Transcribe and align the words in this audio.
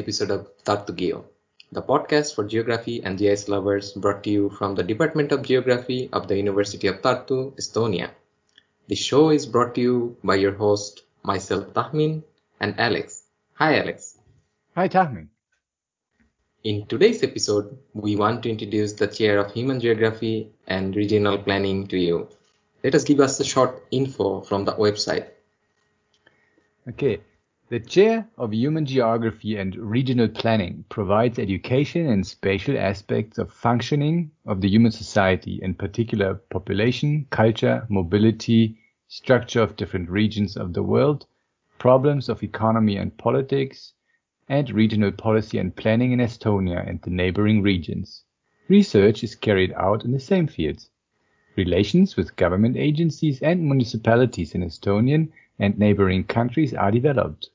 episode 0.00 0.30
of 0.30 0.48
Tartu 0.64 0.96
Geo, 0.96 1.24
the 1.72 1.82
podcast 1.82 2.34
for 2.34 2.44
geography 2.44 3.02
and 3.04 3.18
GIS 3.18 3.48
lovers 3.48 3.92
brought 3.92 4.24
to 4.24 4.30
you 4.30 4.50
from 4.50 4.74
the 4.74 4.82
Department 4.82 5.30
of 5.30 5.42
Geography 5.42 6.08
of 6.12 6.26
the 6.26 6.36
University 6.36 6.88
of 6.88 7.02
Tartu, 7.02 7.54
Estonia. 7.56 8.10
The 8.88 8.96
show 8.96 9.30
is 9.30 9.46
brought 9.46 9.74
to 9.76 9.80
you 9.80 10.16
by 10.24 10.34
your 10.34 10.54
host, 10.54 11.02
myself 11.22 11.72
Tahmin, 11.74 12.24
and 12.58 12.80
Alex. 12.80 13.22
Hi, 13.54 13.78
Alex. 13.78 14.18
Hi, 14.74 14.88
Tahmin. 14.88 15.28
In 16.64 16.86
today's 16.86 17.22
episode, 17.22 17.78
we 17.94 18.16
want 18.16 18.42
to 18.42 18.50
introduce 18.50 18.94
the 18.94 19.06
chair 19.06 19.38
of 19.38 19.52
Human 19.52 19.80
Geography 19.80 20.50
and 20.66 20.96
Regional 20.96 21.38
Planning 21.38 21.86
to 21.86 21.98
you. 21.98 22.28
Let 22.82 22.94
us 22.94 23.04
give 23.04 23.20
us 23.20 23.38
a 23.40 23.44
short 23.44 23.86
info 23.90 24.40
from 24.40 24.64
the 24.64 24.72
website. 24.72 25.28
Okay, 26.88 27.20
the 27.70 27.78
Chair 27.78 28.28
of 28.36 28.52
Human 28.52 28.84
Geography 28.84 29.56
and 29.56 29.76
Regional 29.76 30.26
Planning 30.26 30.84
provides 30.88 31.38
education 31.38 32.06
in 32.06 32.24
spatial 32.24 32.76
aspects 32.76 33.38
of 33.38 33.52
functioning 33.52 34.32
of 34.44 34.60
the 34.60 34.68
human 34.68 34.90
society, 34.90 35.60
in 35.62 35.74
particular 35.74 36.34
population, 36.50 37.28
culture, 37.30 37.86
mobility, 37.88 38.76
structure 39.06 39.62
of 39.62 39.76
different 39.76 40.10
regions 40.10 40.56
of 40.56 40.72
the 40.72 40.82
world, 40.82 41.26
problems 41.78 42.28
of 42.28 42.42
economy 42.42 42.96
and 42.96 43.16
politics, 43.18 43.92
and 44.48 44.68
regional 44.72 45.12
policy 45.12 45.56
and 45.56 45.76
planning 45.76 46.10
in 46.10 46.18
Estonia 46.18 46.84
and 46.88 47.00
the 47.02 47.10
neighboring 47.10 47.62
regions. 47.62 48.24
Research 48.66 49.22
is 49.22 49.36
carried 49.36 49.72
out 49.74 50.04
in 50.04 50.10
the 50.10 50.18
same 50.18 50.48
fields. 50.48 50.90
Relations 51.54 52.16
with 52.16 52.34
government 52.34 52.76
agencies 52.76 53.40
and 53.42 53.62
municipalities 53.62 54.56
in 54.56 54.62
Estonian 54.62 55.28
and 55.60 55.78
neighboring 55.78 56.24
countries 56.24 56.74
are 56.74 56.90
developed. 56.90 57.48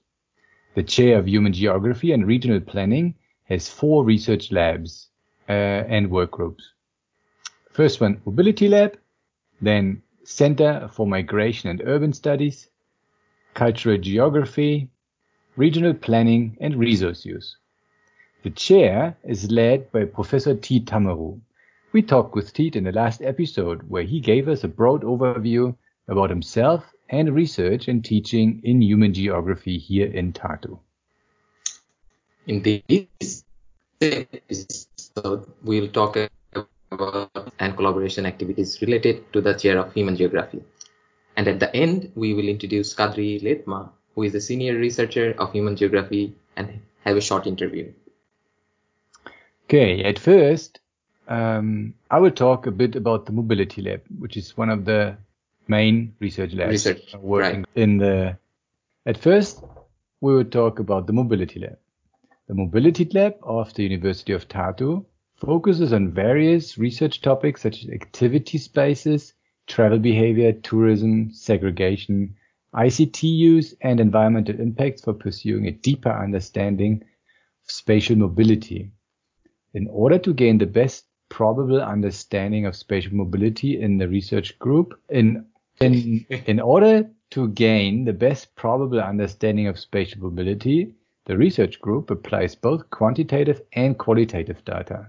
The 0.76 0.84
Chair 0.84 1.18
of 1.18 1.28
Human 1.28 1.54
Geography 1.54 2.12
and 2.12 2.28
Regional 2.28 2.60
Planning 2.60 3.16
has 3.46 3.70
four 3.70 4.04
research 4.04 4.52
labs 4.52 5.08
uh, 5.48 5.52
and 5.88 6.12
work 6.12 6.32
groups. 6.32 6.70
First 7.72 8.02
one, 8.02 8.22
Mobility 8.26 8.68
Lab, 8.68 8.98
then 9.62 10.02
Center 10.26 10.90
for 10.92 11.08
Migration 11.08 11.70
and 11.70 11.82
Urban 11.86 12.12
Studies, 12.12 12.68
Cultural 13.54 13.98
Geography, 13.98 14.90
Regional 15.56 15.94
Planning 15.94 16.58
and 16.60 16.76
Resource 16.76 17.24
Use. 17.24 17.56
The 18.44 18.50
chair 18.50 19.16
is 19.24 19.50
led 19.50 19.90
by 19.94 20.04
Professor 20.04 20.56
Tiit 20.56 20.86
Tammaru. 20.86 21.40
We 21.94 22.02
talked 22.02 22.36
with 22.36 22.54
Tiit 22.54 22.76
in 22.76 22.84
the 22.84 22.92
last 22.92 23.22
episode 23.22 23.82
where 23.88 24.04
he 24.04 24.20
gave 24.20 24.50
us 24.50 24.66
a 24.66 24.68
broad 24.68 25.04
overview 25.04 25.74
about 26.10 26.30
himself 26.30 26.84
and 27.10 27.34
research 27.34 27.88
and 27.88 28.04
teaching 28.04 28.62
in 28.64 28.82
human 28.82 29.14
geography 29.14 29.78
here 29.78 30.08
in 30.08 30.34
Tartu. 30.34 30.80
In 32.48 32.62
this 32.62 33.44
episode, 34.02 35.52
we'll 35.64 35.90
talk 35.90 36.18
about 36.92 37.52
and 37.60 37.76
collaboration 37.76 38.26
activities 38.26 38.82
related 38.82 39.32
to 39.34 39.42
the 39.42 39.54
chair 39.54 39.78
of 39.80 39.94
human 39.94 40.16
geography. 40.16 40.62
And 41.38 41.48
at 41.48 41.60
the 41.60 41.76
end, 41.76 42.12
we 42.16 42.34
will 42.34 42.48
introduce 42.48 42.94
Kadri 42.94 43.42
Leetmaa, 43.42 43.90
who 44.14 44.24
is 44.24 44.36
a 44.36 44.42
senior 44.42 44.76
researcher 44.76 45.36
of 45.38 45.52
human 45.52 45.76
geography, 45.76 46.34
and 46.56 46.80
have 47.04 47.18
a 47.18 47.22
short 47.22 47.48
interview. 47.48 47.92
Okay, 49.66 50.04
at 50.04 50.20
first, 50.20 50.80
um, 51.28 51.94
I 52.12 52.20
will 52.20 52.32
talk 52.32 52.68
a 52.68 52.72
bit 52.72 52.96
about 52.96 53.26
the 53.26 53.32
Mobility 53.32 53.82
Lab, 53.82 54.02
which 54.20 54.38
is 54.38 54.56
one 54.56 54.70
of 54.70 54.86
the 54.86 55.18
main 55.68 56.16
research 56.20 56.54
labs 56.54 56.72
research, 56.72 57.16
working 57.20 57.62
right. 57.62 57.70
in 57.76 57.98
the. 57.98 58.38
At 59.06 59.18
first, 59.18 59.64
we 60.22 60.36
will 60.36 60.46
talk 60.46 60.80
about 60.80 61.08
the 61.08 61.14
Mobility 61.14 61.60
Lab. 61.60 61.78
The 62.48 62.56
Mobility 62.56 63.06
Lab 63.06 63.36
of 63.44 63.74
the 63.74 63.84
University 63.84 64.34
of 64.34 64.48
Tartu 64.48 65.06
focuses 65.36 65.94
on 65.94 66.12
various 66.12 66.78
research 66.78 67.22
topics 67.22 67.62
such 67.62 67.84
as 67.84 67.90
activity 67.90 68.58
spaces, 68.58 69.34
travel 69.68 70.00
behavior, 70.00 70.54
tourism, 70.54 71.32
segregation, 71.32 72.36
ICT 72.74 73.24
use, 73.24 73.74
and 73.82 74.00
environmental 74.00 74.60
impacts 74.60 75.04
for 75.04 75.14
pursuing 75.14 75.68
a 75.68 75.72
deeper 75.72 76.12
understanding 76.12 77.04
of 77.64 77.72
spatial 77.72 78.16
mobility. 78.16 78.92
In 79.74 79.88
order 79.88 80.18
to 80.20 80.34
gain 80.34 80.58
the 80.58 80.66
best 80.66 81.06
probable 81.30 81.82
understanding 81.82 82.66
of 82.66 82.76
spatial 82.76 83.14
mobility 83.14 83.82
in 83.82 83.98
the 83.98 84.08
research 84.08 84.58
group, 84.60 85.00
in 85.10 85.46
in, 85.80 86.26
in 86.30 86.60
order 86.60 87.10
to 87.32 87.48
gain 87.50 88.06
the 88.06 88.14
best 88.14 88.56
probable 88.56 89.00
understanding 89.00 89.68
of 89.68 89.80
spatial 89.80 90.22
mobility, 90.22 90.94
the 91.26 91.38
research 91.38 91.82
group 91.82 92.12
applies 92.12 92.56
both 92.56 92.90
quantitative 92.92 93.62
and 93.74 93.98
qualitative 93.98 94.64
data. 94.64 95.08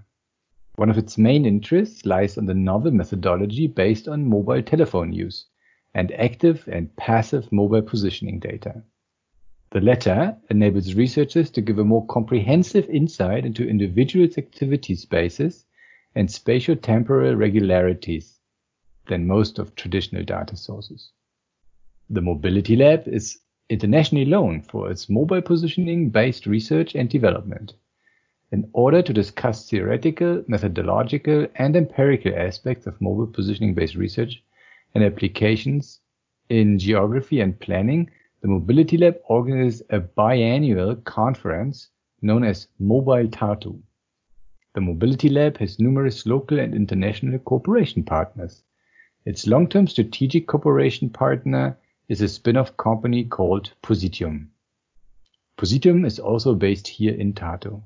One 0.75 0.89
of 0.89 0.97
its 0.97 1.17
main 1.17 1.45
interests 1.45 2.05
lies 2.05 2.37
on 2.37 2.45
the 2.45 2.53
novel 2.53 2.91
methodology 2.91 3.67
based 3.67 4.07
on 4.07 4.29
mobile 4.29 4.61
telephone 4.61 5.13
use 5.13 5.45
and 5.93 6.11
active 6.13 6.67
and 6.71 6.95
passive 6.95 7.51
mobile 7.51 7.81
positioning 7.81 8.39
data. 8.39 8.83
The 9.71 9.81
latter 9.81 10.37
enables 10.49 10.95
researchers 10.95 11.49
to 11.51 11.61
give 11.61 11.79
a 11.79 11.83
more 11.83 12.05
comprehensive 12.07 12.89
insight 12.89 13.45
into 13.45 13.67
individuals' 13.67 14.37
activity 14.37 14.95
spaces 14.95 15.65
and 16.15 16.29
spatial-temporal 16.29 17.35
regularities 17.35 18.36
than 19.07 19.27
most 19.27 19.59
of 19.59 19.75
traditional 19.75 20.23
data 20.23 20.55
sources. 20.55 21.11
The 22.09 22.21
Mobility 22.21 22.75
Lab 22.75 23.07
is 23.07 23.39
internationally 23.69 24.25
known 24.25 24.61
for 24.61 24.89
its 24.89 25.09
mobile 25.09 25.41
positioning 25.41 26.09
based 26.09 26.45
research 26.45 26.95
and 26.95 27.09
development. 27.09 27.73
In 28.51 28.69
order 28.71 29.01
to 29.01 29.11
discuss 29.11 29.69
theoretical, 29.69 30.43
methodological, 30.47 31.47
and 31.55 31.75
empirical 31.75 32.33
aspects 32.33 32.87
of 32.87 33.01
mobile 33.01 33.27
positioning 33.27 33.73
based 33.73 33.95
research 33.95 34.41
and 34.95 35.03
applications 35.03 35.99
in 36.49 36.79
geography 36.79 37.41
and 37.41 37.59
planning, 37.59 38.09
the 38.41 38.47
Mobility 38.47 38.97
Lab 38.97 39.17
organizes 39.27 39.81
a 39.89 39.99
biannual 39.99 41.03
conference 41.03 41.89
known 42.21 42.45
as 42.45 42.67
Mobile 42.79 43.27
Tartu. 43.27 43.81
The 44.75 44.81
Mobility 44.81 45.27
Lab 45.27 45.57
has 45.57 45.79
numerous 45.79 46.25
local 46.25 46.59
and 46.59 46.73
international 46.73 47.39
cooperation 47.39 48.03
partners. 48.03 48.63
Its 49.27 49.45
long-term 49.45 49.87
strategic 49.87 50.47
cooperation 50.47 51.09
partner 51.09 51.77
is 52.07 52.21
a 52.21 52.29
spin-off 52.29 52.77
company 52.77 53.25
called 53.25 53.73
Positium. 53.81 54.49
Positium 55.57 56.05
is 56.05 56.17
also 56.17 56.55
based 56.55 56.87
here 56.87 57.13
in 57.13 57.33
Tartu. 57.33 57.81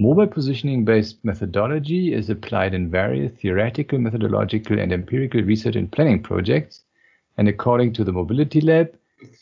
Mobile 0.00 0.26
positioning-based 0.26 1.24
methodology 1.24 2.12
is 2.12 2.28
applied 2.28 2.74
in 2.74 2.90
various 2.90 3.30
theoretical, 3.34 4.00
methodological, 4.00 4.80
and 4.80 4.92
empirical 4.92 5.40
research 5.42 5.76
and 5.76 5.92
planning 5.92 6.20
projects, 6.20 6.82
and 7.36 7.46
according 7.46 7.92
to 7.92 8.02
the 8.02 8.10
Mobility 8.10 8.60
Lab, 8.60 8.92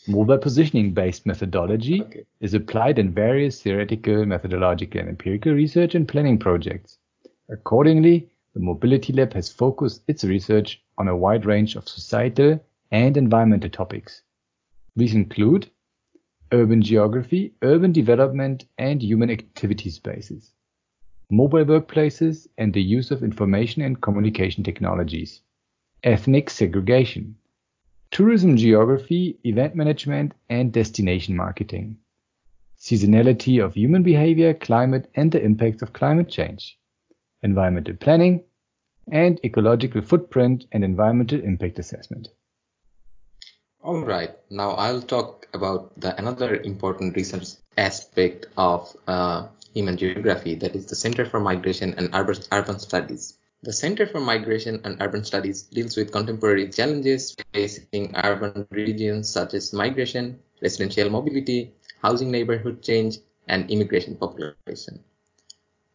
mobile 0.07 0.37
positioning-based 0.37 1.25
methodology 1.25 2.03
okay. 2.03 2.27
is 2.41 2.53
applied 2.53 2.99
in 2.99 3.15
various 3.15 3.63
theoretical, 3.63 4.27
methodological, 4.27 5.01
and 5.01 5.09
empirical 5.09 5.55
research 5.55 5.95
and 5.95 6.07
planning 6.07 6.39
projects. 6.39 6.99
Accordingly, 7.49 8.29
the 8.55 8.61
Mobility 8.61 9.13
Lab 9.13 9.33
has 9.35 9.49
focused 9.49 10.03
its 10.09 10.25
research 10.25 10.83
on 10.99 11.07
a 11.07 11.17
wide 11.17 11.47
range 11.47 11.77
of 11.77 11.89
societal 11.89 12.59
and 12.91 13.17
environmental 13.17 13.71
topics. 13.71 14.23
These 14.97 15.15
include 15.15 15.71
urban 16.53 16.83
geography, 16.83 17.55
urban 17.63 17.93
development, 17.93 18.65
and 18.77 19.01
human 19.01 19.31
activity 19.31 19.91
spaces, 19.91 20.53
mobile 21.31 21.65
workplaces, 21.65 22.49
and 22.59 22.75
the 22.75 22.83
use 22.83 23.13
of 23.13 23.23
information 23.23 23.83
and 23.83 24.01
communication 24.01 24.65
technologies, 24.65 25.43
ethnic 26.03 26.51
segregation, 26.51 27.37
tourism 28.11 28.57
geography, 28.57 29.39
event 29.45 29.77
management, 29.77 30.35
and 30.49 30.73
destination 30.73 31.37
marketing, 31.37 31.97
seasonality 32.77 33.65
of 33.65 33.75
human 33.75 34.03
behavior, 34.03 34.55
climate, 34.55 35.09
and 35.15 35.31
the 35.31 35.41
impacts 35.41 35.83
of 35.83 35.93
climate 35.93 36.29
change, 36.29 36.80
environmental 37.43 37.95
planning, 37.97 38.45
and 39.11 39.41
ecological 39.45 40.03
footprint 40.03 40.67
and 40.73 40.85
environmental 40.85 41.41
impact 41.41 41.79
assessment. 41.79 42.29
All 43.83 44.05
right, 44.05 44.37
now 44.51 44.73
I'll 44.73 45.01
talk 45.01 45.49
about 45.55 45.99
the 45.99 46.17
another 46.19 46.57
important 46.57 47.17
research 47.17 47.49
aspect 47.79 48.47
of 48.57 48.95
uh, 49.09 49.49
human 49.73 49.97
geography, 49.97 50.55
that 50.57 50.77
is 50.77 50.87
the 50.87 50.97
Center 50.97 51.25
for 51.25 51.41
Migration 51.41 51.95
and 51.97 52.11
Urban, 52.15 52.37
Urban 52.53 52.79
Studies. 52.79 53.39
The 53.63 53.73
Center 53.73 54.07
for 54.07 54.21
Migration 54.21 54.81
and 54.85 55.01
Urban 55.01 55.25
Studies 55.25 55.63
deals 55.63 55.97
with 55.97 56.13
contemporary 56.13 56.69
challenges 56.69 57.37
facing 57.53 58.15
urban 58.17 58.67
regions 58.71 59.29
such 59.29 59.55
as 59.55 59.73
migration, 59.73 60.39
residential 60.63 61.11
mobility, 61.11 61.73
housing 62.03 62.31
neighborhood 62.31 62.83
change, 62.83 63.19
and 63.49 63.71
immigration 63.71 64.17
population. 64.17 65.05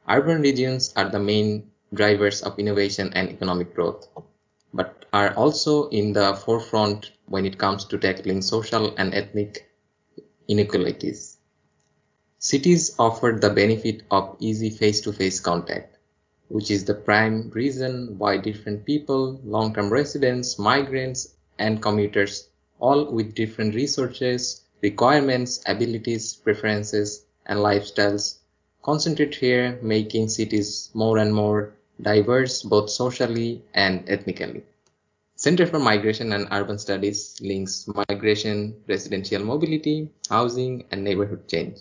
Urban 0.08 0.42
regions 0.42 0.94
are 0.96 1.10
the 1.10 1.20
main 1.20 1.72
drivers 1.94 2.44
of 2.44 2.60
innovation 2.60 3.12
and 3.14 3.30
economic 3.30 3.74
growth, 3.74 4.08
but 4.74 5.06
are 5.12 5.34
also 5.36 5.90
in 5.90 6.14
the 6.14 6.36
forefront 6.36 7.12
when 7.26 7.46
it 7.46 7.58
comes 7.58 7.86
to 7.86 7.98
tackling 7.98 8.42
social 8.42 8.94
and 8.98 9.16
ethnic 9.16 9.72
inequalities. 10.48 11.38
Cities 12.38 12.94
offer 13.00 13.38
the 13.42 13.50
benefit 13.50 14.04
of 14.12 14.36
easy 14.40 14.70
face-to-face 14.70 15.40
contact, 15.40 15.98
which 16.50 16.70
is 16.70 16.86
the 16.86 16.94
prime 16.94 17.50
reason 17.56 18.20
why 18.20 18.38
different 18.38 18.86
people, 18.86 19.40
long-term 19.44 19.90
residents, 19.90 20.60
migrants, 20.60 21.36
and 21.58 21.82
commuters, 21.82 22.50
all 22.80 23.12
with 23.12 23.34
different 23.34 23.74
resources, 23.74 24.62
requirements, 24.82 25.64
abilities, 25.66 26.36
preferences, 26.36 27.26
and 27.48 27.58
lifestyles, 27.58 28.38
concentrate 28.86 29.34
here, 29.34 29.80
making 29.82 30.30
cities 30.30 30.92
more 30.94 31.18
and 31.18 31.34
more 31.34 31.74
diverse 32.00 32.62
both 32.62 32.88
socially 32.92 33.64
and 33.74 34.08
ethnically. 34.08 34.64
Center 35.36 35.66
for 35.66 35.80
Migration 35.80 36.32
and 36.34 36.48
Urban 36.52 36.78
Studies 36.78 37.36
links 37.42 37.90
migration, 38.10 38.76
residential 38.88 39.44
mobility, 39.44 40.10
housing, 40.30 40.86
and 40.92 41.04
neighborhood 41.04 41.48
change 41.48 41.80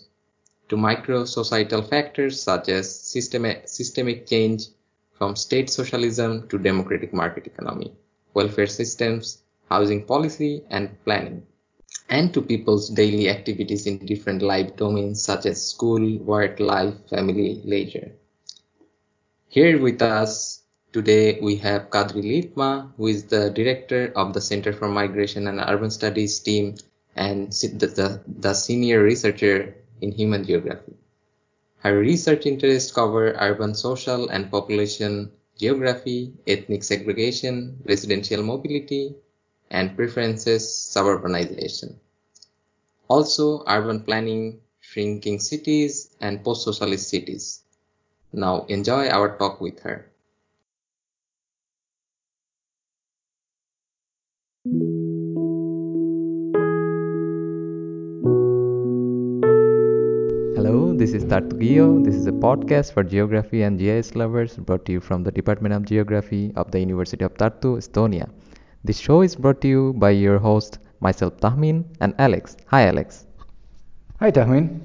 to 0.67 0.75
micro-societal 0.75 1.83
factors 1.83 2.41
such 2.41 2.69
as 2.69 2.99
systemic, 2.99 3.67
systemic 3.67 4.25
change 4.25 4.63
from 5.13 5.35
state 5.35 5.69
socialism 5.69 6.47
to 6.49 6.57
democratic 6.57 7.13
market 7.13 7.45
economy, 7.45 7.93
welfare 8.33 8.65
systems, 8.65 9.43
housing 9.69 10.03
policy, 10.03 10.63
and 10.71 10.89
planning, 11.03 11.45
and 12.09 12.33
to 12.33 12.41
people's 12.41 12.89
daily 12.89 13.29
activities 13.29 13.87
in 13.87 14.05
different 14.05 14.41
life 14.41 14.75
domains 14.75 15.21
such 15.21 15.45
as 15.45 15.67
school, 15.67 16.17
work, 16.19 16.59
life, 16.59 16.93
family, 17.09 17.61
leisure. 17.65 18.11
Here 19.47 19.81
with 19.81 20.01
us 20.01 20.61
today 20.91 21.39
we 21.41 21.55
have 21.57 21.89
Kadri 21.89 22.23
Leetmaa, 22.23 22.91
who 22.97 23.07
is 23.07 23.25
the 23.25 23.49
director 23.49 24.11
of 24.15 24.33
the 24.33 24.41
Center 24.41 24.73
for 24.73 24.87
Migration 24.87 25.47
and 25.47 25.59
Urban 25.59 25.89
Studies 25.89 26.39
team 26.39 26.75
and 27.15 27.51
the, 27.51 27.87
the, 27.87 28.21
the 28.27 28.53
senior 28.53 29.01
researcher 29.01 29.75
in 30.01 30.11
human 30.11 30.43
geography. 30.43 30.93
Her 31.79 31.97
research 31.97 32.45
interests 32.45 32.91
cover 32.91 33.35
urban 33.39 33.75
social 33.75 34.29
and 34.29 34.51
population 34.51 35.31
geography, 35.57 36.33
ethnic 36.47 36.83
segregation, 36.83 37.77
residential 37.85 38.43
mobility, 38.43 39.15
and 39.71 39.95
preferences 39.95 40.63
suburbanization. 40.65 41.95
Also, 43.07 43.63
urban 43.67 44.01
planning, 44.01 44.59
shrinking 44.79 45.39
cities, 45.39 46.09
and 46.21 46.43
post-socialist 46.43 47.09
cities. 47.09 47.61
Now 48.33 48.65
enjoy 48.67 49.07
our 49.09 49.37
talk 49.37 49.61
with 49.61 49.79
her. 49.81 50.11
Hello, 60.55 60.93
this 60.97 61.13
is 61.13 61.23
Tartu 61.25 61.59
Geo. 61.59 62.03
This 62.03 62.15
is 62.15 62.25
a 62.25 62.31
podcast 62.31 62.93
for 62.93 63.03
geography 63.03 63.61
and 63.61 63.77
GIS 63.77 64.15
lovers 64.15 64.57
brought 64.57 64.85
to 64.85 64.91
you 64.91 64.99
from 64.99 65.23
the 65.23 65.31
Department 65.31 65.75
of 65.75 65.85
Geography 65.85 66.51
of 66.55 66.71
the 66.71 66.79
University 66.79 67.23
of 67.23 67.35
Tartu, 67.35 67.77
Estonia. 67.77 68.29
This 68.85 68.99
show 68.99 69.23
is 69.23 69.35
brought 69.35 69.61
to 69.61 69.67
you 69.67 69.93
by 69.93 70.11
your 70.11 70.37
host, 70.37 70.77
myself 70.99 71.37
Tahmin, 71.37 71.85
and 72.01 72.13
Alex. 72.19 72.55
Hi, 72.67 72.85
Alex. 72.85 73.25
Hi, 74.19 74.29
Tahmin. 74.29 74.79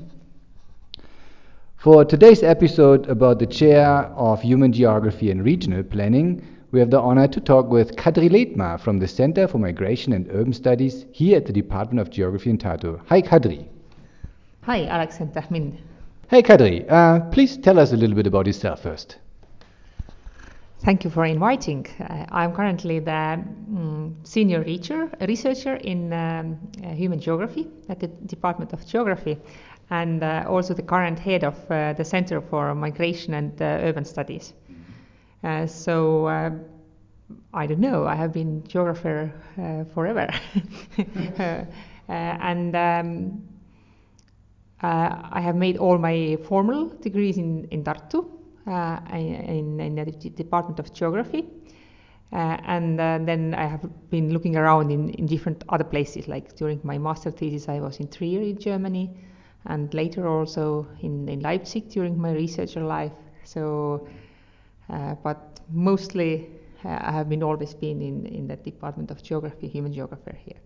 For 1.76 2.06
today's 2.06 2.43
episode 2.43 3.06
about 3.11 3.38
the 3.38 3.47
chair 3.47 3.87
of 4.17 4.41
Human 4.41 4.73
Geography 4.73 5.31
and 5.31 5.44
Regional 5.44 5.82
Planning, 5.82 6.43
we 6.70 6.81
have 6.81 6.88
the 6.88 6.99
honor 6.99 7.29
to 7.29 7.41
talk 7.43 7.69
with 7.69 7.94
Kadri 7.97 8.31
Leetmaa 8.31 8.81
from 8.81 9.00
the 9.00 9.06
Center 9.06 9.47
for 9.47 9.58
Migration 9.58 10.14
and 10.14 10.26
Urban 10.31 10.55
Studies 10.55 11.05
here 11.12 11.37
at 11.37 11.44
the 11.44 11.52
Department 11.52 12.00
of 12.00 12.08
Geography 12.08 12.49
in 12.49 12.56
Tartu. 12.56 12.99
Hi, 13.06 13.20
Kadri. 13.20 13.67
Hi, 14.62 14.87
Alex 14.87 15.20
and 15.20 15.31
Tahmin. 15.35 15.76
Hey, 16.29 16.41
Kadri, 16.41 16.91
uh, 16.91 17.20
please 17.29 17.58
tell 17.58 17.79
us 17.79 17.93
a 17.93 17.99
little 17.99 18.17
bit 18.17 18.26
about 18.26 18.47
yourself 18.47 18.82
first. 18.82 19.19
Thank 20.82 21.05
you 21.05 21.11
for 21.11 21.27
inviting. 21.27 21.87
Uh, 22.00 22.25
I'm 22.32 22.55
currently 22.55 23.00
the 23.00 23.12
um, 23.12 24.17
senior 24.23 24.65
reacher, 24.65 25.11
researcher 25.29 25.77
in 25.77 26.11
um, 26.15 26.59
uh, 26.82 26.94
human 26.94 27.21
geography 27.21 27.69
at 27.91 28.00
the 28.00 28.06
Department 28.09 28.73
of 28.73 28.87
Geography 28.87 29.38
and 29.91 30.23
uh, 30.23 30.44
also 30.49 30.73
the 30.73 30.82
current 30.82 31.19
head 31.19 31.44
of 31.44 31.71
uh, 31.71 31.93
the 31.93 32.05
Center 32.05 32.41
for 32.41 32.75
Migration 32.75 33.35
and 33.35 33.61
uh, 33.61 33.65
Urban 33.82 34.06
Studies. 34.06 34.55
Uh, 35.44 35.67
so 35.67 36.27
I 37.53 37.67
don't 37.67 37.81
know, 37.81 38.06
I 38.06 38.15
have 38.15 38.33
been 38.33 38.67
geographer 38.67 39.33
forever. 39.93 40.31
and 42.09 42.75
um, 42.75 43.43
uh, 44.83 45.29
I 45.31 45.41
have 45.43 45.56
made 45.56 45.76
all 45.76 45.99
my 45.99 46.38
formal 46.49 46.88
degrees 46.88 47.37
in, 47.37 47.67
in 47.71 47.85
Tartu, 47.85 48.40
Uh, 48.67 49.01
in, 49.15 49.81
in, 49.81 49.95
the 49.95 50.31
Department 50.31 50.79
of 50.79 50.93
Geography. 50.93 51.49
Uh, 52.31 52.59
and 52.67 53.01
uh, 53.01 53.19
then 53.23 53.55
I 53.55 53.67
have 53.67 53.89
been 54.11 54.33
looking 54.35 54.55
around 54.55 54.91
in, 54.91 55.09
in 55.11 55.27
different 55.27 55.65
other 55.71 55.83
places, 55.83 56.29
like 56.29 56.55
during 56.57 56.79
my 56.85 56.99
master 56.99 57.31
thesis, 57.31 57.69
I 57.71 57.81
was 57.81 57.99
in 58.01 58.09
Trier 58.09 58.43
in 58.43 58.59
Germany, 58.59 59.11
and 59.65 59.93
later 59.95 60.29
also 60.29 60.87
in, 61.01 61.27
in 61.29 61.41
Leipzig 61.41 61.89
during 61.89 62.21
my 62.21 62.33
researcher 62.33 62.83
life. 62.83 63.12
So, 63.45 64.07
uh, 64.91 65.15
but 65.25 65.61
mostly 65.73 66.51
I 66.85 67.12
have 67.12 67.29
been 67.31 67.43
always 67.43 67.73
been 67.73 68.03
in, 68.03 68.27
in 68.27 68.47
the 68.47 68.57
Department 68.57 69.11
of 69.11 69.23
Geography, 69.23 69.69
Human 69.69 69.93
Geographer 69.93 70.37
here. 70.45 70.61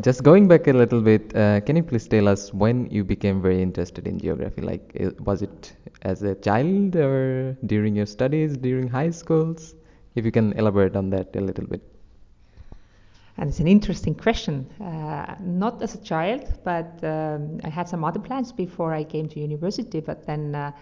Just 0.00 0.22
going 0.22 0.48
back 0.48 0.66
a 0.66 0.72
little 0.72 1.00
bit, 1.00 1.34
uh, 1.36 1.60
can 1.60 1.76
you 1.76 1.82
please 1.82 2.08
tell 2.08 2.28
us 2.28 2.52
when 2.52 2.86
you 2.90 3.04
became 3.04 3.40
very 3.40 3.62
interested 3.62 4.06
in 4.06 4.18
geography? 4.18 4.62
Like, 4.62 4.96
was 5.20 5.42
it 5.42 5.74
as 6.02 6.22
a 6.22 6.34
child 6.34 6.96
or 6.96 7.56
during 7.66 7.94
your 7.96 8.06
studies, 8.06 8.56
during 8.56 8.88
high 8.88 9.10
schools? 9.10 9.74
If 10.14 10.24
you 10.24 10.32
can 10.32 10.52
elaborate 10.54 10.96
on 10.96 11.10
that 11.10 11.36
a 11.36 11.40
little 11.40 11.66
bit. 11.66 11.82
And 13.38 13.50
it's 13.50 13.60
an 13.60 13.68
interesting 13.68 14.14
question. 14.14 14.66
Uh, 14.80 15.34
not 15.40 15.82
as 15.82 15.94
a 15.94 15.98
child, 15.98 16.58
but 16.64 16.98
um, 17.04 17.60
I 17.64 17.68
had 17.68 17.86
some 17.88 18.02
other 18.02 18.20
plans 18.20 18.50
before 18.50 18.94
I 18.94 19.04
came 19.04 19.28
to 19.28 19.40
university. 19.40 20.00
But 20.00 20.26
then, 20.26 20.54
uh, 20.54 20.72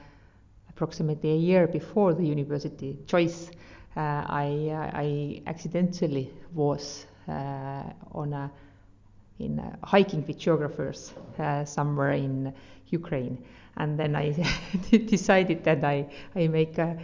approximately 0.70 1.32
a 1.32 1.37
year 1.37 1.67
before 1.67 2.14
the 2.14 2.25
university 2.25 2.99
choice, 3.06 3.50
uh, 3.96 4.01
I, 4.01 4.69
uh, 4.70 4.91
I 4.94 5.43
accidentally 5.46 6.31
was 6.53 7.06
uh, 7.29 7.82
on 8.13 8.32
a 8.32 8.51
in 9.38 9.58
uh, 9.58 9.76
hiking 9.82 10.24
with 10.26 10.38
geographers 10.38 11.12
uh, 11.38 11.64
somewhere 11.64 12.12
in 12.12 12.53
Ukraine. 12.88 13.44
And 13.76 13.98
then 13.98 14.14
I 14.14 14.31
decided 14.91 15.64
that 15.64 15.84
I, 15.84 16.06
I 16.36 16.46
make 16.46 16.79
uh, 16.79 16.94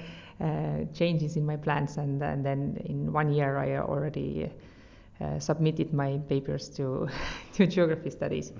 uh, 0.41 0.85
changes 0.95 1.37
in 1.37 1.45
my 1.45 1.57
plans, 1.57 1.99
and, 1.99 2.23
and, 2.23 2.45
then 2.45 2.81
in 2.87 3.13
one 3.13 3.31
year 3.31 3.59
I 3.59 3.77
already 3.77 4.51
uh, 5.21 5.39
submitted 5.39 5.93
my 5.93 6.19
papers 6.29 6.69
to, 6.71 7.09
to 7.55 7.67
geography 7.67 8.11
studies. 8.11 8.53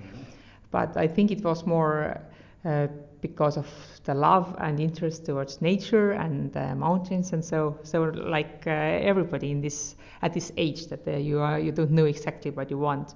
But 0.69 0.95
I 0.95 1.07
think 1.07 1.31
it 1.31 1.43
was 1.43 1.65
more 1.65 2.21
uh, 2.65 2.87
because 3.21 3.57
of 3.57 3.67
the 4.03 4.13
love 4.13 4.55
and 4.59 4.79
interest 4.79 5.25
towards 5.25 5.61
nature 5.61 6.11
and 6.11 6.53
mountains, 6.79 7.33
and 7.33 7.43
so 7.43 7.77
so 7.83 8.03
like 8.03 8.65
everybody 8.67 9.51
in 9.51 9.61
this 9.61 9.95
at 10.21 10.33
this 10.33 10.51
age 10.57 10.87
that 10.87 11.05
you 11.21 11.39
are 11.39 11.59
you 11.59 11.71
don't 11.71 11.91
know 11.91 12.05
exactly 12.05 12.51
what 12.51 12.69
you 12.69 12.77
want. 12.77 13.15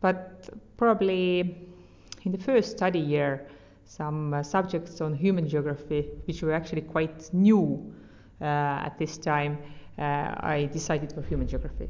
But 0.00 0.48
probably 0.76 1.68
in 2.24 2.32
the 2.32 2.38
first 2.38 2.70
study 2.76 2.98
year, 2.98 3.46
some 3.84 4.34
uh, 4.34 4.42
subjects 4.42 5.00
on 5.00 5.14
human 5.14 5.48
geography, 5.48 6.08
which 6.26 6.42
were 6.42 6.52
actually 6.52 6.82
quite 6.82 7.32
new 7.34 7.92
uh, 8.40 8.44
at 8.86 8.96
this 8.98 9.18
time, 9.18 9.58
uh, 9.98 10.02
I 10.38 10.68
decided 10.72 11.12
for 11.12 11.22
human 11.22 11.48
geography. 11.48 11.88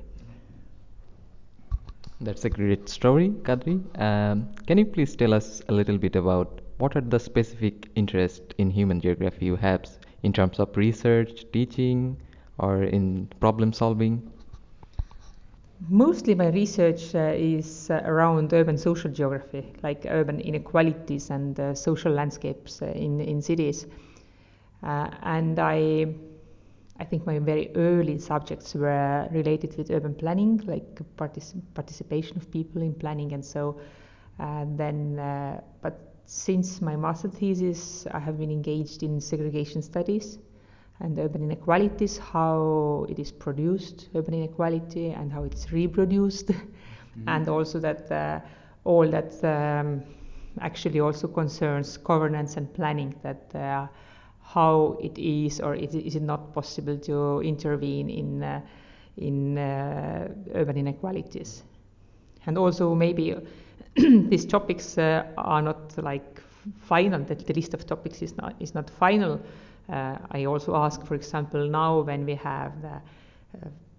That's 2.22 2.44
a 2.44 2.50
great 2.50 2.88
story, 2.88 3.30
Kadri. 3.42 3.80
Um, 3.98 4.48
can 4.66 4.78
you 4.78 4.86
please 4.86 5.16
tell 5.16 5.32
us 5.32 5.62
a 5.68 5.72
little 5.72 5.96
bit 5.96 6.16
about 6.16 6.60
what 6.78 6.96
are 6.96 7.00
the 7.00 7.18
specific 7.18 7.88
interests 7.94 8.54
in 8.58 8.70
human 8.70 9.00
geography 9.00 9.46
you 9.46 9.56
have 9.56 9.84
in 10.22 10.32
terms 10.32 10.58
of 10.58 10.76
research, 10.76 11.44
teaching, 11.52 12.16
or 12.58 12.82
in 12.82 13.28
problem 13.40 13.72
solving? 13.72 14.30
Mostly 15.88 16.34
my 16.34 16.48
research 16.48 17.14
uh, 17.14 17.32
is 17.34 17.90
uh, 17.90 18.02
around 18.04 18.52
urban 18.52 18.76
social 18.76 19.10
geography, 19.10 19.72
like 19.82 20.04
urban 20.06 20.38
inequalities 20.40 21.30
and 21.30 21.58
uh, 21.58 21.74
social 21.74 22.12
landscapes 22.12 22.82
uh, 22.82 22.86
in, 22.86 23.20
in 23.20 23.40
cities. 23.40 23.86
Uh, 24.82 25.10
and 25.22 25.58
I, 25.58 26.14
I 26.98 27.04
think 27.04 27.26
my 27.26 27.38
very 27.38 27.74
early 27.76 28.18
subjects 28.18 28.74
were 28.74 29.26
related 29.32 29.76
with 29.78 29.90
urban 29.90 30.14
planning, 30.14 30.62
like 30.66 31.00
partic- 31.16 31.62
participation 31.72 32.36
of 32.36 32.50
people 32.50 32.82
in 32.82 32.92
planning 32.92 33.32
and 33.32 33.44
so. 33.44 33.80
And 34.38 34.76
then, 34.76 35.18
uh, 35.18 35.62
but 35.80 36.14
since 36.26 36.82
my 36.82 36.94
master 36.94 37.28
thesis, 37.28 38.06
I 38.12 38.18
have 38.18 38.38
been 38.38 38.50
engaged 38.50 39.02
in 39.02 39.18
segregation 39.18 39.80
studies 39.80 40.38
and 41.00 41.18
urban 41.18 41.42
inequalities, 41.42 42.18
how 42.18 43.06
it 43.08 43.18
is 43.18 43.32
produced, 43.32 44.08
urban 44.14 44.34
inequality, 44.34 45.10
and 45.10 45.32
how 45.32 45.44
it's 45.44 45.72
reproduced, 45.72 46.46
mm-hmm. 46.48 47.28
and 47.28 47.48
also 47.48 47.78
that 47.78 48.10
uh, 48.12 48.40
all 48.84 49.08
that 49.08 49.32
um, 49.44 50.02
actually 50.60 51.00
also 51.00 51.28
concerns 51.28 51.96
governance 51.96 52.56
and 52.56 52.72
planning 52.74 53.14
that 53.22 53.54
uh, 53.54 53.86
how 54.42 54.98
it 55.00 55.16
is 55.18 55.60
or 55.60 55.74
is 55.74 55.94
it, 55.94 56.04
is 56.06 56.16
it 56.16 56.22
not 56.22 56.52
possible 56.52 56.98
to 56.98 57.40
intervene 57.40 58.10
in 58.10 58.42
uh, 58.42 58.60
in 59.16 59.58
uh, 59.58 60.28
urban 60.54 60.76
inequalities. 60.76 61.62
And 62.46 62.58
also 62.58 62.94
maybe 62.94 63.34
these 63.94 64.46
topics 64.46 64.98
uh, 64.98 65.24
are 65.36 65.62
not 65.62 66.02
like 66.02 66.40
final 66.80 67.22
that 67.24 67.46
the 67.46 67.54
list 67.54 67.74
of 67.74 67.86
topics 67.86 68.22
is 68.22 68.36
not 68.36 68.54
is 68.60 68.74
not 68.74 68.90
final 68.90 69.40
i 69.88 70.44
also 70.44 70.74
ask 70.76 71.04
for 71.06 71.14
example 71.14 71.68
now 71.68 72.00
when 72.00 72.24
we 72.26 72.34
have 72.34 72.72
uh, 72.84 72.98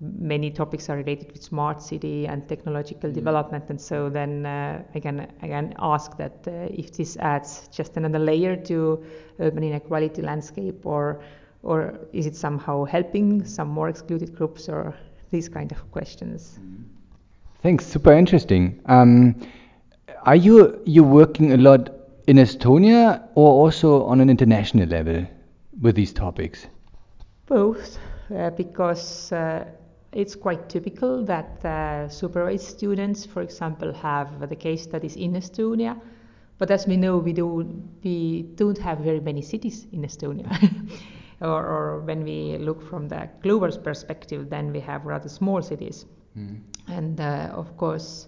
many 0.01 0.50
topics 0.50 0.89
are 0.89 0.97
related 0.97 1.31
with 1.31 1.43
smart 1.43 1.81
city 1.81 2.25
and 2.27 2.47
technological 2.47 3.09
Mm. 3.09 3.13
development 3.13 3.69
and 3.69 3.79
so 3.79 4.09
then 4.09 4.45
uh, 4.45 4.81
I 4.95 5.00
can 5.00 5.19
I 5.43 5.47
can 5.47 5.73
ask 5.77 6.17
that 6.17 6.47
uh, 6.47 6.51
if 6.81 6.91
this 6.91 7.17
adds 7.17 7.69
just 7.71 7.97
another 7.97 8.19
layer 8.19 8.55
to 8.55 9.03
urban 9.39 9.63
inequality 9.63 10.21
landscape 10.21 10.85
or 10.85 11.21
or 11.63 12.00
is 12.13 12.25
it 12.25 12.35
somehow 12.35 12.85
helping 12.85 13.45
some 13.45 13.69
more 13.69 13.89
excluded 13.89 14.35
groups 14.35 14.67
or 14.69 14.95
these 15.29 15.47
kind 15.47 15.71
of 15.71 15.91
questions. 15.91 16.59
Thanks. 17.61 17.85
Super 17.85 18.13
interesting. 18.13 18.79
Um, 18.88 19.35
are 20.25 20.35
you 20.35 20.81
you 20.85 21.03
working 21.03 21.51
a 21.51 21.57
lot 21.57 21.89
in 22.25 22.38
Estonia 22.38 23.21
or 23.35 23.51
also 23.51 24.03
on 24.05 24.19
an 24.19 24.29
international 24.29 24.88
level 24.88 25.27
with 25.81 25.95
these 25.95 26.13
topics? 26.13 26.67
Both, 27.47 27.97
uh, 28.33 28.51
because 28.51 29.31
uh, 29.31 29.65
it's 30.13 30.35
quite 30.35 30.69
typical 30.69 31.25
that 31.25 31.65
uh, 31.65 32.07
supervised 32.07 32.65
students, 32.65 33.25
for 33.25 33.41
example, 33.41 33.91
have 33.93 34.50
the 34.50 34.55
case 34.55 34.83
studies 34.83 35.15
in 35.15 35.33
Estonia. 35.33 36.00
But 36.57 36.69
as 36.69 36.85
we 36.85 36.95
know, 36.95 37.17
we 37.17 37.33
don't, 37.33 37.89
we 38.03 38.43
don't 38.55 38.77
have 38.77 39.00
very 39.00 39.19
many 39.19 39.41
cities 39.41 39.88
in 39.91 40.03
Estonia. 40.03 40.47
or, 41.41 41.65
or 41.65 42.01
when 42.01 42.23
we 42.23 42.57
look 42.57 42.88
from 42.88 43.07
the 43.07 43.27
global 43.41 43.75
perspective, 43.77 44.50
then 44.50 44.71
we 44.71 44.79
have 44.79 45.05
rather 45.05 45.27
small 45.27 45.61
cities. 45.61 46.05
And 46.88 47.19
uh, 47.19 47.50
of 47.53 47.75
course, 47.77 48.27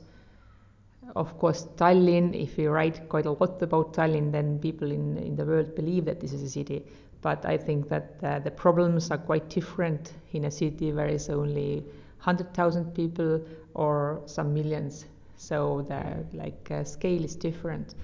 of 1.15 1.37
course, 1.37 1.67
Tallinn, 1.75 2.33
if 2.33 2.57
we 2.57 2.65
write 2.67 3.07
quite 3.09 3.25
a 3.25 3.31
lot 3.31 3.61
about 3.61 3.93
Tallinn, 3.93 4.31
then 4.31 4.57
people 4.59 4.91
in, 4.91 5.17
in 5.17 5.35
the 5.35 5.45
world 5.45 5.75
believe 5.75 6.05
that 6.05 6.19
this 6.19 6.33
is 6.33 6.41
a 6.41 6.49
city. 6.49 6.85
But 7.23 7.45
I 7.45 7.57
think 7.57 7.89
that 7.89 8.15
uh, 8.21 8.39
the 8.39 8.51
problems 8.51 9.09
are 9.09 9.17
quite 9.17 9.49
different 9.49 10.13
in 10.33 10.45
a 10.45 10.51
city 10.51 10.91
where 10.91 11.07
it's 11.07 11.29
only 11.29 11.83
100,000 12.21 12.93
people 12.93 13.41
or 13.73 14.21
some 14.25 14.53
millions. 14.53 15.05
So 15.37 15.85
the 15.87 16.25
like 16.37 16.69
uh, 16.69 16.83
scale 16.83 17.23
is 17.23 17.35
different. 17.35 17.95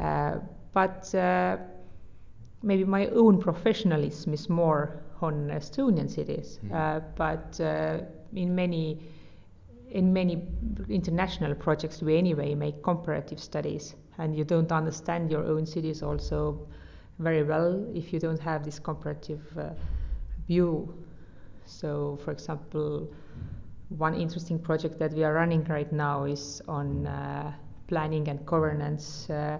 Uh, 0.00 0.36
but 0.72 1.14
uh, 1.14 1.58
maybe 2.62 2.84
my 2.84 3.06
own 3.08 3.40
professionalism 3.40 4.32
is 4.32 4.48
more 4.48 5.02
on 5.20 5.48
Estonian 5.50 6.08
cities. 6.08 6.58
Uh, 6.72 7.00
but 7.16 7.60
uh, 7.60 7.98
in 8.34 8.54
many 8.54 8.98
in 9.90 10.10
many 10.12 10.42
international 10.88 11.54
projects 11.54 12.00
we 12.00 12.16
anyway 12.16 12.54
make 12.54 12.82
comparative 12.82 13.38
studies 13.38 13.94
and 14.16 14.34
you 14.34 14.42
don't 14.42 14.72
understand 14.72 15.30
your 15.30 15.44
own 15.44 15.66
cities 15.66 16.02
also 16.02 16.66
very 17.18 17.42
well 17.42 17.86
if 17.94 18.12
you 18.12 18.18
don't 18.18 18.40
have 18.40 18.64
this 18.64 18.78
comparative 18.78 19.42
uh, 19.58 19.70
view. 20.46 20.92
So 21.64 22.18
for 22.24 22.32
example 22.32 23.08
one 23.98 24.14
interesting 24.14 24.58
project 24.58 24.98
that 24.98 25.12
we 25.12 25.24
are 25.24 25.34
running 25.34 25.64
right 25.64 25.92
now 25.92 26.24
is 26.24 26.62
on 26.68 27.06
uh, 27.06 27.52
planning 27.88 28.28
and 28.28 28.44
governance 28.46 29.28
uh, 29.30 29.58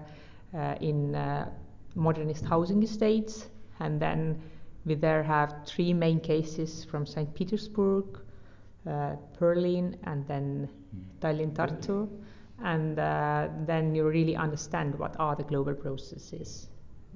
uh, 0.55 0.75
in 0.81 1.15
uh, 1.15 1.49
modernist 1.95 2.45
housing 2.45 2.81
estates. 2.83 3.47
And 3.79 3.99
then 3.99 4.41
we 4.85 4.95
there 4.95 5.23
have 5.23 5.53
three 5.65 5.93
main 5.93 6.19
cases 6.19 6.83
from 6.83 7.05
st 7.05 7.33
petersburg 7.33 8.19
uh, 8.87 9.15
Berlin 9.39 9.97
and 10.03 10.27
then 10.27 10.69
Tallinn 11.21 11.53
Tartu. 11.53 12.09
And 12.63 12.97
uh, 12.97 13.49
then 13.65 13.93
you 13.93 14.07
really 14.07 14.35
understand 14.35 14.97
what 14.97 15.15
are 15.19 15.35
the 15.35 15.43
global 15.43 15.73
processes 15.73 16.69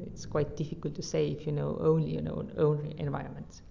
it's 0.06 0.25
quite 0.25 0.56
difficult 0.56 0.96
to 0.96 1.01
say 1.01 1.27
if 1.27 1.46
you 1.46 1.51
know 1.51 1.77
only 1.82 2.12
your 2.12 2.32
own, 2.32 2.51
own 2.58 2.94
environment 2.98 3.62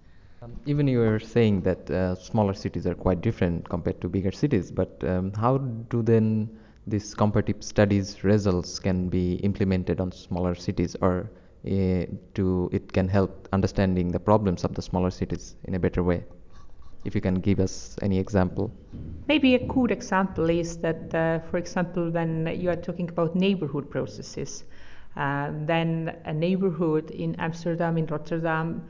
Um, 0.43 0.53
even 0.67 0.87
you 0.87 0.99
were 0.99 1.19
saying 1.19 1.61
that 1.61 1.89
uh, 1.89 2.13
smaller 2.15 2.53
cities 2.53 2.85
are 2.85 2.93
quite 2.93 3.21
different 3.21 3.67
compared 3.69 3.99
to 4.01 4.07
bigger 4.07 4.31
cities, 4.31 4.71
but 4.71 5.03
um, 5.03 5.31
how 5.33 5.57
do 5.93 6.03
then 6.03 6.49
these 6.85 7.15
comparative 7.15 7.63
studies 7.63 8.23
results 8.23 8.79
can 8.79 9.09
be 9.09 9.35
implemented 9.49 9.99
on 9.99 10.11
smaller 10.11 10.53
cities, 10.53 10.95
or 11.01 11.29
uh, 11.65 12.05
to 12.35 12.69
it 12.71 12.93
can 12.93 13.07
help 13.07 13.49
understanding 13.51 14.11
the 14.11 14.19
problems 14.19 14.63
of 14.63 14.75
the 14.75 14.81
smaller 14.81 15.09
cities 15.09 15.55
in 15.63 15.73
a 15.73 15.79
better 15.79 16.03
way? 16.03 16.23
If 17.03 17.15
you 17.15 17.21
can 17.21 17.35
give 17.35 17.59
us 17.59 17.97
any 18.01 18.19
example. 18.19 18.69
Maybe 19.27 19.55
a 19.55 19.65
good 19.65 19.91
example 19.91 20.49
is 20.49 20.77
that, 20.77 21.15
uh, 21.15 21.39
for 21.49 21.57
example, 21.57 22.11
when 22.11 22.45
you 22.61 22.69
are 22.69 22.75
talking 22.75 23.09
about 23.09 23.35
neighborhood 23.35 23.89
processes, 23.89 24.63
uh, 24.63 24.86
then 25.17 26.15
a 26.25 26.33
neighborhood 26.33 27.11
in 27.11 27.35
Amsterdam, 27.39 27.97
in 27.97 28.05
Rotterdam, 28.05 28.87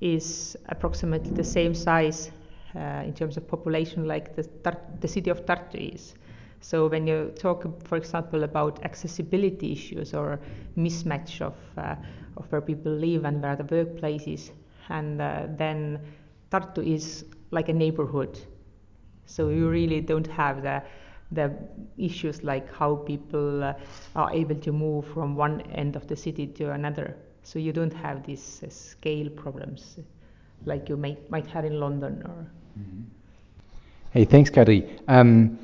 is 0.00 0.56
approximately 0.68 1.30
the 1.30 1.44
same 1.44 1.74
size 1.74 2.30
uh, 2.76 3.02
in 3.04 3.14
terms 3.14 3.36
of 3.36 3.48
population 3.48 4.06
like 4.06 4.36
the, 4.36 4.48
the 5.00 5.08
city 5.08 5.30
of 5.30 5.44
Tartu 5.46 5.94
is. 5.94 6.14
So 6.60 6.88
when 6.88 7.06
you 7.06 7.32
talk, 7.38 7.66
for 7.84 7.96
example, 7.96 8.44
about 8.44 8.84
accessibility 8.84 9.72
issues 9.72 10.12
or 10.14 10.40
mismatch 10.76 11.40
of, 11.40 11.54
uh, 11.78 11.96
of 12.36 12.46
where 12.52 12.60
people 12.60 12.92
live 12.92 13.24
and 13.24 13.42
where 13.42 13.56
the 13.56 13.64
workplace 13.64 14.26
is, 14.26 14.52
and 14.90 15.20
uh, 15.20 15.46
then 15.56 16.00
Tartu 16.50 16.86
is 16.86 17.24
like 17.50 17.68
a 17.68 17.72
neighborhood. 17.72 18.38
So 19.26 19.48
you 19.48 19.68
really 19.68 20.00
don't 20.00 20.26
have 20.26 20.62
the 20.62 20.82
the 21.32 21.52
issues 21.96 22.42
like 22.42 22.72
how 22.74 22.96
people 22.96 23.62
uh, 23.62 23.74
are 24.16 24.32
able 24.32 24.56
to 24.56 24.72
move 24.72 25.06
from 25.06 25.36
one 25.36 25.60
end 25.72 25.96
of 25.96 26.06
the 26.06 26.16
city 26.16 26.46
to 26.46 26.72
another. 26.72 27.16
So 27.42 27.58
you 27.58 27.72
don't 27.72 27.92
have 27.92 28.26
these 28.26 28.62
uh, 28.64 28.70
scale 28.70 29.30
problems 29.30 29.98
like 30.64 30.88
you 30.88 30.96
might 30.96 31.30
might 31.30 31.46
have 31.46 31.64
in 31.64 31.80
London 31.80 32.22
or. 32.26 32.46
Hey, 34.12 34.24
thanks, 34.24 34.50
Kadri. 34.50 35.00
Um, 35.08 35.58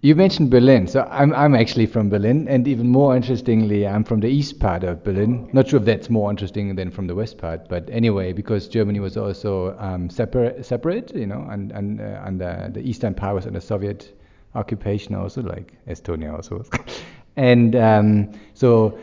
you 0.00 0.14
mentioned 0.14 0.50
Berlin, 0.50 0.86
so 0.86 1.06
I'm 1.10 1.32
I'm 1.34 1.54
actually 1.54 1.86
from 1.86 2.10
Berlin, 2.10 2.46
and 2.48 2.68
even 2.68 2.88
more 2.88 3.16
interestingly, 3.16 3.86
I'm 3.86 4.04
from 4.04 4.20
the 4.20 4.28
east 4.28 4.58
part 4.60 4.84
of 4.84 5.02
Berlin. 5.02 5.48
Not 5.52 5.68
sure 5.68 5.80
if 5.80 5.86
that's 5.86 6.10
more 6.10 6.30
interesting 6.30 6.74
than 6.76 6.90
from 6.90 7.06
the 7.06 7.14
west 7.14 7.38
part, 7.38 7.68
but 7.68 7.88
anyway, 7.90 8.32
because 8.32 8.68
Germany 8.68 9.00
was 9.00 9.16
also 9.16 9.76
um, 9.78 10.10
separate, 10.10 10.64
separate, 10.64 11.14
you 11.14 11.26
know, 11.26 11.46
and 11.50 11.72
and 11.72 12.00
uh, 12.00 12.20
under 12.24 12.70
the 12.72 12.80
eastern 12.80 13.14
powers 13.14 13.44
was 13.44 13.46
under 13.46 13.60
Soviet 13.60 14.12
occupation, 14.54 15.14
also 15.14 15.42
like 15.42 15.74
Estonia 15.86 16.32
also, 16.34 16.64
and 17.36 17.74
um, 17.76 18.32
so 18.54 18.98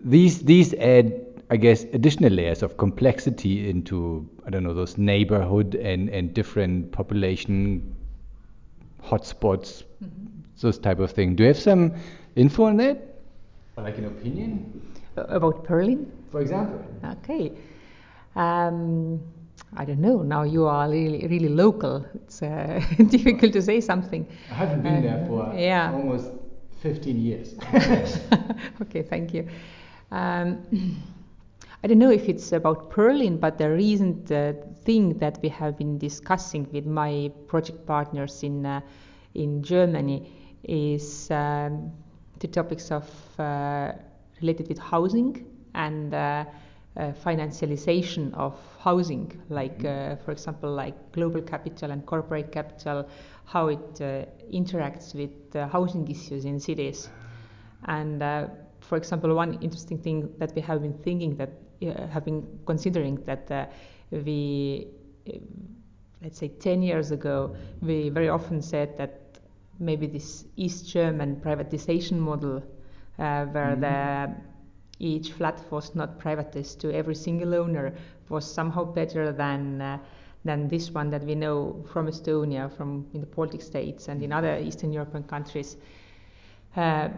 these 0.00 0.42
these 0.42 0.74
add, 0.74 1.14
I 1.50 1.56
guess, 1.56 1.84
additional 1.92 2.32
layers 2.32 2.62
of 2.62 2.76
complexity 2.76 3.68
into 3.68 4.28
I 4.46 4.50
don't 4.50 4.62
know 4.62 4.74
those 4.74 4.98
neighborhood 4.98 5.74
and 5.74 6.08
and 6.08 6.32
different 6.34 6.92
population 6.92 7.94
hotspots, 9.02 9.84
those 10.60 10.78
type 10.78 10.98
of 10.98 11.10
thing. 11.10 11.34
Do 11.36 11.44
you 11.44 11.48
have 11.48 11.58
some 11.58 11.94
info 12.36 12.64
on 12.64 12.76
that? 12.78 13.20
Or 13.76 13.84
like 13.84 13.98
an 13.98 14.06
opinion? 14.06 14.82
Uh, 15.16 15.22
About 15.24 15.64
Berlin? 15.64 16.10
For 16.30 16.40
example. 16.40 16.84
Okay. 17.04 17.52
Um, 18.36 19.20
I 19.76 19.84
don't 19.84 20.00
know. 20.00 20.22
Now 20.22 20.42
you 20.42 20.66
are 20.66 20.88
really, 20.88 21.26
really 21.28 21.48
local. 21.48 22.04
It's 22.14 22.42
uh, 22.42 22.80
difficult 23.08 23.52
to 23.52 23.62
say 23.62 23.80
something. 23.80 24.26
I 24.50 24.54
haven't 24.54 24.82
been 24.82 25.00
there 25.02 25.18
Uh, 25.22 25.26
for 25.26 25.54
yeah. 25.54 25.92
almost 25.94 26.32
15 26.80 27.18
years. 27.18 27.54
okay, 28.82 29.02
thank 29.02 29.34
you. 29.34 29.46
Um, 30.10 30.58
I 31.82 31.86
don't 31.86 31.98
know 31.98 32.10
if 32.10 32.28
it's 32.28 32.52
about 32.52 32.90
Berlin, 32.90 33.36
but 33.38 33.58
the 33.58 33.70
recent 33.70 34.30
uh, 34.32 34.52
thing 34.84 35.18
that 35.18 35.38
we 35.42 35.48
have 35.50 35.76
been 35.78 35.98
discussing 35.98 36.66
with 36.72 36.86
my 36.86 37.30
project 37.46 37.86
partners 37.86 38.42
in 38.42 38.66
uh, 38.66 38.80
in 39.34 39.62
Germany 39.62 40.32
is 40.64 41.30
um, 41.30 41.92
the 42.40 42.48
topics 42.48 42.90
of 42.90 43.04
uh, 43.38 43.92
related 44.40 44.68
with 44.68 44.78
housing 44.78 45.44
and 45.74 46.14
uh, 46.14 46.16
uh, 46.16 46.44
financialization 47.24 48.34
of 48.34 48.58
housing, 48.80 49.40
like 49.48 49.84
uh, 49.84 50.16
for 50.16 50.32
example, 50.32 50.70
like 50.70 51.12
global 51.12 51.40
capital 51.40 51.90
and 51.90 52.04
corporate 52.06 52.50
capital, 52.50 53.08
how 53.44 53.68
it 53.68 54.00
uh, 54.00 54.24
interacts 54.52 55.14
with 55.14 55.56
uh, 55.56 55.68
housing 55.68 56.08
issues 56.10 56.44
in 56.44 56.58
cities. 56.58 57.08
And 57.84 58.22
uh, 58.22 58.48
for 58.80 58.96
example, 58.96 59.34
one 59.34 59.54
interesting 59.62 59.98
thing 59.98 60.32
that 60.38 60.54
we 60.54 60.62
have 60.62 60.82
been 60.82 60.98
thinking 60.98 61.36
that 61.36 61.50
uh, 61.82 62.06
have 62.08 62.24
been 62.24 62.46
considering 62.66 63.16
that 63.24 63.50
uh, 63.50 63.66
we, 64.10 64.88
uh, 65.28 65.38
let's 66.22 66.38
say, 66.38 66.48
10 66.48 66.82
years 66.82 67.10
ago, 67.10 67.54
we 67.80 68.08
very 68.08 68.28
often 68.28 68.60
said 68.60 68.96
that 68.98 69.20
maybe 69.78 70.06
this 70.06 70.44
East 70.56 70.88
German 70.88 71.36
privatization 71.36 72.18
model 72.18 72.62
uh, 73.18 73.44
where 73.46 73.76
the 73.76 74.34
each 74.98 75.32
flat 75.32 75.60
was 75.70 75.94
not 75.94 76.18
privatized 76.18 76.78
to 76.80 76.92
every 76.92 77.14
single 77.14 77.54
owner 77.54 77.94
was 78.28 78.50
somehow 78.50 78.84
better 78.84 79.32
than 79.32 79.80
uh, 79.80 79.98
than 80.44 80.68
this 80.68 80.90
one 80.90 81.10
that 81.10 81.22
we 81.24 81.34
know 81.34 81.84
from 81.92 82.06
Estonia, 82.06 82.70
from 82.76 83.06
in 83.12 83.20
the 83.20 83.26
Baltic 83.26 83.60
states 83.60 84.08
and 84.08 84.22
in 84.22 84.32
other 84.32 84.56
Eastern 84.58 84.92
European 84.92 85.24
countries. 85.24 85.76
Uh, 86.76 87.08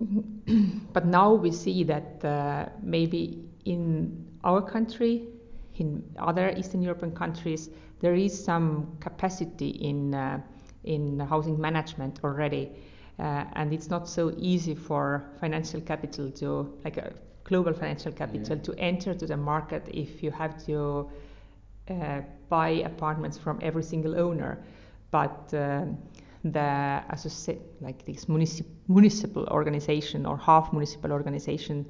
but 0.92 1.06
now 1.06 1.32
we 1.32 1.50
see 1.50 1.84
that 1.84 2.24
uh, 2.24 2.68
maybe 2.82 3.44
in 3.66 4.26
our 4.42 4.62
country, 4.62 5.28
in 5.76 6.02
other 6.18 6.50
Eastern 6.56 6.82
European 6.82 7.12
countries, 7.12 7.70
there 8.00 8.14
is 8.14 8.32
some 8.44 8.96
capacity 9.00 9.68
in 9.68 10.14
uh, 10.14 10.40
in 10.84 11.20
housing 11.20 11.60
management 11.60 12.18
already, 12.24 12.72
and 13.18 13.72
it's 13.72 13.88
not 13.90 14.08
so 14.08 14.32
easy 14.38 14.74
for 14.74 15.24
financial 15.40 15.80
capital 15.80 16.30
to 16.30 16.72
like 16.84 16.96
a 16.96 17.12
global 17.44 17.72
financial 17.72 18.12
capital 18.12 18.56
yeah. 18.56 18.62
to 18.62 18.74
enter 18.78 19.14
to 19.14 19.26
the 19.26 19.36
market 19.36 19.88
if 19.92 20.22
you 20.22 20.30
have 20.30 20.64
to 20.64 21.08
uh, 21.90 22.20
buy 22.48 22.68
apartments 22.68 23.36
from 23.36 23.58
every 23.62 23.82
single 23.82 24.18
owner, 24.18 24.64
but 25.10 25.52
uh, 25.52 25.84
the 26.44 27.16
said, 27.16 27.58
like 27.80 28.04
this 28.04 28.26
municip- 28.26 28.66
municipal 28.88 29.46
organization 29.48 30.26
or 30.26 30.36
half 30.36 30.72
municipal 30.72 31.12
organization 31.12 31.86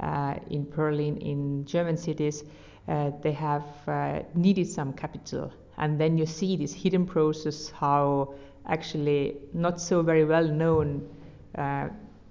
uh, 0.00 0.34
in 0.50 0.68
Berlin, 0.68 1.16
in 1.18 1.64
German 1.64 1.96
cities, 1.96 2.44
uh, 2.88 3.10
they 3.22 3.32
have 3.32 3.64
uh, 3.86 4.20
needed 4.34 4.68
some 4.68 4.92
capital. 4.92 5.52
And 5.78 5.98
then 5.98 6.18
you 6.18 6.26
see 6.26 6.56
this 6.56 6.72
hidden 6.72 7.06
process 7.06 7.70
how 7.70 8.34
actually 8.66 9.36
not 9.52 9.80
so 9.80 10.02
very 10.02 10.24
well 10.24 10.46
known 10.46 11.08
uh, 11.56 11.88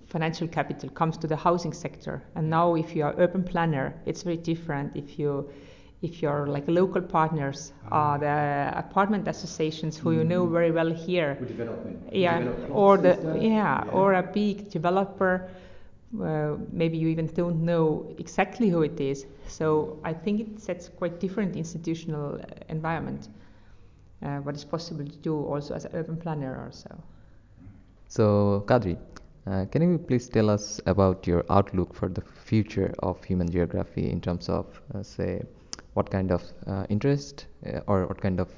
financial 0.08 0.48
capital 0.48 0.90
comes 0.90 1.18
to 1.18 1.28
the 1.28 1.36
housing 1.36 1.74
sector. 1.74 2.22
And 2.36 2.50
now, 2.50 2.76
if 2.76 2.96
you 2.96 3.04
are 3.04 3.16
urban 3.18 3.44
planner, 3.44 3.94
it's 4.06 4.24
very 4.24 4.38
different. 4.38 4.96
If 4.96 5.18
you 5.18 5.50
if 6.02 6.22
you're 6.22 6.48
like 6.48 6.68
local 6.68 7.02
partners 7.02 7.74
are 7.92 8.18
the 8.18 8.74
apartment 8.76 9.28
associations 9.28 9.98
who 9.98 10.12
you 10.12 10.24
know 10.24 10.48
very 10.48 10.72
well 10.72 10.90
here. 10.90 11.36
Development. 11.36 12.00
Yeah 12.12 12.40
or 12.70 12.98
the 12.98 13.18
yeah, 13.40 13.86
yeah, 13.86 13.92
or 13.92 14.14
a 14.16 14.24
big 14.24 14.70
developer 14.72 15.48
uh, 16.22 16.56
maybe 16.72 16.98
you 16.98 17.08
even 17.08 17.28
don't 17.28 17.64
know 17.64 18.14
exactly 18.18 18.68
who 18.70 18.82
it 18.82 19.00
is. 19.00 19.26
So 19.48 20.00
i 20.04 20.14
think 20.14 20.42
it 20.42 20.60
sets 20.60 20.90
quite 20.90 21.20
different 21.20 21.56
institutional 21.56 22.42
environment 22.70 23.28
uh, 24.24 24.38
what 24.38 24.56
is 24.56 24.64
possible 24.64 25.06
to 25.06 25.18
do 25.18 25.36
also 25.46 25.74
as 25.74 25.86
an 25.86 25.92
urban 25.94 26.18
planner 26.18 26.54
or 26.56 26.72
so 26.72 26.90
so 28.08 28.64
kadri 28.68 28.98
uh, 29.48 29.66
can 29.72 29.82
you 29.82 29.98
please 29.98 30.30
tell 30.30 30.50
us 30.50 30.80
about 30.86 31.26
your 31.26 31.44
outlook 31.50 31.94
for 31.94 32.10
the 32.10 32.22
future 32.22 32.94
of 33.00 33.24
human 33.24 33.50
geography 33.50 34.10
in 34.10 34.22
terms 34.22 34.50
of 34.50 34.82
uh, 34.94 35.02
say 35.02 35.42
what 35.94 36.10
kind 36.10 36.32
of 36.32 36.44
uh, 36.68 36.86
interest 36.90 37.48
uh, 37.66 37.80
or 37.88 38.06
what 38.06 38.22
kind 38.22 38.40
of 38.40 38.50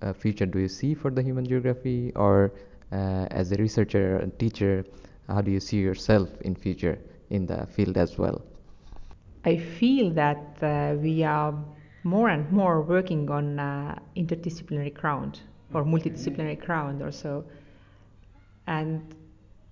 uh, 0.00 0.12
future 0.12 0.46
do 0.46 0.58
you 0.58 0.68
see 0.68 0.94
for 0.94 1.10
the 1.10 1.22
human 1.22 1.46
geography? 1.46 2.12
Or 2.16 2.52
uh, 2.92 3.26
as 3.30 3.52
a 3.52 3.56
researcher 3.56 4.18
and 4.18 4.36
teacher 4.38 4.84
how 5.28 5.40
do 5.40 5.50
you 5.50 5.60
see 5.60 5.78
yourself 5.78 6.28
in 6.42 6.54
future 6.54 6.98
in 7.30 7.46
the 7.46 7.66
field 7.66 7.96
as 7.96 8.18
well? 8.18 8.42
I 9.44 9.56
feel 9.56 10.10
that 10.10 10.62
uh, 10.62 10.96
we 10.98 11.22
are 11.24 11.54
more 12.04 12.28
and 12.28 12.50
more 12.50 12.82
working 12.82 13.30
on 13.30 13.58
uh, 13.58 13.98
interdisciplinary 14.16 14.92
ground 14.92 15.40
or 15.72 15.84
multidisciplinary 15.84 16.58
ground 16.60 17.02
or 17.02 17.12
so 17.12 17.44
and 18.66 19.14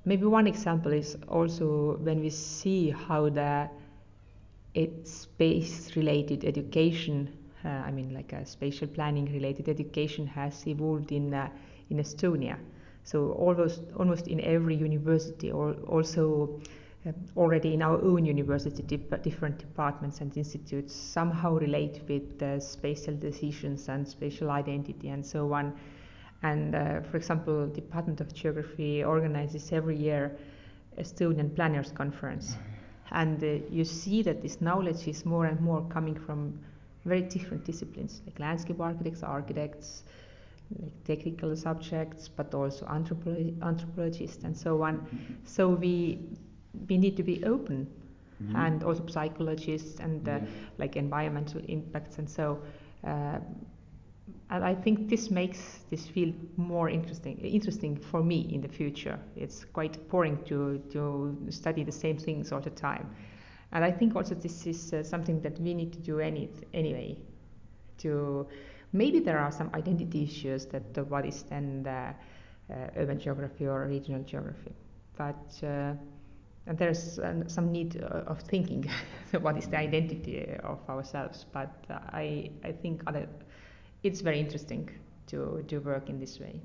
maybe 0.04 0.24
one 0.24 0.46
example 0.46 0.92
is 0.92 1.16
also 1.28 1.96
when 1.98 2.20
we 2.20 2.30
see 2.30 2.90
how 2.90 3.28
the 3.28 3.68
space 5.04 5.96
related 5.96 6.44
education, 6.44 7.36
uh, 7.64 7.68
I 7.68 7.90
mean, 7.90 8.14
like 8.14 8.32
a 8.32 8.46
spatial 8.46 8.88
planning 8.88 9.32
related 9.32 9.68
education 9.68 10.26
has 10.26 10.66
evolved 10.66 11.12
in, 11.12 11.34
uh, 11.34 11.48
in 11.90 11.98
Estonia. 11.98 12.56
So 13.04 13.32
almost, 13.32 13.82
almost 13.98 14.28
in 14.28 14.40
every 14.40 14.76
university, 14.76 15.50
or 15.50 15.72
also 15.88 16.60
uh, 16.60 16.68
already 17.36 17.74
in 17.74 17.82
our 17.82 18.02
own 18.02 18.24
university, 18.26 18.82
different 18.82 19.58
departments 19.58 20.20
and 20.20 20.36
institutes 20.36 20.94
somehow 20.94 21.54
relate 21.54 22.02
with 22.08 22.62
spatial 22.62 23.14
decisions 23.16 23.88
and 23.88 24.06
spatial 24.06 24.50
identity 24.50 25.08
and 25.08 25.24
so 25.24 25.52
on. 25.52 25.72
And 26.42 26.74
uh, 26.74 27.00
for 27.02 27.16
example, 27.16 27.66
Department 27.68 28.20
of 28.20 28.32
Geography 28.34 29.04
organizes 29.04 29.72
every 29.72 29.96
year 29.96 30.36
Estonian 30.98 31.54
Planners 31.54 31.92
Conference. 31.92 32.56
And 33.12 33.42
uh, 33.42 33.64
you 33.70 33.84
see 33.84 34.22
that 34.22 34.40
this 34.42 34.60
knowledge 34.60 35.08
is 35.08 35.24
more 35.24 35.46
and 35.46 35.60
more 35.60 35.82
coming 35.90 36.14
from 36.14 36.58
very 37.04 37.22
different 37.22 37.64
disciplines, 37.64 38.22
like 38.26 38.38
landscape 38.38 38.80
architects, 38.80 39.22
architects, 39.22 40.04
like 40.80 40.92
technical 41.04 41.56
subjects, 41.56 42.28
but 42.28 42.54
also 42.54 42.86
anthropolo- 42.86 43.60
anthropologists 43.62 44.44
and 44.44 44.56
so 44.56 44.82
on. 44.82 45.40
So 45.44 45.68
we 45.68 46.20
we 46.88 46.98
need 46.98 47.16
to 47.16 47.22
be 47.22 47.44
open, 47.44 47.86
mm-hmm. 48.42 48.56
and 48.56 48.82
also 48.82 49.06
psychologists 49.06 50.00
and 50.00 50.28
uh, 50.28 50.32
yeah. 50.32 50.40
like 50.78 50.96
environmental 50.96 51.60
impacts 51.68 52.18
and 52.18 52.28
so. 52.28 52.62
Uh, 53.06 53.38
and 54.50 54.64
I 54.64 54.74
think 54.74 55.08
this 55.08 55.30
makes 55.30 55.80
this 55.90 56.06
field 56.06 56.34
more 56.56 56.88
interesting 56.88 57.38
interesting 57.38 57.96
for 57.96 58.22
me 58.22 58.48
in 58.52 58.60
the 58.60 58.68
future. 58.68 59.18
It's 59.36 59.64
quite 59.64 60.08
boring 60.08 60.38
to 60.46 60.82
to 60.90 61.36
study 61.50 61.84
the 61.84 61.92
same 61.92 62.18
things 62.18 62.52
all 62.52 62.60
the 62.60 62.70
time, 62.70 63.14
and 63.72 63.84
I 63.84 63.92
think 63.92 64.16
also 64.16 64.34
this 64.34 64.66
is 64.66 64.92
uh, 64.92 65.02
something 65.04 65.40
that 65.42 65.58
we 65.60 65.74
need 65.74 65.92
to 65.92 66.00
do 66.00 66.18
any 66.18 66.50
anyway. 66.74 67.16
To 67.98 68.46
maybe 68.92 69.20
there 69.20 69.38
are 69.38 69.52
some 69.52 69.70
identity 69.74 70.24
issues 70.24 70.66
that 70.66 70.98
uh, 70.98 71.04
what 71.04 71.26
is 71.26 71.44
then 71.44 71.82
the 71.84 72.14
uh, 72.72 72.90
urban 72.96 73.18
geography 73.18 73.66
or 73.66 73.86
regional 73.86 74.22
geography, 74.22 74.74
but. 75.16 75.62
Uh, 76.70 76.72
and 76.72 76.78
there's 76.78 77.18
uh, 77.18 77.34
some 77.46 77.72
need 77.72 78.02
uh, 78.02 78.22
of 78.26 78.40
thinking 78.40 78.88
what 79.40 79.56
is 79.56 79.66
the 79.66 79.76
identity 79.76 80.46
of 80.62 80.78
ourselves 80.88 81.46
but 81.52 81.70
I, 82.12 82.50
I 82.64 82.72
think 82.72 83.02
other 83.06 83.26
it's 84.02 84.20
very 84.20 84.40
interesting 84.40 84.88
to, 85.26 85.62
to 85.68 85.78
work 85.80 86.08
in 86.08 86.18
this 86.18 86.40
way. 86.40 86.60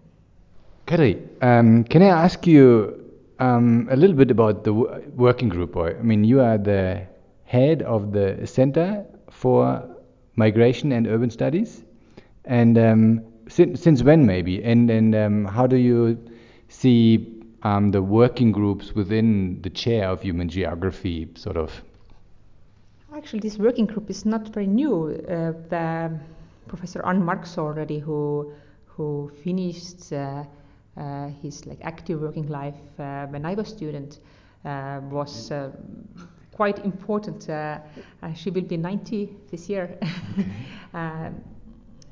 Kari, 0.86 1.22
um, 1.42 1.84
can 1.84 2.02
I 2.02 2.08
ask 2.08 2.48
you 2.48 3.12
um, 3.40 3.88
a 3.92 3.96
little 3.96 4.16
bit 4.16 4.32
about 4.32 4.64
the 4.64 4.74
working 4.74 5.50
group? 5.50 5.76
I 5.76 5.94
mean, 6.02 6.24
you 6.24 6.40
are 6.40 6.58
the 6.58 7.06
head 7.44 7.82
of 7.82 8.14
the 8.14 8.48
Center 8.48 9.06
for 9.30 9.84
Migration 10.38 10.94
and 10.94 11.08
Urban 11.08 11.30
Studies. 11.30 11.84
And 12.46 12.78
um, 12.78 13.26
since, 13.50 13.82
since 13.82 14.02
when, 14.02 14.26
maybe? 14.26 14.64
And, 14.64 14.90
and 14.90 15.14
um, 15.14 15.46
how 15.46 15.68
do 15.68 15.76
you 15.76 16.18
see 16.70 17.35
um, 17.66 17.90
the 17.90 18.02
working 18.02 18.52
groups 18.52 18.94
within 18.94 19.60
the 19.64 19.70
chair 19.72 20.10
of 20.10 20.22
human 20.22 20.48
geography 20.48 21.28
sort 21.36 21.58
of? 21.58 21.72
Actually, 23.16 23.40
this 23.40 23.58
working 23.58 23.88
group 23.88 24.10
is 24.10 24.24
not 24.24 24.54
very 24.54 24.68
new. 24.68 25.08
Uh, 25.28 25.54
the 25.70 26.20
Professor 26.68 27.04
Ann 27.06 27.22
Marksoo 27.24 27.60
already, 27.60 28.00
who 28.00 28.54
who 28.86 29.32
finished 29.44 30.14
uh, 30.14 30.44
uh, 30.96 31.28
his 31.42 31.66
like 31.66 31.80
active 31.82 32.22
working 32.22 32.48
life 32.48 33.00
uh, 33.00 33.26
when 33.28 33.46
I 33.46 33.56
was 33.56 33.68
student, 33.68 34.20
uh, 34.64 35.02
was 35.10 35.52
uh, 35.52 35.72
quite 36.52 36.80
important. 36.86 37.50
Uh, 37.50 37.80
she 38.36 38.52
will 38.52 38.62
be 38.62 38.78
90 38.78 39.30
this 39.50 39.70
year, 39.70 39.98
okay. 40.02 40.46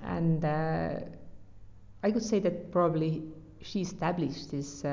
and 0.03 0.45
I 0.45 2.11
could 2.11 2.23
say 2.23 2.39
that 2.39 2.71
probably 2.71 3.23
she 3.61 3.81
established 3.81 4.51
this 4.51 4.83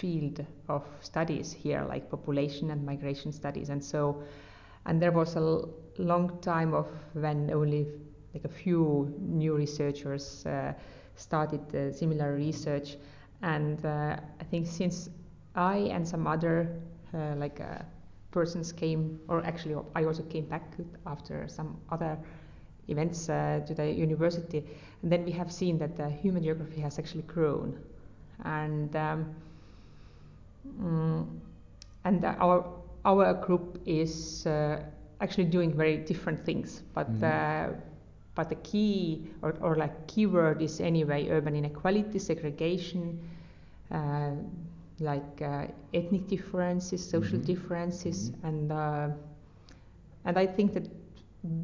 field 0.00 0.44
of 0.68 0.82
studies 1.00 1.52
here, 1.52 1.84
like 1.88 2.10
population 2.10 2.70
and 2.70 2.84
migration 2.84 3.32
studies, 3.32 3.70
and 3.70 3.82
so. 3.82 4.22
And 4.88 5.02
there 5.02 5.10
was 5.10 5.34
a 5.36 5.64
long 5.98 6.38
time 6.40 6.72
of 6.72 6.86
when 7.14 7.50
only 7.50 7.86
like 8.32 8.44
a 8.44 8.48
few 8.48 9.12
new 9.18 9.56
researchers 9.56 10.46
uh, 10.46 10.74
started 11.16 11.74
uh, 11.74 11.92
similar 11.92 12.34
research, 12.36 12.96
and 13.42 13.84
uh, 13.84 14.16
I 14.40 14.44
think 14.44 14.66
since 14.66 15.10
I 15.54 15.76
and 15.90 16.06
some 16.06 16.26
other 16.26 16.68
like 17.12 17.60
persons 18.30 18.72
came, 18.72 19.18
or 19.28 19.42
actually 19.44 19.74
I 19.94 20.04
also 20.04 20.22
came 20.22 20.44
back 20.44 20.62
after 21.06 21.48
some 21.48 21.78
other 21.90 22.18
events 22.88 23.28
uh, 23.28 23.60
to 23.66 23.74
the 23.74 23.90
university, 23.90 24.62
and 25.02 25.10
then 25.10 25.24
we 25.24 25.32
have 25.32 25.50
seen 25.50 25.78
that 25.78 25.96
the 25.96 26.08
human 26.08 26.42
geography 26.42 26.80
has 26.82 26.98
actually 26.98 27.22
grown, 27.22 27.78
and 28.44 28.94
um, 28.94 29.34
mm, 30.80 31.26
and 32.04 32.24
our 32.24 32.64
our 33.04 33.34
group 33.34 33.80
is 33.86 34.46
uh, 34.46 34.82
actually 35.20 35.44
doing 35.44 35.72
very 35.74 35.98
different 35.98 36.44
things, 36.44 36.82
but 36.94 37.10
mm-hmm. 37.10 37.24
uh, 37.24 37.68
but 38.34 38.48
the 38.48 38.56
key 38.56 39.28
or, 39.42 39.54
or 39.60 39.76
like 39.76 40.06
keyword 40.06 40.62
is 40.62 40.80
anyway 40.80 41.28
urban 41.28 41.56
inequality, 41.56 42.18
segregation, 42.18 43.18
uh, 43.90 44.30
like 45.00 45.42
uh, 45.42 45.66
ethnic 45.94 46.26
differences, 46.28 47.04
social 47.08 47.38
Mhm. 47.38 47.44
differences, 47.44 48.30
Mhm. 48.30 48.44
and 48.44 48.72
uh, 48.72 49.08
and 50.24 50.38
I 50.38 50.46
think 50.46 50.74
that 50.74 50.88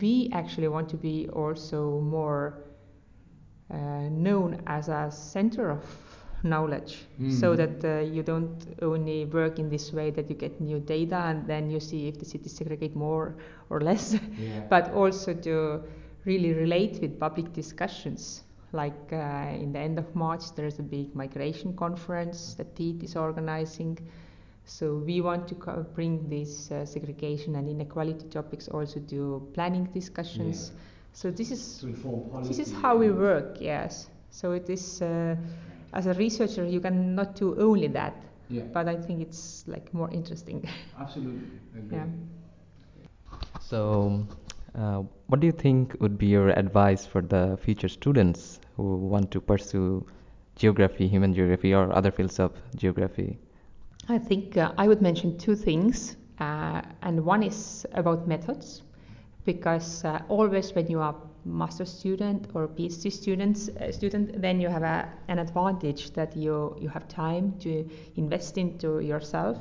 we 0.01 0.31
actually 0.33 0.69
want 0.69 0.89
to 0.91 0.97
be 0.97 1.29
also 1.31 2.01
more 2.01 2.59
uh, 3.71 4.09
known 4.11 4.61
as 4.67 4.89
a 4.89 5.11
center 5.11 5.71
of 5.71 5.85
knowledge, 6.45 7.07
so 7.27 7.55
Mhm. 7.55 7.57
that 7.57 7.85
uh, 7.85 8.01
you 8.01 8.23
don't 8.23 8.67
only 8.83 9.25
work 9.27 9.59
in 9.59 9.69
this 9.69 9.93
way 9.93 10.11
that 10.11 10.29
you 10.31 10.37
get 10.37 10.61
new 10.61 10.81
data 10.81 11.17
and 11.17 11.47
then 11.47 11.71
you 11.71 11.81
see 11.81 12.09
if 12.09 12.19
the 12.19 12.25
cities 12.25 12.53
segregate 12.53 12.95
more 12.97 13.35
or 13.71 13.81
less, 13.81 14.15
Yeah. 14.39 14.63
but 14.69 14.93
also 14.95 15.35
to 15.35 15.83
really 16.25 16.53
relate 16.55 17.01
with 17.01 17.19
public 17.19 17.53
discussions. 17.53 18.43
Like 18.73 19.13
uh, 19.13 19.53
in 19.55 19.73
the 19.73 19.79
end 19.81 19.99
of 19.99 20.15
March, 20.15 20.55
there's 20.57 20.79
a 20.79 20.83
big 20.83 21.15
migration 21.15 21.75
conference 21.77 22.55
that 22.55 22.75
Pete 22.75 23.03
is 23.03 23.17
organizing. 23.17 23.99
So 24.65 24.97
we 24.99 25.21
want 25.21 25.49
to 25.49 25.55
co- 25.55 25.85
bring 25.95 26.29
these 26.29 26.71
uh, 26.71 26.85
segregation 26.87 27.57
and 27.57 27.69
inequality 27.69 28.27
topics 28.29 28.69
also 28.69 29.01
to 29.01 29.49
planning 29.55 29.85
discussions. 29.93 30.71
Yeah. 30.73 30.81
So 31.13 31.31
this 31.31 31.51
is 31.51 31.85
this 32.47 32.59
is 32.59 32.73
how 32.73 32.97
we 32.97 33.11
work. 33.11 33.59
Yes. 33.61 34.09
So 34.31 34.53
it 34.53 34.69
is 34.71 35.03
uh, 35.03 35.37
as 35.93 36.07
a 36.07 36.15
researcher 36.15 36.65
you 36.67 36.81
cannot 36.81 37.35
do 37.37 37.55
only 37.59 37.89
that, 37.89 38.15
Yeah. 38.49 38.63
but 38.73 38.89
I 38.89 38.97
think 38.97 39.21
it's 39.23 39.65
like 39.67 39.93
more 39.95 40.11
interesting. 40.11 40.69
Absolutely. 40.99 41.49
Agree. 41.77 41.97
yeah. 41.99 42.07
So, 43.61 44.27
uh, 44.75 45.03
what 45.27 45.41
do 45.41 45.47
you 45.47 45.53
think 45.53 45.97
would 46.01 46.19
be 46.19 46.27
your 46.27 46.51
advice 46.51 47.07
for 47.07 47.23
the 47.23 47.59
future 47.63 47.89
students 47.89 48.61
who 48.77 48.97
want 48.97 49.31
to 49.33 49.41
pursue 49.41 50.07
geography, 50.57 51.09
human 51.09 51.35
geography, 51.35 51.75
or 51.75 51.93
other 51.95 52.11
fields 52.11 52.39
of 52.41 52.53
geography? 52.77 53.39
I 54.09 54.19
think 54.19 54.57
uh, 54.57 54.73
I 54.79 54.89
would 54.89 55.01
mention 55.03 55.39
two 55.39 55.55
things, 55.57 56.17
uh, 56.41 56.83
and 57.03 57.25
one 57.25 57.43
is 57.43 57.87
about 57.93 58.27
methods, 58.29 58.83
because 59.45 60.05
uh, 60.05 60.23
always 60.29 60.75
when 60.75 60.89
you 60.89 61.01
are 61.01 61.15
master 61.45 61.85
student 61.85 62.49
or 62.55 62.69
PhD 62.69 63.11
students 63.11 63.69
uh, 63.69 63.91
student, 63.93 64.41
then 64.41 64.61
you 64.61 64.69
have 64.69 64.83
a, 64.83 65.09
an 65.29 65.39
advantage 65.39 66.13
that 66.13 66.37
you 66.37 66.77
you 66.81 66.89
have 66.89 67.09
time 67.09 67.55
to 67.61 67.89
invest 68.17 68.59
into 68.59 69.01
yourself 69.01 69.59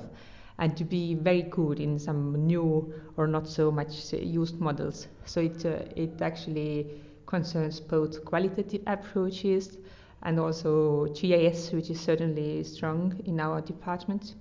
and 0.59 0.77
to 0.77 0.83
be 0.83 1.15
very 1.15 1.41
good 1.43 1.79
in 1.79 1.97
some 1.97 2.45
new 2.45 2.93
or 3.17 3.27
not 3.27 3.47
so 3.47 3.71
much 3.71 4.13
uh, 4.13 4.17
used 4.17 4.59
models. 4.59 5.07
So 5.25 5.41
it 5.41 5.65
uh, 5.65 5.79
it 5.95 6.21
actually 6.21 6.87
concerns 7.25 7.79
both 7.79 8.23
qualitative 8.25 8.81
approaches 8.87 9.77
and 10.23 10.39
also 10.39 11.07
GIS, 11.13 11.71
which 11.71 11.89
is 11.89 11.99
certainly 11.99 12.63
strong 12.63 13.19
in 13.25 13.39
our 13.39 13.61
department. 13.61 14.35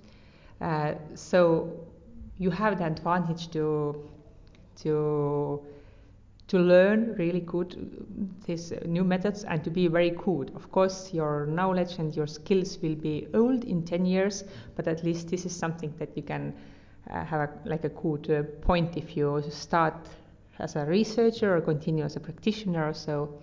Uh, 0.59 0.93
so 1.15 1.87
you 2.37 2.51
have 2.51 2.77
the 2.77 2.85
advantage 2.85 3.49
to 3.51 4.07
to 4.83 5.61
to 6.51 6.59
learn 6.59 7.15
really 7.17 7.39
good 7.39 7.75
uh, 7.75 8.25
these 8.45 8.73
uh, 8.73 8.79
new 8.85 9.05
methods 9.05 9.45
and 9.45 9.63
to 9.63 9.69
be 9.69 9.87
very 9.87 10.09
good. 10.09 10.51
Of 10.53 10.69
course, 10.69 11.13
your 11.13 11.45
knowledge 11.45 11.97
and 11.97 12.13
your 12.13 12.27
skills 12.27 12.77
will 12.81 12.95
be 12.95 13.25
old 13.33 13.63
in 13.63 13.85
10 13.85 14.05
years, 14.05 14.43
but 14.75 14.85
at 14.85 15.01
least 15.01 15.29
this 15.29 15.45
is 15.45 15.55
something 15.55 15.93
that 15.97 16.09
you 16.17 16.23
can 16.23 16.53
uh, 17.09 17.23
have 17.23 17.39
a, 17.39 17.49
like 17.63 17.85
a 17.85 17.89
good 17.89 18.29
uh, 18.29 18.43
point 18.65 18.97
if 18.97 19.15
you 19.15 19.41
start 19.49 19.95
as 20.59 20.75
a 20.75 20.83
researcher 20.83 21.55
or 21.55 21.61
continue 21.61 22.03
as 22.03 22.17
a 22.17 22.19
practitioner 22.19 22.85
or 22.85 22.93
so. 22.93 23.41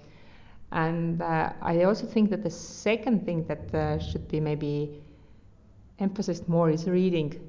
And 0.73 1.23
uh, 1.23 1.55
I 1.63 1.85
also 1.85 2.07
think 2.07 2.29
that 2.29 2.43
the 2.43 2.51
second 2.51 3.25
thing 3.25 3.47
that 3.47 3.75
uh, 3.75 3.99
should 3.99 4.29
be 4.29 4.39
maybe 4.39 5.01
emphasized 5.99 6.47
more 6.47 6.69
is 6.69 6.87
reading. 6.87 7.41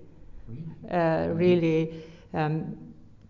Uh, 0.89 1.27
really, 1.33 2.01
um, 2.33 2.77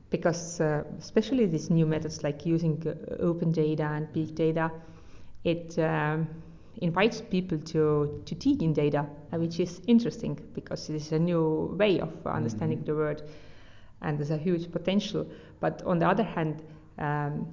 because 0.10 0.60
uh, 0.62 0.84
especially 1.00 1.46
these 1.46 1.70
new 1.70 1.86
methods 1.86 2.24
like 2.24 2.46
using 2.46 2.82
uh, 2.88 3.16
open 3.22 3.52
data 3.52 3.84
and 3.84 4.12
big 4.14 4.36
data, 4.36 4.72
it 5.44 5.78
um, 5.80 6.28
invites 6.82 7.22
people 7.22 7.58
to, 7.60 8.22
to 8.26 8.36
dig 8.36 8.62
in 8.64 8.74
data, 8.74 9.06
uh, 9.34 9.38
which 9.38 9.60
is 9.60 9.82
interesting 9.88 10.40
because 10.54 10.90
it 10.90 10.96
is 10.96 11.12
a 11.12 11.20
new 11.20 11.76
way 11.78 12.00
of 12.00 12.12
understanding 12.26 12.80
Mhm. 12.80 12.86
the 12.86 12.96
world 12.96 13.24
and 14.02 14.18
there's 14.18 14.32
a 14.32 14.38
huge 14.38 14.72
potential. 14.72 15.26
But 15.60 15.82
on 15.84 16.00
the 16.00 16.08
other 16.08 16.24
hand, 16.24 16.64
um, 16.98 17.48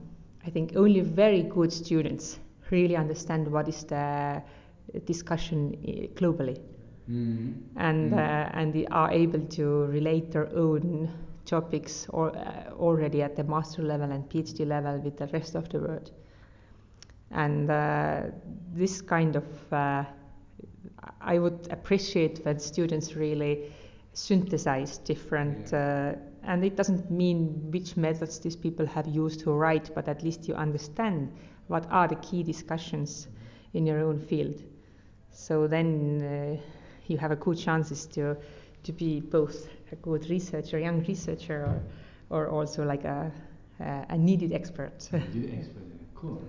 I 0.44 0.50
think 0.50 0.76
only 0.76 1.00
very 1.00 1.42
good 1.42 1.72
students 1.72 2.38
really 2.70 2.96
understand 2.96 3.48
what 3.48 3.68
is 3.68 3.84
the 3.84 4.42
discussion 5.04 5.76
uh, 5.86 5.90
globally 6.18 6.58
Mhm. 7.08 7.54
and 7.76 8.12
Mhm. 8.12 8.18
uh, 8.18 8.48
and 8.54 8.72
they 8.72 8.86
are 8.86 9.10
able 9.12 9.40
to 9.40 9.86
relate 9.86 10.30
their 10.32 10.48
own 10.56 11.08
topics 11.46 12.06
or 12.10 12.36
uh, 12.36 12.72
already 12.72 13.22
at 13.22 13.36
the 13.36 13.44
master 13.44 13.82
level 13.82 14.10
and 14.10 14.28
PhD 14.28 14.66
level 14.66 14.98
with 14.98 15.16
the 15.16 15.26
rest 15.28 15.54
of 15.54 15.68
the 15.68 15.78
world. 15.78 16.10
And 17.30 17.70
uh, 17.70 18.22
this 18.74 19.00
kind 19.00 19.36
of 19.36 19.72
uh, 19.72 20.04
I 21.20 21.38
would 21.38 21.68
appreciate 21.70 22.44
when 22.44 22.58
students 22.58 23.14
really 23.16 23.72
synthesize 24.12 24.98
different, 24.98 25.72
uh, 25.72 26.14
and 26.42 26.64
it 26.64 26.76
doesn't 26.76 27.10
mean 27.10 27.70
which 27.70 27.96
methods 27.96 28.38
these 28.38 28.56
people 28.56 28.86
have 28.86 29.06
used 29.06 29.40
to 29.40 29.52
write, 29.52 29.94
but 29.94 30.08
at 30.08 30.22
least 30.22 30.48
you 30.48 30.54
understand 30.54 31.32
what 31.66 31.86
are 31.90 32.08
the 32.08 32.14
key 32.16 32.42
discussions 32.42 33.28
in 33.74 33.86
your 33.86 34.00
own 34.00 34.18
field. 34.18 34.62
So 35.32 35.66
then 35.66 36.22
uh, 36.22 36.62
you 37.08 37.18
have 37.18 37.30
a 37.30 37.36
good 37.36 37.58
chances 37.58 38.06
to 38.06 38.36
to 38.84 38.92
be 38.92 39.20
both 39.20 39.68
a 39.92 39.96
good 39.96 40.28
researcher, 40.28 40.78
young 40.78 41.04
researcher, 41.04 41.82
or, 42.30 42.46
or 42.46 42.48
also 42.48 42.84
like 42.84 43.04
a, 43.04 43.30
a, 43.80 44.06
a 44.10 44.18
needed 44.18 44.52
expert. 44.52 45.08
Cool. 46.14 46.42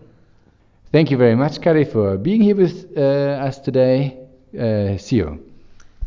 Thank 0.91 1.11
you 1.11 1.17
very 1.17 1.35
much, 1.35 1.61
Kari, 1.61 1.85
for 1.85 2.17
being 2.17 2.41
here 2.41 2.55
with 2.55 2.91
uh, 2.95 3.45
us 3.45 3.59
today. 3.59 4.17
Uh, 4.57 4.97
see 4.97 5.17
you. 5.17 5.43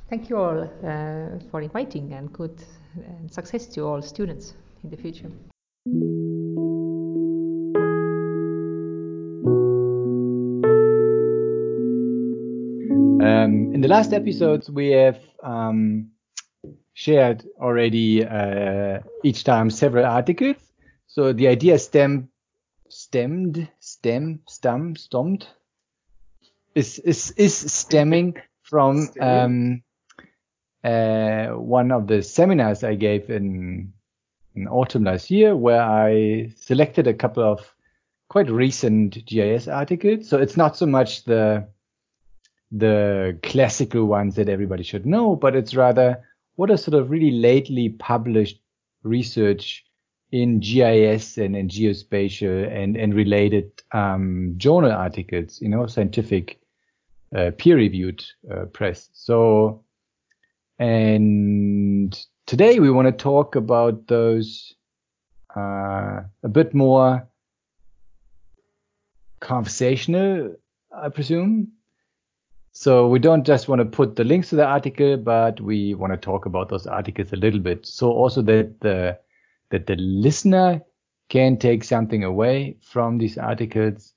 Thank 0.09 0.31
you 0.31 0.39
all 0.39 0.63
uh, 0.63 1.39
for 1.51 1.61
inviting 1.61 2.15
and 2.15 2.33
good 2.33 2.65
and 2.97 3.33
success 3.33 3.67
to 3.67 3.83
all 3.83 4.03
students 4.03 4.55
in 4.83 4.91
the 4.91 4.97
future. 4.97 5.31
Um, 13.23 13.73
in 13.75 13.81
the 13.83 13.89
last 13.89 14.13
episodes, 14.13 14.71
we 14.71 14.91
have 14.91 15.19
um, 15.45 16.11
shared 17.01 17.43
already 17.59 18.27
uh, 18.27 18.99
each 19.25 19.43
time 19.45 19.71
several 19.71 20.05
articles. 20.05 20.57
So 21.07 21.33
the 21.33 21.49
idea 21.49 21.79
stem, 21.79 22.29
stemmed, 22.91 23.69
stem, 23.81 24.41
stem, 24.47 24.97
stemmed, 24.97 25.47
is 26.75 26.99
is 26.99 27.31
is 27.39 27.55
stemming 27.73 28.37
from 28.63 29.09
um, 29.19 29.83
uh, 30.85 31.47
one 31.47 31.91
of 31.91 32.07
the 32.07 32.23
seminars 32.23 32.85
I 32.85 32.97
gave 32.97 33.31
in, 33.31 33.95
in 34.55 34.69
autumn 34.69 35.05
last 35.05 35.31
year, 35.31 35.57
where 35.57 35.83
I 35.83 36.53
selected 36.57 37.07
a 37.07 37.15
couple 37.15 37.43
of 37.43 37.61
quite 38.29 38.51
recent 38.51 39.25
GIS 39.25 39.69
articles. 39.69 40.29
So 40.29 40.39
it's 40.39 40.59
not 40.59 40.77
so 40.77 40.85
much 40.85 41.25
the 41.25 41.67
the 42.71 43.39
classical 43.43 44.05
ones 44.05 44.35
that 44.35 44.51
everybody 44.51 44.83
should 44.83 45.07
know, 45.07 45.35
but 45.35 45.57
it's 45.57 45.75
rather 45.75 46.23
what 46.61 46.71
are 46.71 46.77
sort 46.77 47.01
of 47.01 47.11
really 47.11 47.31
lately 47.31 47.89
published 47.89 48.61
research 49.03 49.83
in 50.31 50.61
GIS 50.61 51.39
and 51.39 51.57
in 51.57 51.69
geospatial 51.69 52.71
and, 52.71 52.99
and 52.99 53.15
related 53.15 53.73
um, 53.93 54.53
journal 54.59 54.93
articles, 54.93 55.59
you 55.63 55.71
know, 55.71 55.87
scientific 55.87 56.61
uh, 57.35 57.51
peer-reviewed 57.57 58.23
uh, 58.53 58.67
press. 58.67 59.09
So, 59.15 59.83
and 60.79 62.27
today 62.45 62.79
we 62.79 62.91
want 62.91 63.09
to 63.09 63.13
talk 63.13 63.57
about 63.57 64.07
those 64.07 64.75
uh, 65.57 66.21
a 66.43 66.49
bit 66.53 66.75
more 66.75 67.27
conversational, 69.41 70.57
I 70.95 71.09
presume. 71.09 71.73
So 72.73 73.09
we 73.09 73.19
don't 73.19 73.45
just 73.45 73.69
want 73.69 73.81
to 73.81 73.85
put 73.85 74.17
the 74.17 74.25
links 74.25 74.51
to 74.51 74.57
the 74.57 74.65
article, 74.65 75.17
but 75.17 75.61
we 75.61 75.95
want 75.95 76.13
to 76.13 76.17
talk 76.17 76.47
about 76.47 76.69
those 76.69 76.87
articles 76.87 77.33
a 77.33 77.37
little 77.37 77.61
bit. 77.61 77.87
So 77.87 78.11
also 78.11 78.43
that 78.43 78.81
the 78.81 79.19
that 79.71 79.87
the 79.87 79.97
listener 79.97 80.83
can 81.29 81.57
take 81.57 81.85
something 81.85 82.25
away 82.25 82.77
from 82.81 83.19
these 83.19 83.39
articles 83.39 84.15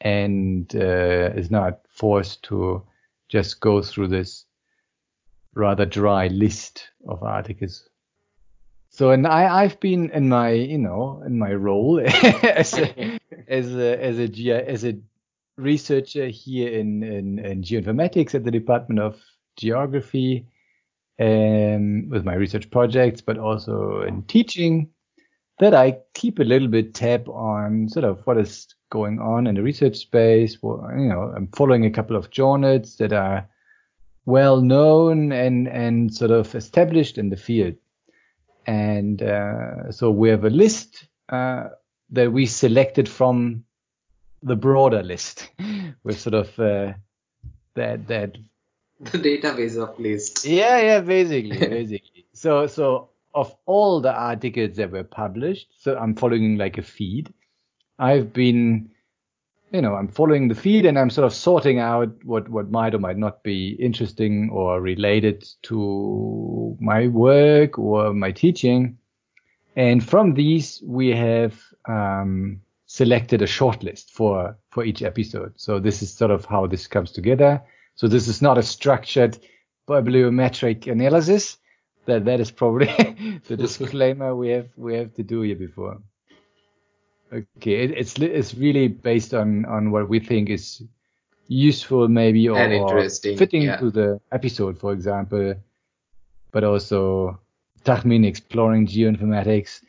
and 0.00 0.74
uh, 0.74 1.30
is 1.36 1.50
not 1.50 1.80
forced 1.88 2.42
to 2.44 2.82
just 3.28 3.60
go 3.60 3.80
through 3.80 4.08
this 4.08 4.44
rather 5.54 5.86
dry 5.86 6.28
list 6.28 6.88
of 7.08 7.22
articles. 7.22 7.88
So 8.90 9.10
and 9.10 9.26
I 9.26 9.62
I've 9.62 9.80
been 9.80 10.10
in 10.10 10.28
my 10.28 10.50
you 10.50 10.78
know 10.78 11.22
in 11.24 11.38
my 11.38 11.52
role 11.54 12.00
as 12.06 12.74
a, 12.74 13.18
as 13.48 13.74
a 13.74 14.02
as 14.02 14.18
a 14.18 14.28
G- 14.28 14.52
as 14.52 14.84
a 14.84 14.98
researcher 15.56 16.28
here 16.28 16.70
in, 16.72 17.02
in, 17.02 17.38
in 17.38 17.62
geoinformatics 17.62 18.34
at 18.34 18.44
the 18.44 18.50
Department 18.50 19.00
of 19.00 19.20
geography 19.56 20.46
um, 21.20 22.08
with 22.08 22.24
my 22.24 22.34
research 22.34 22.70
projects, 22.70 23.20
but 23.20 23.38
also 23.38 24.02
in 24.02 24.22
teaching, 24.22 24.90
that 25.58 25.74
I 25.74 25.98
keep 26.14 26.38
a 26.38 26.44
little 26.44 26.68
bit 26.68 26.94
tab 26.94 27.28
on 27.28 27.88
sort 27.88 28.04
of 28.04 28.26
what 28.26 28.38
is 28.38 28.74
going 28.90 29.20
on 29.20 29.46
in 29.46 29.54
the 29.54 29.62
research 29.62 29.96
space. 29.96 30.58
Well, 30.62 30.88
you 30.96 31.08
know, 31.08 31.32
I'm 31.36 31.48
following 31.48 31.86
a 31.86 31.90
couple 31.90 32.16
of 32.16 32.30
journals 32.30 32.96
that 32.96 33.12
are 33.12 33.48
well 34.24 34.60
known 34.60 35.32
and 35.32 35.68
and 35.68 36.14
sort 36.14 36.30
of 36.30 36.54
established 36.54 37.18
in 37.18 37.30
the 37.30 37.36
field. 37.36 37.74
And 38.66 39.22
uh, 39.22 39.90
so 39.90 40.10
we 40.10 40.30
have 40.30 40.44
a 40.44 40.50
list 40.50 41.06
uh, 41.28 41.68
that 42.10 42.32
we 42.32 42.46
selected 42.46 43.08
from 43.08 43.64
the 44.42 44.56
broader 44.56 45.02
list 45.02 45.50
with 46.04 46.18
sort 46.18 46.34
of 46.34 46.58
uh, 46.58 46.92
that 47.74 48.06
that 48.08 48.36
the 49.00 49.18
database 49.18 49.76
of 49.76 49.98
list. 49.98 50.44
yeah 50.44 50.80
yeah 50.80 51.00
basically 51.00 51.58
basically. 51.68 52.26
So 52.32 52.66
so 52.66 53.10
of 53.34 53.54
all 53.66 54.00
the 54.00 54.12
articles 54.12 54.76
that 54.76 54.90
were 54.90 55.04
published 55.04 55.68
so 55.80 55.96
i'm 55.96 56.14
following 56.14 56.58
like 56.58 56.78
a 56.78 56.82
feed. 56.82 57.32
I've 57.98 58.32
been 58.32 58.90
you 59.72 59.80
know 59.80 59.94
i'm 59.94 60.08
following 60.08 60.48
the 60.48 60.54
feed 60.54 60.84
and 60.84 60.98
i'm 60.98 61.08
sort 61.08 61.24
of 61.24 61.32
sorting 61.32 61.78
out 61.78 62.12
what 62.24 62.48
what 62.48 62.70
might 62.70 62.94
or 62.94 62.98
might 62.98 63.16
not 63.16 63.42
be 63.42 63.70
interesting 63.80 64.50
or 64.50 64.80
related 64.80 65.48
to 65.62 66.76
my 66.80 67.08
work 67.08 67.78
or 67.78 68.12
my 68.12 68.32
teaching. 68.32 68.98
And 69.74 70.06
from 70.06 70.34
these 70.34 70.82
we 70.84 71.08
have 71.10 71.58
um, 71.88 72.60
selected 72.92 73.40
a 73.40 73.46
shortlist 73.46 74.10
for 74.10 74.54
for 74.68 74.84
each 74.84 75.02
episode. 75.02 75.52
So 75.56 75.80
this 75.80 76.02
is 76.02 76.12
sort 76.12 76.30
of 76.30 76.44
how 76.44 76.66
this 76.66 76.86
comes 76.86 77.10
together. 77.10 77.62
So 77.94 78.06
this 78.06 78.28
is 78.28 78.42
not 78.42 78.58
a 78.58 78.62
structured 78.62 79.38
bibliometric 79.88 80.86
analysis. 80.92 81.56
That 82.04 82.26
that 82.26 82.38
is 82.40 82.50
probably 82.50 83.40
the 83.48 83.56
disclaimer 83.56 84.36
we 84.36 84.50
have 84.50 84.68
we 84.76 84.94
have 84.96 85.14
to 85.14 85.22
do 85.22 85.40
here 85.40 85.56
before. 85.56 86.02
Okay 87.32 87.76
it, 87.84 87.90
it's 87.92 88.18
it's 88.18 88.54
really 88.54 88.88
based 88.88 89.32
on 89.32 89.64
on 89.64 89.90
what 89.90 90.10
we 90.10 90.20
think 90.20 90.50
is 90.50 90.82
useful 91.48 92.08
maybe 92.08 92.46
or, 92.46 92.58
or 92.58 93.08
fitting 93.08 93.62
yeah. 93.62 93.76
to 93.76 93.90
the 93.90 94.20
episode 94.32 94.78
for 94.78 94.92
example 94.92 95.54
but 96.50 96.64
also 96.64 97.38
Tahmin 97.84 98.24
exploring 98.24 98.86
geoinformatics 98.86 99.80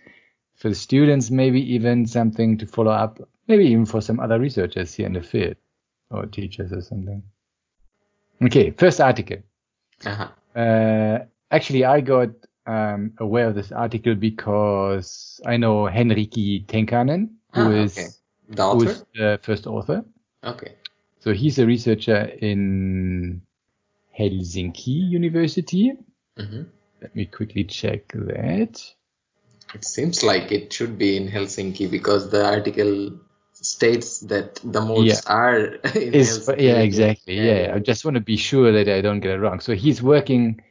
for 0.63 0.69
the 0.69 0.75
students 0.75 1.29
maybe 1.29 1.59
even 1.75 2.05
something 2.07 2.57
to 2.57 2.65
follow 2.65 2.91
up 2.91 3.19
maybe 3.49 3.65
even 3.65 3.85
for 3.85 3.99
some 4.01 4.19
other 4.25 4.39
researchers 4.39 4.93
here 4.93 5.07
in 5.07 5.13
the 5.13 5.21
field 5.21 5.55
or 6.09 6.25
teachers 6.25 6.71
or 6.71 6.81
something 6.81 7.21
okay 8.47 8.71
first 8.83 9.01
article 9.01 9.41
Uh-huh. 10.05 10.29
uh, 10.59 11.17
actually, 11.51 11.83
I 11.85 12.01
got 12.01 12.29
um, 12.65 13.11
aware 13.19 13.47
of 13.49 13.55
this 13.55 13.71
article 13.71 14.15
because 14.15 15.39
I 15.45 15.57
know 15.57 15.85
Henrikki 15.97 16.65
Tenkanen, 16.71 17.21
who 17.53 17.63
Ah, 17.71 17.83
is 17.83 17.97
okay. 17.97 18.09
The 18.55 18.65
who 18.71 18.83
is 18.83 19.03
the 19.15 19.39
first 19.47 19.67
author. 19.67 20.03
Okay. 20.43 20.71
So 21.19 21.33
he's 21.33 21.59
a 21.59 21.65
researcher 21.65 22.21
in 22.49 23.41
Helsinki 24.19 24.95
University. 25.19 25.93
hmm 26.37 26.63
Let 27.01 27.15
me 27.15 27.25
quickly 27.25 27.63
check 27.63 28.11
that. 28.13 28.73
It 29.73 29.85
seems 29.85 30.23
like 30.23 30.51
it 30.51 30.71
should 30.71 30.97
be 30.97 31.17
in 31.17 31.27
Helsinki 31.27 31.89
because 31.89 32.29
the 32.29 32.45
article 32.45 33.11
states 33.53 34.19
that 34.21 34.59
the 34.63 34.81
modes 34.81 35.05
Yeah. 35.05 35.21
are 35.27 35.59
in 35.95 36.13
Is 36.13 36.39
Helsinki. 36.47 36.61
yeah, 36.63 36.79
exactly. 36.79 37.35
Yeah, 37.37 37.67
yeah, 37.67 37.75
I 37.75 37.79
just 37.79 38.05
want 38.05 38.15
to 38.15 38.21
be 38.21 38.37
sure 38.37 38.71
that 38.71 38.87
I 38.87 39.01
don't 39.01 39.19
get 39.19 39.31
it 39.31 39.39
wrong. 39.39 39.59
So 39.59 39.73
he's 39.73 40.01
working 40.01 40.61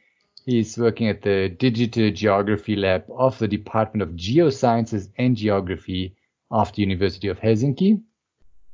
he's 0.45 0.77
working 0.77 1.07
at 1.07 1.21
the 1.21 1.49
Digital 1.49 2.11
Geography 2.11 2.75
Lab 2.75 3.05
of 3.09 3.37
the 3.39 3.47
Department 3.47 4.01
of 4.01 4.15
Geosciences 4.15 5.09
and 5.17 5.35
Geography 5.37 6.15
of 6.51 6.73
the 6.73 6.81
University 6.81 7.27
of 7.29 7.39
Helsinki. 7.39 8.01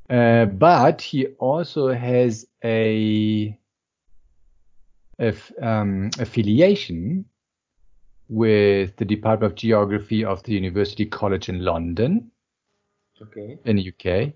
Uh, 0.10 0.46
but 0.46 1.02
he 1.02 1.28
also 1.38 1.94
has 1.94 2.48
a 2.64 3.56
um, 5.62 6.10
affiliation 6.20 7.26
with 8.30 8.96
the 8.98 9.06
Department 9.06 9.52
of 9.52 9.58
Geography 9.58 10.24
of 10.24 10.42
the 10.44 10.54
University 10.54 11.06
College 11.06 11.50
in 11.50 11.64
London 11.64 12.32
Okay. 13.22 13.58
in 13.66 13.76
the 13.76 13.90
UK. 13.90 14.34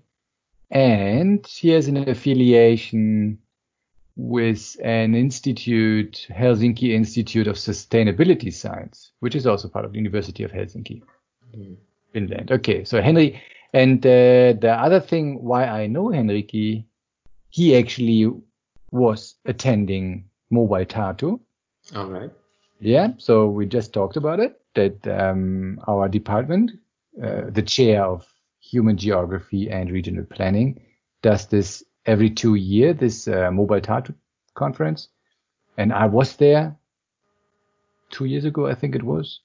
And 0.70 1.46
he 1.46 1.70
has 1.70 1.88
an 1.88 1.96
affiliation 2.08 3.38
with 4.16 4.76
an 4.82 5.14
institute, 5.14 6.26
Helsinki 6.30 6.90
Institute 6.90 7.46
of 7.46 7.56
Sustainability 7.56 8.52
Science, 8.52 9.12
which 9.20 9.34
is 9.34 9.46
also 9.46 9.68
part 9.68 9.84
of 9.84 9.92
the 9.92 9.98
University 9.98 10.42
of 10.44 10.52
Helsinki, 10.52 11.02
Mhm. 11.56 11.76
Finland. 12.12 12.50
Okay, 12.52 12.84
so 12.84 13.00
Henry, 13.00 13.40
and 13.72 14.04
uh, 14.06 14.52
the 14.60 14.76
other 14.78 15.00
thing 15.00 15.42
why 15.42 15.64
I 15.66 15.86
know 15.86 16.08
Henrikki, 16.10 16.84
he 17.50 17.76
actually 17.76 18.30
was 18.92 19.36
attending 19.44 20.24
Mobile 20.50 20.84
Tartu. 20.86 21.40
All 21.94 22.06
right. 22.10 22.30
Yeah, 22.84 23.12
so 23.16 23.46
we 23.46 23.64
just 23.64 23.94
talked 23.94 24.18
about 24.18 24.40
it. 24.40 24.60
That 24.74 25.06
um, 25.08 25.80
our 25.88 26.06
department, 26.06 26.72
uh, 27.22 27.48
the 27.48 27.62
chair 27.62 28.04
of 28.04 28.26
human 28.60 28.98
geography 28.98 29.70
and 29.70 29.90
regional 29.90 30.24
planning, 30.24 30.82
does 31.22 31.46
this 31.46 31.82
every 32.04 32.28
two 32.28 32.56
year. 32.56 32.92
This 32.92 33.26
uh, 33.26 33.50
mobile 33.50 33.80
Tartu 33.80 34.14
conference, 34.54 35.08
and 35.78 35.94
I 35.94 36.04
was 36.04 36.36
there 36.36 36.76
two 38.10 38.26
years 38.26 38.44
ago, 38.44 38.66
I 38.66 38.74
think 38.74 38.94
it 38.94 39.02
was. 39.02 39.40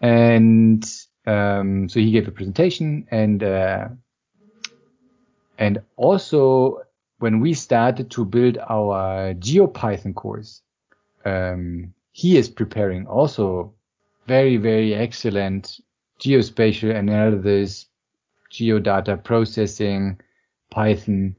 And 0.00 0.84
um, 1.26 1.88
so 1.88 1.98
he 1.98 2.12
gave 2.12 2.28
a 2.28 2.30
presentation, 2.30 3.04
and 3.10 3.42
uh, 3.42 3.88
and 5.58 5.82
also 5.96 6.82
when 7.18 7.40
we 7.40 7.52
started 7.52 8.12
to 8.12 8.24
build 8.24 8.58
our 8.58 9.34
GeoPython 9.34 10.14
course, 10.14 10.62
um, 11.24 11.92
he 12.12 12.36
is 12.36 12.48
preparing 12.48 13.06
also 13.06 13.74
very, 14.26 14.56
very 14.56 14.94
excellent 14.94 15.80
geospatial 16.20 16.94
analysis, 16.94 17.86
geodata 18.50 19.22
processing, 19.22 20.20
Python 20.70 21.36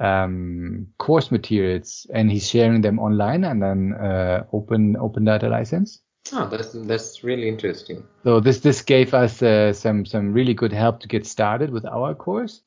um, 0.00 0.86
course 0.98 1.30
materials, 1.30 2.06
and 2.12 2.30
he's 2.30 2.48
sharing 2.48 2.80
them 2.80 2.98
online 2.98 3.44
and 3.44 3.62
then 3.62 3.94
uh, 3.94 4.44
open 4.52 4.96
open 4.96 5.24
data 5.24 5.48
license. 5.48 6.00
Oh, 6.32 6.48
that's 6.48 6.72
that's 6.72 7.22
really 7.22 7.48
interesting. 7.48 8.02
So 8.24 8.40
this 8.40 8.60
this 8.60 8.82
gave 8.82 9.14
us 9.14 9.42
uh, 9.42 9.72
some 9.72 10.04
some 10.04 10.32
really 10.32 10.54
good 10.54 10.72
help 10.72 11.00
to 11.00 11.08
get 11.08 11.26
started 11.26 11.70
with 11.70 11.86
our 11.86 12.14
course. 12.14 12.62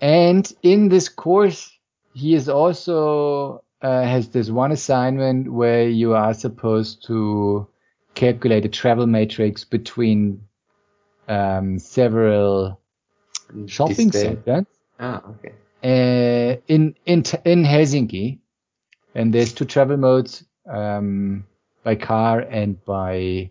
And 0.00 0.50
in 0.62 0.88
this 0.88 1.08
course, 1.08 1.70
he 2.14 2.34
is 2.34 2.48
also 2.48 3.63
uh, 3.84 4.02
has 4.02 4.28
this 4.30 4.48
one 4.48 4.72
assignment 4.72 5.52
where 5.52 5.86
you 5.88 6.14
are 6.14 6.32
supposed 6.32 7.04
to 7.06 7.68
calculate 8.14 8.64
a 8.64 8.68
travel 8.68 9.06
matrix 9.06 9.64
between 9.64 10.40
um, 11.28 11.78
several 11.78 12.80
shopping 13.66 14.10
centers 14.10 14.66
Ah, 14.98 15.22
okay. 15.28 15.52
uh, 15.82 16.56
in 16.66 16.94
in 17.04 17.22
in 17.44 17.64
Helsinki, 17.64 18.38
and 19.14 19.34
there's 19.34 19.52
two 19.52 19.64
travel 19.66 19.96
modes 19.98 20.44
um, 20.66 21.44
by 21.82 21.94
car 21.94 22.40
and 22.40 22.82
by 22.86 23.50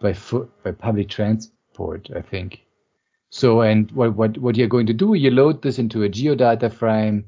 by 0.00 0.12
foot 0.12 0.50
by 0.62 0.70
public 0.70 1.08
transport, 1.08 2.10
I 2.14 2.20
think. 2.20 2.60
So, 3.30 3.62
and 3.62 3.90
what 3.92 4.14
what 4.14 4.38
what 4.38 4.56
you're 4.56 4.68
going 4.68 4.86
to 4.86 4.94
do? 4.94 5.14
You 5.14 5.30
load 5.30 5.62
this 5.62 5.78
into 5.78 6.04
a 6.04 6.08
geodata 6.08 6.72
frame, 6.72 7.24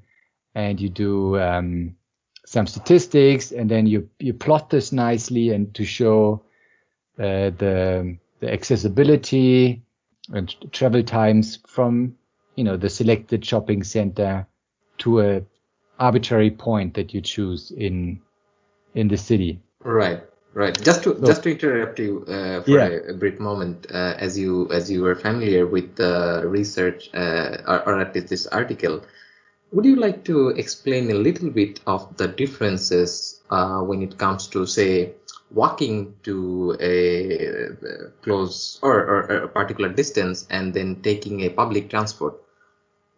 and 0.55 0.81
you 0.81 0.91
do 0.91 1.41
um, 1.41 1.97
some 2.51 2.67
statistics, 2.67 3.53
and 3.53 3.71
then 3.71 3.87
you 3.87 4.09
you 4.19 4.35
plot 4.35 4.71
this 4.71 4.91
nicely, 4.91 5.51
and 5.51 5.73
to 5.75 5.85
show 5.85 6.43
uh, 7.17 7.51
the 7.63 8.17
the 8.41 8.53
accessibility 8.53 9.83
and 10.35 10.53
travel 10.73 11.03
times 11.05 11.61
from 11.69 12.17
you 12.57 12.65
know 12.65 12.77
the 12.77 12.91
selected 12.91 13.45
shopping 13.45 13.85
center 13.85 14.49
to 14.99 15.21
a 15.21 15.43
arbitrary 16.01 16.51
point 16.51 16.95
that 16.95 17.15
you 17.15 17.21
choose 17.21 17.71
in 17.71 18.21
in 18.95 19.07
the 19.07 19.17
city. 19.17 19.61
Right, 19.85 20.21
right. 20.53 20.75
Just 20.83 21.05
to 21.05 21.15
So- 21.15 21.27
just 21.27 21.45
to 21.45 21.51
interrupt 21.53 22.01
you 22.01 22.25
uh, 22.27 22.63
for 22.63 22.71
Yeah. 22.71 22.89
a, 22.89 23.13
a 23.13 23.15
brief 23.15 23.39
moment, 23.39 23.87
uh, 23.95 24.15
as 24.19 24.37
you 24.37 24.67
as 24.73 24.91
you 24.91 25.03
were 25.03 25.15
familiar 25.15 25.67
with 25.69 25.95
the 25.95 26.43
research 26.45 27.11
uh, 27.15 27.63
or, 27.71 27.79
or 27.87 28.01
at 28.01 28.13
least 28.15 28.27
this 28.29 28.47
article, 28.49 29.03
would 29.73 29.85
you 29.85 29.97
like 29.97 30.25
to 30.25 30.49
explain 30.51 31.11
a 31.11 31.15
little 31.15 31.51
bit 31.51 31.81
of 31.87 32.17
the 32.17 32.29
differences 32.29 33.41
uh, 33.51 33.81
when 33.81 34.03
it 34.03 34.19
comes 34.19 34.47
to 34.49 34.67
say 34.67 35.13
walking 35.53 36.15
to 36.23 36.77
a 36.81 37.67
uh, 37.67 38.11
close 38.23 38.79
or, 38.83 38.95
or 38.95 39.21
a 39.45 39.49
particular 39.49 39.89
distance 39.89 40.47
and 40.51 40.75
then 40.75 41.01
taking 41.03 41.43
a 41.43 41.51
public 41.51 41.91
transport? 41.91 42.35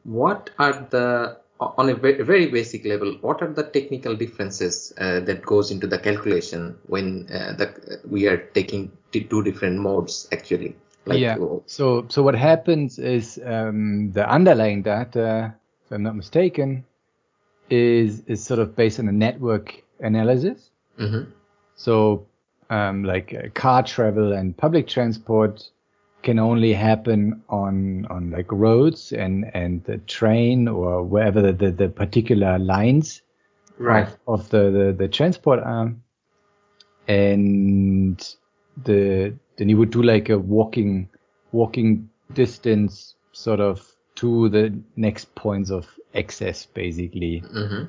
What 0.05 0.51
are 0.59 0.87
the 0.91 1.39
on 1.61 1.89
a 1.89 1.95
very, 1.95 2.23
very 2.23 2.47
basic 2.47 2.85
level, 2.85 3.17
what 3.21 3.41
are 3.43 3.53
the 3.53 3.63
technical 3.63 4.17
differences 4.17 4.93
uh, 4.99 5.21
that 5.21 5.43
goes 5.43 5.71
into 5.71 5.87
the 5.87 5.99
calculation 5.99 6.77
when 6.87 7.29
uh, 7.33 7.53
the, 7.53 8.01
we 8.09 8.27
are 8.27 8.37
taking 8.37 8.91
two 9.13 9.43
different 9.43 9.79
modes 9.79 10.29
actually? 10.33 10.75
Like, 11.05 11.21
yeah. 11.21 11.37
So 11.67 12.07
so 12.09 12.23
what 12.23 12.35
happens 12.35 12.99
is 12.99 13.41
um, 13.45 14.13
the 14.13 14.29
underlying 14.29 14.83
data, 14.83 15.55
if 15.93 15.97
I'm 15.97 16.03
not 16.03 16.17
mistaken, 16.17 16.85
is 17.69 18.23
is 18.27 18.43
sort 18.43 18.61
of 18.61 18.75
based 18.75 18.99
on 18.99 19.09
a 19.09 19.13
network 19.13 19.83
analysis. 20.01 20.71
Mm-hmm. 20.99 21.31
So 21.77 22.27
um, 22.71 23.05
like 23.05 23.35
uh, 23.35 23.51
car 23.51 23.83
travel 23.83 24.33
and 24.33 24.57
public 24.57 24.89
transport 24.89 25.71
can 26.23 26.39
only 26.39 26.73
happen 26.73 27.43
on 27.51 28.07
on 28.07 28.31
like 28.31 28.51
roads 28.51 29.13
and 29.13 29.51
and 29.55 29.85
the 29.85 29.99
train 29.99 30.67
or 30.67 31.03
wherever 31.03 31.43
the, 31.43 31.53
the, 31.53 31.71
the 31.71 31.89
particular 31.89 32.59
lines 32.59 33.21
right. 33.79 34.09
of, 34.27 34.41
of 34.41 34.49
the, 34.49 34.71
the, 34.71 34.97
the 34.97 35.09
transport 35.09 35.61
arm 35.61 36.03
and 37.07 38.37
the 38.85 39.35
then 39.57 39.69
you 39.69 39.77
would 39.77 39.91
do 39.91 40.03
like 40.03 40.31
a 40.31 40.39
walking 40.39 41.09
walking 41.51 42.09
distance 42.33 43.15
sort 43.33 43.61
of 43.61 43.92
to 44.23 44.49
the 44.49 44.65
next 44.97 45.35
points 45.35 45.71
of 45.71 45.87
access 46.15 46.67
basically 46.67 47.43
mm-hmm. 47.55 47.85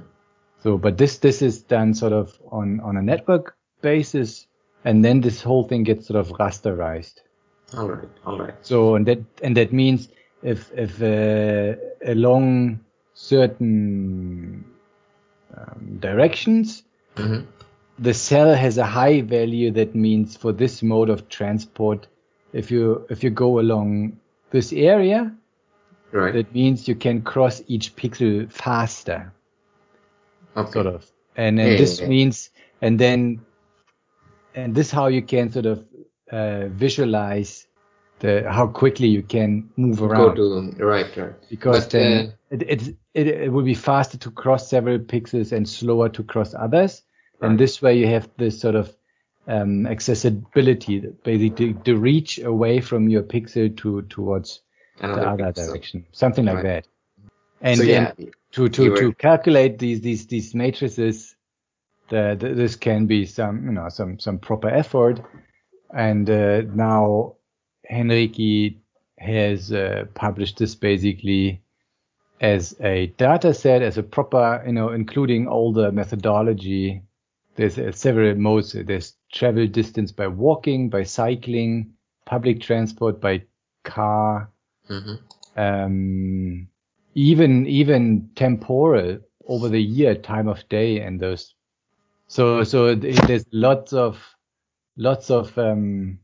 so 0.64 0.78
but 0.78 0.98
this 0.98 1.18
this 1.20 1.42
is 1.42 1.62
done 1.62 1.94
sort 1.94 2.14
of 2.14 2.38
on 2.52 2.80
on 2.82 2.98
a 2.98 3.02
network 3.02 3.56
basis 3.82 4.48
and 4.86 5.06
then 5.06 5.22
this 5.22 5.42
whole 5.42 5.64
thing 5.64 5.84
gets 5.84 6.08
sort 6.08 6.20
of 6.20 6.28
rasterized 6.40 7.22
all 7.76 7.90
right, 7.90 8.10
all 8.26 8.38
right. 8.38 8.54
So 8.62 8.96
and 8.96 9.06
that 9.08 9.20
and 9.42 9.58
that 9.58 9.74
means 9.74 10.10
if 10.44 10.72
if 10.74 11.02
uh, 11.02 11.76
along 12.06 12.80
certain 13.14 14.66
um, 15.56 15.98
directions, 16.00 16.84
mm-hmm. 17.16 17.46
the 18.00 18.14
cell 18.14 18.54
has 18.54 18.78
a 18.78 18.86
high 18.86 19.22
value. 19.22 19.72
That 19.72 19.96
means 19.96 20.38
for 20.38 20.52
this 20.52 20.84
mode 20.84 21.10
of 21.10 21.30
transport, 21.30 22.08
if 22.52 22.70
you 22.70 23.06
if 23.10 23.24
you 23.24 23.32
go 23.32 23.60
along 23.60 24.20
this 24.52 24.72
area, 24.72 25.34
right, 26.14 26.34
that 26.34 26.54
means 26.54 26.88
you 26.88 26.96
can 26.96 27.22
cross 27.22 27.62
each 27.68 27.96
pixel 27.96 28.52
faster. 28.52 29.34
Okay. 30.56 30.72
Sort 30.72 30.86
of, 30.86 31.12
and 31.36 31.58
then 31.58 31.72
yeah, 31.72 31.78
this 31.78 32.00
yeah. 32.00 32.08
means 32.08 32.50
and 32.82 33.00
then 33.00 33.42
and 34.56 34.76
this 34.76 34.92
how 34.92 35.08
you 35.08 35.22
can 35.22 35.52
sort 35.52 35.66
of 35.66 35.86
uh, 36.32 36.68
visualize 36.68 37.68
the 38.20 38.50
how 38.50 38.68
quickly 38.68 39.08
you 39.08 39.24
can 39.24 39.70
move 39.76 40.02
around. 40.02 40.36
Go 40.36 40.62
to 40.62 40.86
right, 40.86 41.18
right. 41.18 41.34
Because 41.50 41.86
But, 41.86 41.92
then 41.92 42.28
uh, 42.28 42.32
it, 42.52 42.62
it 42.62 42.96
it 43.14 43.28
it 43.28 43.52
will 43.52 43.64
be 43.64 43.74
faster 43.74 44.18
to 44.18 44.32
cross 44.32 44.70
several 44.70 45.00
pixels 45.00 45.52
and 45.52 45.68
slower 45.68 46.10
to 46.10 46.24
cross 46.24 46.54
others. 46.54 47.02
Right. 47.40 47.50
And 47.50 47.60
this 47.60 47.82
way 47.82 47.98
you 47.98 48.08
have 48.08 48.30
this 48.38 48.60
sort 48.60 48.76
of 48.76 48.96
um, 49.48 49.86
accessibility, 49.88 51.00
basically 51.24 51.76
the 51.84 51.94
reach 51.94 52.40
away 52.40 52.80
from 52.80 53.10
your 53.10 53.24
pixel 53.24 53.76
to 53.78 54.02
towards 54.04 54.62
Another 55.04 55.22
the 55.22 55.44
other 55.46 55.52
direction, 55.52 56.06
something 56.12 56.46
like 56.46 56.56
Right. 56.56 56.64
that. 56.64 56.88
And 57.62 57.78
so 57.78 57.84
then 57.84 58.14
yeah, 58.18 58.26
to 58.54 58.70
to 58.70 58.90
were- 58.90 58.98
to 58.98 59.14
calculate 59.14 59.80
these 59.80 60.02
these 60.02 60.28
these 60.28 60.56
matrices 60.56 61.36
the, 62.10 62.36
the, 62.40 62.50
this 62.54 62.76
can 62.76 63.06
be 63.08 63.26
some 63.26 63.66
you 63.66 63.72
know 63.72 63.90
some 63.90 64.20
some 64.20 64.40
proper 64.40 64.70
effort 64.70 65.22
and 65.94 66.30
uh, 66.30 66.62
now 66.74 67.36
Henrikki 67.90 68.78
has 69.20 69.72
uh, 69.72 70.06
published 70.14 70.58
this 70.58 70.76
basically 70.76 71.62
as 72.42 72.76
a 72.82 73.08
data 73.18 73.54
set 73.54 73.82
as 73.82 73.98
a 73.98 74.04
proper 74.04 74.64
you 74.66 74.74
know 74.74 74.90
including 74.90 75.48
all 75.48 75.72
the 75.74 75.92
methodology 75.92 77.02
there's 77.56 77.78
uh, 77.80 77.92
several 77.92 78.36
modes 78.36 78.74
there's 78.74 79.16
travel 79.32 79.68
distance 79.68 80.12
by 80.12 80.28
walking 80.28 80.90
by 80.90 81.04
cycling 81.04 81.94
public 82.26 82.62
transport 82.62 83.22
by 83.22 83.42
car 83.84 84.50
Mhm. 84.90 85.20
um, 85.56 86.68
even 87.16 87.68
even 87.68 88.30
temporal 88.36 89.20
over 89.48 89.70
the 89.70 89.82
year, 89.82 90.16
time 90.16 90.48
of 90.48 90.68
day, 90.70 91.00
and 91.00 91.20
those. 91.20 91.54
So 92.28 92.64
so 92.64 92.96
there's 92.96 93.46
lots 93.52 93.94
of 93.94 94.20
lots 94.98 95.30
of 95.30 95.58
um, 95.58 96.20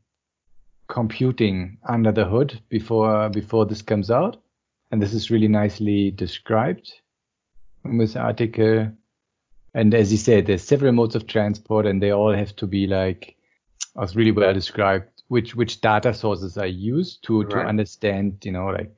computing 0.87 1.77
under 1.87 2.11
the 2.11 2.25
hood 2.25 2.59
before 2.69 3.29
before 3.29 3.65
this 3.65 3.81
comes 3.81 4.09
out, 4.11 4.41
and 4.91 5.01
this 5.01 5.13
is 5.13 5.29
really 5.31 5.47
nicely 5.47 6.11
described 6.11 6.91
in 7.85 7.97
this 7.97 8.15
article. 8.15 8.91
And 9.75 9.93
as 9.93 10.11
you 10.11 10.17
said, 10.17 10.47
there's 10.47 10.63
several 10.63 10.91
modes 10.93 11.15
of 11.15 11.27
transport, 11.27 11.85
and 11.85 12.01
they 12.01 12.11
all 12.11 12.33
have 12.33 12.55
to 12.57 12.67
be 12.67 12.87
like, 12.87 13.35
was 13.95 14.15
really 14.15 14.31
well 14.31 14.53
described. 14.53 15.18
Which 15.29 15.55
which 15.55 15.79
data 15.81 16.13
sources 16.13 16.57
are 16.57 16.67
used 16.67 17.23
to 17.23 17.45
to 17.45 17.57
understand, 17.59 18.43
you 18.43 18.51
know, 18.51 18.67
like 18.67 18.93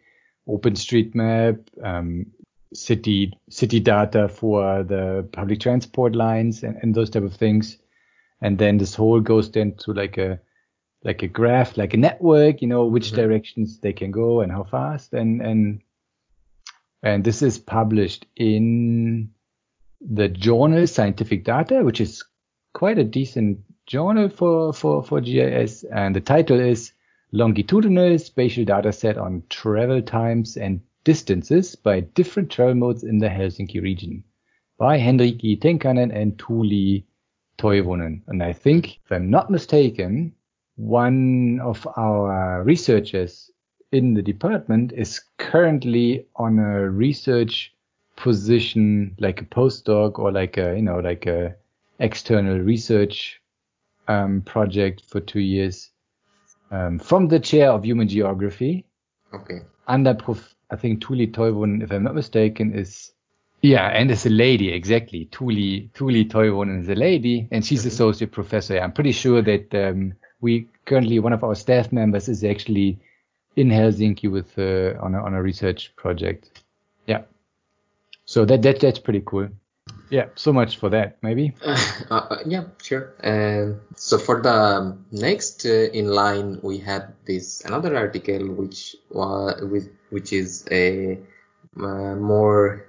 OpenStreetMap, 0.48 1.60
um, 1.84 2.26
city 2.74 3.34
city 3.50 3.80
data 3.80 4.28
for 4.30 4.84
the 4.84 5.28
public 5.34 5.60
transport 5.60 6.16
lines 6.16 6.64
and, 6.64 6.78
and 6.82 6.96
those 6.96 7.10
type 7.10 7.24
of 7.24 7.36
things. 7.36 7.78
And 8.42 8.58
then 8.58 8.78
this 8.78 8.96
whole 8.96 9.20
goes 9.20 9.52
then 9.52 9.76
to 9.80 9.94
like 9.94 10.18
a 10.18 10.40
like 11.04 11.22
a 11.24 11.28
graph, 11.28 11.78
like 11.78 11.94
a 11.94 11.98
network, 11.98 12.62
you 12.62 12.68
know, 12.68 12.86
which 12.86 13.12
Mhm. 13.12 13.16
directions 13.16 13.80
they 13.80 13.94
can 13.94 14.12
go 14.12 14.42
and 14.42 14.52
how 14.52 14.64
fast. 14.64 15.14
And 15.14 15.42
and 15.42 15.82
and 17.04 17.24
this 17.24 17.42
is 17.42 17.60
published 17.60 18.26
in 18.36 19.32
the 20.00 20.30
journal 20.30 20.88
Scientific 20.88 21.44
Data, 21.44 21.84
which 21.84 22.00
is 22.02 22.24
quite 22.74 22.98
a 23.00 23.04
decent 23.04 23.60
journal 23.92 24.30
for 24.30 24.72
for 24.72 25.04
for 25.04 25.20
GIS. 25.20 25.84
And 25.92 26.16
the 26.16 26.22
title 26.22 26.60
is 26.60 26.94
longitudinal 27.34 28.18
spatial 28.20 28.64
data 28.64 28.94
set 28.94 29.18
on 29.18 29.44
travel 29.50 30.02
times 30.02 30.56
and 30.56 30.80
distances 31.04 31.76
by 31.76 32.00
different 32.00 32.50
travel 32.50 32.76
modes 32.76 33.04
in 33.04 33.20
the 33.20 33.28
Helsinki 33.28 33.82
region 33.82 34.24
by 34.78 34.98
Henrikki 34.98 35.60
Tenkanen 35.60 36.16
and 36.16 36.38
Tuuli 36.38 37.04
Toivonen. 37.58 38.22
And 38.28 38.42
I 38.42 38.54
think, 38.54 39.00
if 39.04 39.12
I'm 39.12 39.30
not 39.30 39.52
mistaken, 39.52 40.34
one 40.78 41.60
of 41.62 41.86
our 41.98 42.64
researchers 42.64 43.52
in 43.92 44.14
the 44.14 44.22
department 44.22 44.94
is 44.94 45.20
currently 45.38 46.26
on 46.38 46.60
a 46.60 46.90
research 46.90 47.74
position 48.16 49.18
like 49.20 49.42
a 49.42 49.46
postdoc 49.46 50.18
or 50.18 50.32
like 50.32 50.58
a 50.58 50.76
you 50.78 50.82
know 50.82 51.00
like 51.00 51.26
a 51.26 51.56
external 52.00 52.58
research 52.60 53.41
um, 54.12 54.42
project 54.42 55.04
for 55.10 55.20
two 55.22 55.40
years 55.40 55.92
um, 56.72 57.00
from 57.00 57.28
the 57.28 57.40
chair 57.40 57.70
of 57.72 57.84
human 57.84 58.08
geography 58.08 58.86
Okay. 59.34 59.62
under 59.88 60.14
Prof. 60.14 60.56
I 60.74 60.78
think 60.78 61.04
Tuuli 61.04 61.28
Toivonen, 61.32 61.84
if 61.84 61.92
I'm 61.92 62.04
not 62.04 62.16
mistaken, 62.16 62.74
is 62.74 63.12
yeah, 63.62 63.88
and 63.88 64.10
is 64.12 64.26
a 64.26 64.30
lady 64.30 64.72
exactly. 64.74 65.28
Tuuli 65.32 65.90
Tuuli 65.92 66.24
Toivonen 66.26 66.82
is 66.82 66.90
a 66.90 66.96
lady, 66.96 67.48
and 67.52 67.66
she's 67.66 67.84
Mhm. 67.84 67.92
associate 67.92 68.32
professor. 68.32 68.80
I'm 68.80 68.92
pretty 68.94 69.12
sure 69.12 69.42
that 69.42 69.74
um, 69.76 70.14
we 70.42 70.68
currently 70.86 71.20
one 71.20 71.34
of 71.34 71.44
our 71.44 71.56
staff 71.56 71.92
members 71.92 72.28
is 72.30 72.44
actually 72.44 72.98
in 73.56 73.70
Helsinki 73.70 74.28
with 74.32 74.58
uh, 74.58 74.98
on 75.06 75.16
a 75.16 75.20
on 75.22 75.34
a 75.34 75.42
research 75.42 75.92
project. 75.96 76.64
Yeah, 77.08 77.24
so 78.26 78.46
that 78.46 78.62
that 78.62 78.80
that's 78.80 79.00
pretty 79.00 79.24
cool. 79.26 79.50
Yeah, 80.12 80.28
so 80.36 80.52
much 80.52 80.76
for 80.78 80.90
that. 80.90 81.18
Maybe. 81.24 81.56
Uh, 82.12 82.28
uh, 82.30 82.38
yeah, 82.46 82.66
sure. 82.84 83.14
And 83.22 83.80
so 83.96 84.18
for 84.18 84.42
the 84.42 84.98
next 85.12 85.66
uh, 85.66 85.88
in 85.96 86.10
line, 86.10 86.60
we 86.62 86.78
had 86.78 87.14
this 87.26 87.64
another 87.64 87.96
article 87.96 88.52
which 88.52 88.98
was 89.10 89.62
with 89.62 89.88
which 90.10 90.34
is 90.34 90.68
a 90.70 91.18
uh, 91.80 92.16
more 92.20 92.86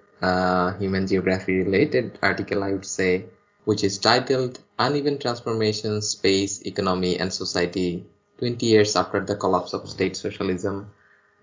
human 0.80 1.06
geography 1.06 1.62
related 1.62 2.18
article, 2.20 2.64
I 2.64 2.72
would 2.72 2.84
say, 2.84 3.26
which 3.64 3.84
is 3.84 3.98
titled 3.98 4.58
"Uneven 4.76 5.20
Transformation: 5.20 6.02
Space, 6.02 6.62
Economy, 6.66 7.20
and 7.20 7.32
Society 7.32 8.04
20 8.38 8.66
Years 8.66 8.96
After 8.96 9.24
the 9.24 9.36
Collapse 9.36 9.72
of 9.72 9.88
State 9.88 10.16
Socialism," 10.16 10.90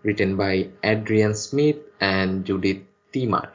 written 0.03 0.36
by 0.36 0.68
Adrian 0.84 1.34
Smith 1.34 1.78
and 2.01 2.43
Judith 2.43 2.84
Timar. 3.14 3.53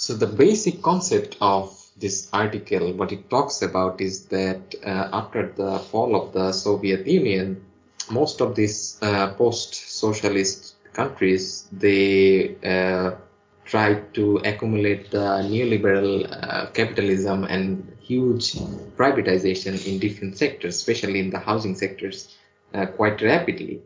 So 0.00 0.14
the 0.14 0.28
basic 0.28 0.80
concept 0.80 1.36
of 1.40 1.76
this 1.96 2.28
article, 2.32 2.92
what 2.92 3.10
it 3.10 3.28
talks 3.28 3.62
about 3.62 4.00
is 4.00 4.26
that 4.26 4.76
uh, 4.86 5.08
after 5.12 5.50
the 5.56 5.80
fall 5.90 6.14
of 6.14 6.32
the 6.32 6.52
Soviet 6.52 7.04
Union, 7.04 7.64
most 8.08 8.40
of 8.40 8.54
these 8.54 8.96
uh, 9.02 9.32
post-socialist 9.32 10.76
countries, 10.92 11.66
they 11.72 12.54
uh, 12.64 13.16
tried 13.64 14.14
to 14.14 14.36
accumulate 14.44 15.10
the 15.10 15.42
neoliberal 15.50 16.30
uh, 16.30 16.66
capitalism 16.66 17.42
and 17.42 17.92
huge 18.00 18.52
privatization 18.96 19.84
in 19.84 19.98
different 19.98 20.38
sectors, 20.38 20.76
especially 20.76 21.18
in 21.18 21.30
the 21.30 21.40
housing 21.40 21.74
sectors, 21.74 22.36
uh, 22.72 22.86
quite 22.86 23.20
rapidly. 23.20 23.82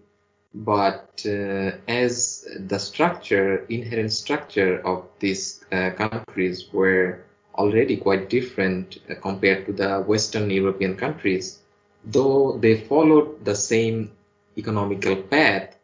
But 0.54 1.22
uh, 1.26 1.72
as 1.88 2.46
the 2.58 2.78
structure, 2.78 3.64
inherent 3.66 4.12
structure 4.12 4.86
of 4.86 5.08
these 5.18 5.64
uh, 5.72 5.90
countries 5.90 6.72
were 6.72 7.24
already 7.54 7.96
quite 7.96 8.28
different 8.28 8.98
uh, 9.08 9.14
compared 9.14 9.66
to 9.66 9.72
the 9.72 10.00
Western 10.02 10.50
European 10.50 10.96
countries, 10.96 11.60
though 12.04 12.58
they 12.58 12.78
followed 12.78 13.44
the 13.44 13.54
same 13.54 14.10
economical 14.58 15.16
path, 15.16 15.76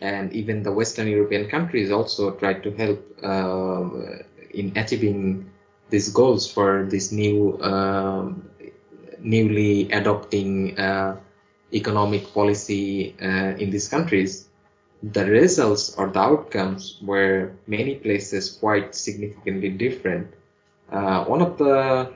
and 0.00 0.32
even 0.32 0.62
the 0.62 0.72
Western 0.72 1.08
European 1.08 1.48
countries 1.48 1.90
also 1.90 2.30
tried 2.32 2.62
to 2.62 2.70
help 2.72 3.00
uh, 3.22 3.88
in 4.50 4.72
achieving 4.76 5.50
these 5.90 6.08
goals 6.08 6.50
for 6.50 6.86
this 6.90 7.12
new, 7.12 7.60
um, 7.62 8.48
newly 9.20 9.90
adopting 9.92 10.78
uh, 10.78 11.16
economic 11.72 12.32
policy 12.32 13.14
uh, 13.20 13.54
in 13.62 13.70
these 13.70 13.88
countries. 13.88 14.48
The 15.02 15.24
results 15.26 15.94
or 15.96 16.08
the 16.08 16.20
outcomes 16.20 16.98
were 17.02 17.52
many 17.66 17.96
places 17.96 18.50
quite 18.50 18.94
significantly 18.94 19.70
different. 19.70 20.32
Uh, 20.90 21.24
one 21.24 21.42
of 21.42 21.58
the 21.58 22.12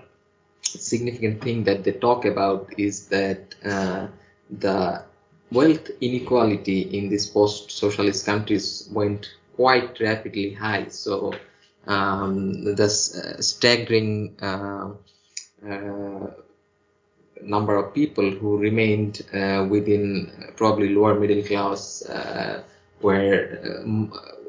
significant 0.63 1.43
thing 1.43 1.65
that 1.65 1.85
they 1.85 1.93
talk 1.93 2.25
about 2.25 2.73
is 2.79 3.07
that 3.09 3.55
uh, 3.65 4.07
the 4.51 5.03
wealth 5.53 5.91
inequality 6.01 6.81
in 6.83 7.09
these 7.09 7.27
post-socialist 7.27 8.25
countries 8.25 8.89
went 8.93 9.31
quite 9.57 10.01
rapidly 10.01 10.53
high. 10.53 10.89
So 10.89 11.35
um, 11.87 12.65
the 12.77 12.89
staggering 12.89 14.37
uh, 14.41 14.91
uh, 15.69 16.27
number 17.43 17.77
of 17.77 17.95
people 17.95 18.31
who 18.31 18.59
remained 18.59 19.23
uh, 19.33 19.67
within 19.69 20.53
probably 20.57 20.91
lower 20.91 21.19
middle 21.19 21.43
class 21.43 22.03
uh, 22.03 22.63
were 23.01 23.59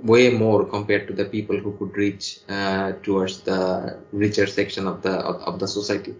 way 0.03 0.29
more 0.29 0.65
compared 0.65 1.07
to 1.07 1.13
the 1.13 1.25
people 1.25 1.57
who 1.57 1.75
could 1.77 1.95
reach 1.95 2.39
uh, 2.49 2.93
towards 3.03 3.41
the 3.41 3.97
richer 4.11 4.47
section 4.47 4.87
of 4.87 5.01
the 5.01 5.11
of, 5.11 5.35
of, 5.41 5.59
the 5.59 5.67
society. 5.67 6.15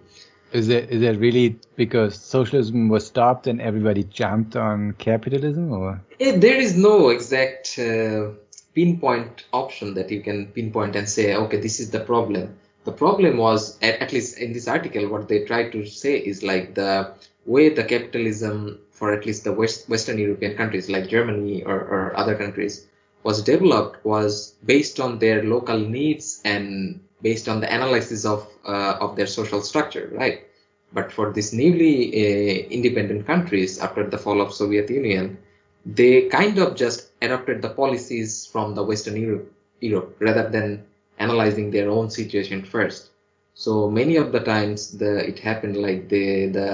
Is 0.51 0.69
it 0.69 0.89
is 0.89 1.01
it 1.01 1.17
really 1.19 1.59
because 1.76 2.15
socialism 2.15 2.89
was 2.89 3.05
stopped 3.05 3.47
and 3.47 3.61
everybody 3.61 4.03
jumped 4.03 4.55
on 4.55 4.93
capitalism, 4.93 5.72
or 5.72 6.01
it, 6.19 6.41
there 6.41 6.57
is 6.57 6.76
no 6.76 7.09
exact 7.09 7.80
uh, 7.80 8.30
pinpoint 8.74 9.45
option 9.53 9.93
that 9.95 10.11
you 10.11 10.22
can 10.22 10.47
pinpoint 10.47 10.95
and 10.95 11.07
say, 11.07 11.36
okay, 11.36 11.57
this 11.57 11.80
is 11.80 11.91
the 11.91 11.99
problem. 11.99 12.57
The 12.84 12.91
problem 12.91 13.38
was, 13.38 13.77
at, 13.82 14.01
at 14.01 14.11
least 14.13 14.38
in 14.38 14.53
this 14.53 14.67
article, 14.67 15.07
what 15.07 15.27
they 15.27 15.45
tried 15.45 15.71
to 15.73 15.86
say 15.86 16.17
is 16.17 16.43
like 16.43 16.73
the 16.75 17.13
way 17.45 17.69
the 17.69 17.84
capitalism 17.84 18.79
for 18.91 19.11
at 19.13 19.25
least 19.25 19.43
the 19.43 19.51
West, 19.51 19.89
Western 19.89 20.17
European 20.17 20.55
countries 20.55 20.89
like 20.89 21.07
Germany 21.07 21.63
or, 21.63 21.75
or 21.75 22.15
other 22.15 22.36
countries 22.36 22.86
was 23.23 23.41
developed 23.43 24.03
was 24.05 24.53
based 24.65 24.99
on 24.99 25.19
their 25.19 25.43
local 25.43 25.79
needs 25.79 26.41
and 26.45 26.99
based 27.21 27.47
on 27.47 27.61
the 27.61 27.71
analysis 27.73 28.25
of 28.25 28.47
uh, 28.65 28.97
of 28.99 29.15
their 29.15 29.27
social 29.27 29.61
structure, 29.61 30.09
right? 30.13 30.45
But 30.93 31.11
for 31.11 31.32
these 31.32 31.53
newly 31.53 31.95
uh, 32.13 32.67
independent 32.69 33.25
countries 33.25 33.79
after 33.79 34.07
the 34.07 34.17
fall 34.17 34.41
of 34.41 34.53
Soviet 34.53 34.89
Union, 34.89 35.38
they 35.86 36.29
kind 36.29 36.57
of 36.57 36.75
just 36.75 37.09
adopted 37.21 37.61
the 37.61 37.69
policies 37.69 38.45
from 38.45 38.75
the 38.75 38.84
Western 38.84 39.15
Europe, 39.15 39.51
Europe 39.79 40.15
rather 40.19 40.49
than 40.49 40.86
analyzing 41.22 41.72
their 41.72 41.89
own 41.89 42.09
situation 42.09 42.63
first. 42.63 43.09
So 43.53 43.89
many 43.89 44.15
of 44.15 44.32
the 44.32 44.39
times 44.39 44.97
the 44.97 45.28
it 45.32 45.39
happened 45.39 45.78
like 45.78 46.09
the 46.09 46.47
the 46.57 46.69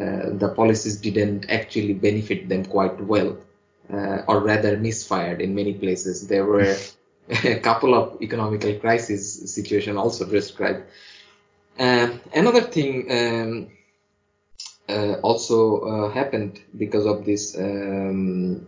uh, 0.00 0.26
the 0.42 0.50
policies 0.60 0.96
didn't 0.96 1.50
actually 1.50 1.94
benefit 1.94 2.48
them 2.48 2.64
quite 2.64 2.98
well 3.12 3.36
uh, 3.92 4.22
or 4.28 4.40
rather 4.40 4.76
misfired 4.76 5.40
in 5.40 5.54
many 5.54 5.74
places. 5.74 6.28
There 6.28 6.46
were 6.46 6.76
a 7.44 7.58
couple 7.60 7.94
of 7.94 8.22
economical 8.22 8.74
crisis 8.74 9.52
situation 9.52 9.96
also 9.96 10.24
described. 10.26 10.84
Uh, 11.78 12.08
another 12.34 12.62
thing 12.62 12.92
um, 13.10 13.68
uh, 14.88 15.14
also 15.22 15.80
uh, 15.80 16.10
happened 16.10 16.60
because 16.76 17.06
of 17.06 17.24
this 17.24 17.56
um, 17.58 18.66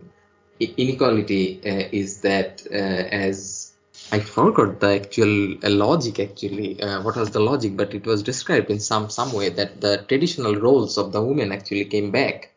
inequality 0.59 1.59
uh, 1.65 1.89
is 1.91 2.21
that 2.21 2.63
uh, 2.71 3.03
as 3.27 3.62
I 4.15 4.19
forgot 4.19 4.79
the 4.79 4.91
actual 5.01 5.35
logic 5.63 6.19
actually. 6.19 6.75
What 7.05 7.15
was 7.15 7.31
the 7.31 7.39
logic? 7.39 7.75
But 7.75 7.93
it 7.93 8.05
was 8.05 8.23
described 8.31 8.69
in 8.69 8.79
some 8.79 9.09
some 9.09 9.31
way 9.39 9.49
that 9.49 9.81
the 9.81 9.93
traditional 10.09 10.55
roles 10.55 10.97
of 10.97 11.11
the 11.11 11.21
women 11.29 11.51
actually 11.51 11.85
came 11.85 12.11
back. 12.11 12.51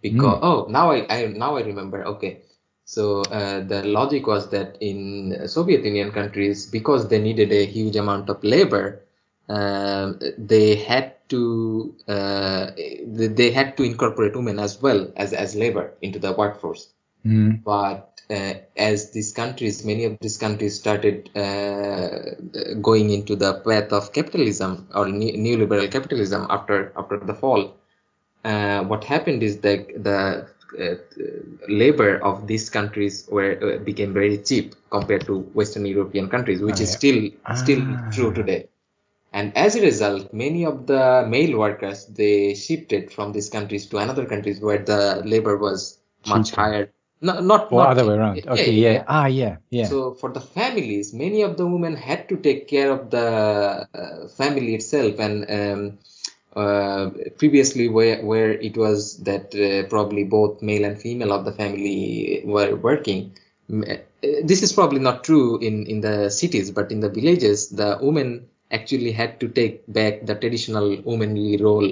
Because 0.00 0.38
mm. 0.38 0.48
oh 0.50 0.66
now 0.78 0.90
I, 0.90 0.98
I 1.14 1.26
now 1.26 1.56
I 1.56 1.62
remember. 1.62 2.04
Okay. 2.14 2.32
So 2.84 3.22
uh, 3.22 3.60
the 3.60 3.84
logic 3.84 4.26
was 4.26 4.50
that 4.50 4.76
in 4.80 5.48
Soviet 5.48 5.84
Union 5.84 6.10
countries 6.10 6.66
because 6.66 7.08
they 7.08 7.20
needed 7.20 7.52
a 7.52 7.64
huge 7.64 7.96
amount 7.96 8.28
of 8.28 8.42
labor 8.42 9.02
uh, 9.48 10.12
they 10.38 10.76
had 10.76 11.14
to 11.28 11.94
uh, 12.08 12.70
they 13.06 13.50
had 13.50 13.76
to 13.76 13.82
incorporate 13.82 14.34
women 14.36 14.58
as 14.58 14.80
well 14.80 15.12
as 15.16 15.32
as 15.32 15.54
labor 15.54 15.94
into 16.00 16.18
the 16.18 16.32
workforce. 16.32 16.88
Mm. 17.24 17.62
but 17.62 18.11
uh, 18.32 18.54
as 18.76 19.10
these 19.10 19.32
countries, 19.32 19.84
many 19.84 20.04
of 20.04 20.18
these 20.20 20.38
countries 20.38 20.78
started 20.78 21.30
uh, 21.36 22.34
going 22.80 23.10
into 23.10 23.36
the 23.36 23.54
path 23.66 23.92
of 23.92 24.12
capitalism 24.12 24.88
or 24.94 25.06
neoliberal 25.06 25.90
capitalism 25.90 26.46
after 26.50 26.92
after 26.96 27.18
the 27.18 27.34
fall, 27.34 27.76
uh, 28.44 28.82
what 28.84 29.04
happened 29.04 29.42
is 29.42 29.58
that 29.60 29.86
the 30.02 30.48
uh, 30.78 30.94
labor 31.68 32.16
of 32.24 32.46
these 32.46 32.70
countries 32.70 33.28
were 33.30 33.52
uh, 33.62 33.78
became 33.84 34.12
very 34.14 34.38
cheap 34.38 34.74
compared 34.90 35.26
to 35.26 35.40
Western 35.60 35.84
European 35.86 36.28
countries, 36.28 36.62
which 36.62 36.80
is 36.80 36.92
still 36.92 37.28
ah. 37.46 37.54
still 37.54 37.82
true 38.10 38.32
today. 38.32 38.68
And 39.34 39.56
as 39.56 39.76
a 39.76 39.82
result, 39.82 40.32
many 40.32 40.64
of 40.66 40.86
the 40.86 41.26
male 41.28 41.58
workers 41.58 42.06
they 42.06 42.54
shifted 42.54 43.12
from 43.12 43.32
these 43.32 43.48
countries 43.48 43.86
to 43.86 43.98
another 43.98 44.26
countries 44.26 44.60
where 44.60 44.78
the 44.78 45.22
labor 45.24 45.56
was 45.56 45.98
much 46.26 46.50
higher. 46.52 46.90
No, 47.22 47.40
not 47.40 47.72
or 47.72 47.78
not 47.78 47.90
other 47.90 48.06
way 48.06 48.14
around. 48.14 48.46
Okay, 48.46 48.72
yeah, 48.72 48.92
yeah, 48.92 49.04
Ah, 49.06 49.26
yeah, 49.26 49.56
yeah. 49.70 49.86
So 49.86 50.14
for 50.14 50.30
the 50.32 50.40
families, 50.40 51.14
many 51.14 51.42
of 51.42 51.56
the 51.56 51.66
women 51.66 51.94
had 51.94 52.28
to 52.30 52.36
take 52.36 52.66
care 52.66 52.90
of 52.90 53.10
the 53.10 53.86
uh, 53.94 54.28
family 54.28 54.74
itself, 54.74 55.20
and 55.20 55.48
um, 55.48 55.98
uh, 56.56 57.10
previously 57.38 57.88
where 57.88 58.20
where 58.22 58.50
it 58.50 58.76
was 58.76 59.18
that 59.18 59.54
uh, 59.54 59.88
probably 59.88 60.24
both 60.24 60.62
male 60.62 60.84
and 60.84 61.00
female 61.00 61.32
of 61.32 61.44
the 61.44 61.52
family 61.52 62.42
were 62.44 62.74
working. 62.74 63.32
Uh, 63.70 63.96
this 64.42 64.62
is 64.62 64.72
probably 64.72 64.98
not 64.98 65.24
true 65.24 65.58
in 65.58 65.86
in 65.86 66.00
the 66.00 66.28
cities 66.28 66.70
but 66.70 66.92
in 66.92 67.00
the 67.00 67.08
villages 67.08 67.70
the 67.70 67.98
women 68.02 68.46
actually 68.70 69.12
had 69.12 69.40
to 69.40 69.48
take 69.48 69.80
back 69.86 70.26
the 70.26 70.34
traditional 70.34 71.00
womanly 71.02 71.56
role 71.56 71.88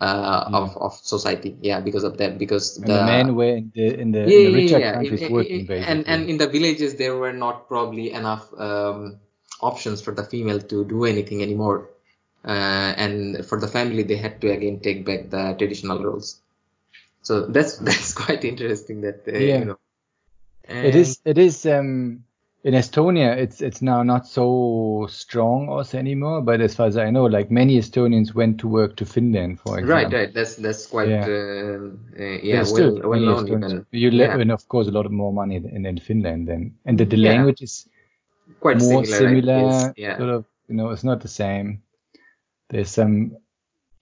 uh, 0.00 0.48
mm. 0.48 0.54
of, 0.54 0.76
of 0.76 0.94
society 1.02 1.56
yeah 1.60 1.80
because 1.80 2.04
of 2.04 2.18
that 2.18 2.38
because 2.38 2.76
the, 2.76 2.86
the 2.86 3.04
men 3.04 3.34
were 3.34 3.56
in 3.56 3.72
the 3.74 4.00
in 4.00 4.12
the, 4.12 4.20
yeah, 4.20 4.38
in 4.38 4.52
the 4.52 4.54
richer 4.54 4.78
yeah, 4.78 4.92
countries 4.94 5.22
in, 5.22 5.32
working 5.32 5.66
basically. 5.66 5.92
and 5.92 6.08
and 6.08 6.28
in 6.28 6.36
the 6.38 6.48
villages 6.48 6.96
there 6.96 7.16
were 7.16 7.32
not 7.32 7.68
probably 7.68 8.12
enough 8.12 8.52
um, 8.58 9.18
options 9.60 10.02
for 10.02 10.12
the 10.12 10.24
female 10.24 10.60
to 10.60 10.84
do 10.84 11.04
anything 11.04 11.42
anymore 11.42 11.90
uh, 12.44 12.92
and 12.96 13.46
for 13.46 13.58
the 13.58 13.68
family 13.68 14.02
they 14.02 14.16
had 14.16 14.40
to 14.40 14.50
again 14.50 14.80
take 14.80 15.04
back 15.04 15.30
the 15.30 15.54
traditional 15.58 16.02
roles 16.02 16.40
so 17.22 17.46
that's 17.46 17.76
that's 17.88 18.12
quite 18.12 18.44
interesting 18.44 19.00
that 19.00 19.22
uh, 19.28 19.38
yeah. 19.38 19.58
you 19.58 19.64
know 19.64 19.78
it 20.68 20.94
is 20.94 21.20
it 21.24 21.38
is 21.38 21.66
um 21.66 22.24
in 22.64 22.72
Estonia 22.72 23.36
it's 23.36 23.60
it's 23.60 23.82
now 23.82 24.02
not 24.02 24.26
so 24.26 25.06
strong 25.10 25.68
also 25.68 25.98
anymore 25.98 26.40
but 26.40 26.62
as 26.62 26.74
far 26.74 26.86
as 26.86 26.96
I 26.96 27.10
know 27.10 27.26
like 27.26 27.50
many 27.50 27.78
Estonians 27.78 28.34
went 28.34 28.58
to 28.60 28.68
work 28.68 28.96
to 28.96 29.04
Finland 29.04 29.60
for 29.60 29.78
example. 29.78 29.94
right. 29.94 30.12
Right 30.12 30.34
that's 30.34 30.56
that's 30.56 30.86
quite 30.86 31.10
yeah, 31.10 31.26
uh, 31.26 31.90
uh, 32.18 32.38
yeah 32.42 32.56
well, 32.56 32.64
still 32.64 33.00
well 33.04 33.20
known 33.20 33.48
even. 33.48 33.86
you 33.90 34.08
yeah. 34.10 34.38
and 34.38 34.50
of 34.50 34.66
course 34.68 34.88
a 34.88 34.90
lot 34.90 35.10
more 35.10 35.32
money 35.32 35.56
in, 35.56 35.84
in 35.86 35.98
Finland 35.98 36.48
than 36.48 36.74
and 36.86 36.98
the, 36.98 37.04
the 37.04 37.18
language 37.18 37.60
is 37.62 37.86
quite 38.60 38.80
more 38.80 39.04
similar, 39.04 39.70
similar 39.70 39.94
yeah. 39.96 40.16
sort 40.16 40.30
of 40.30 40.44
you 40.68 40.74
know 40.74 40.90
it's 40.90 41.04
not 41.04 41.20
the 41.20 41.28
same. 41.28 41.82
There's 42.70 42.90
some 42.90 43.36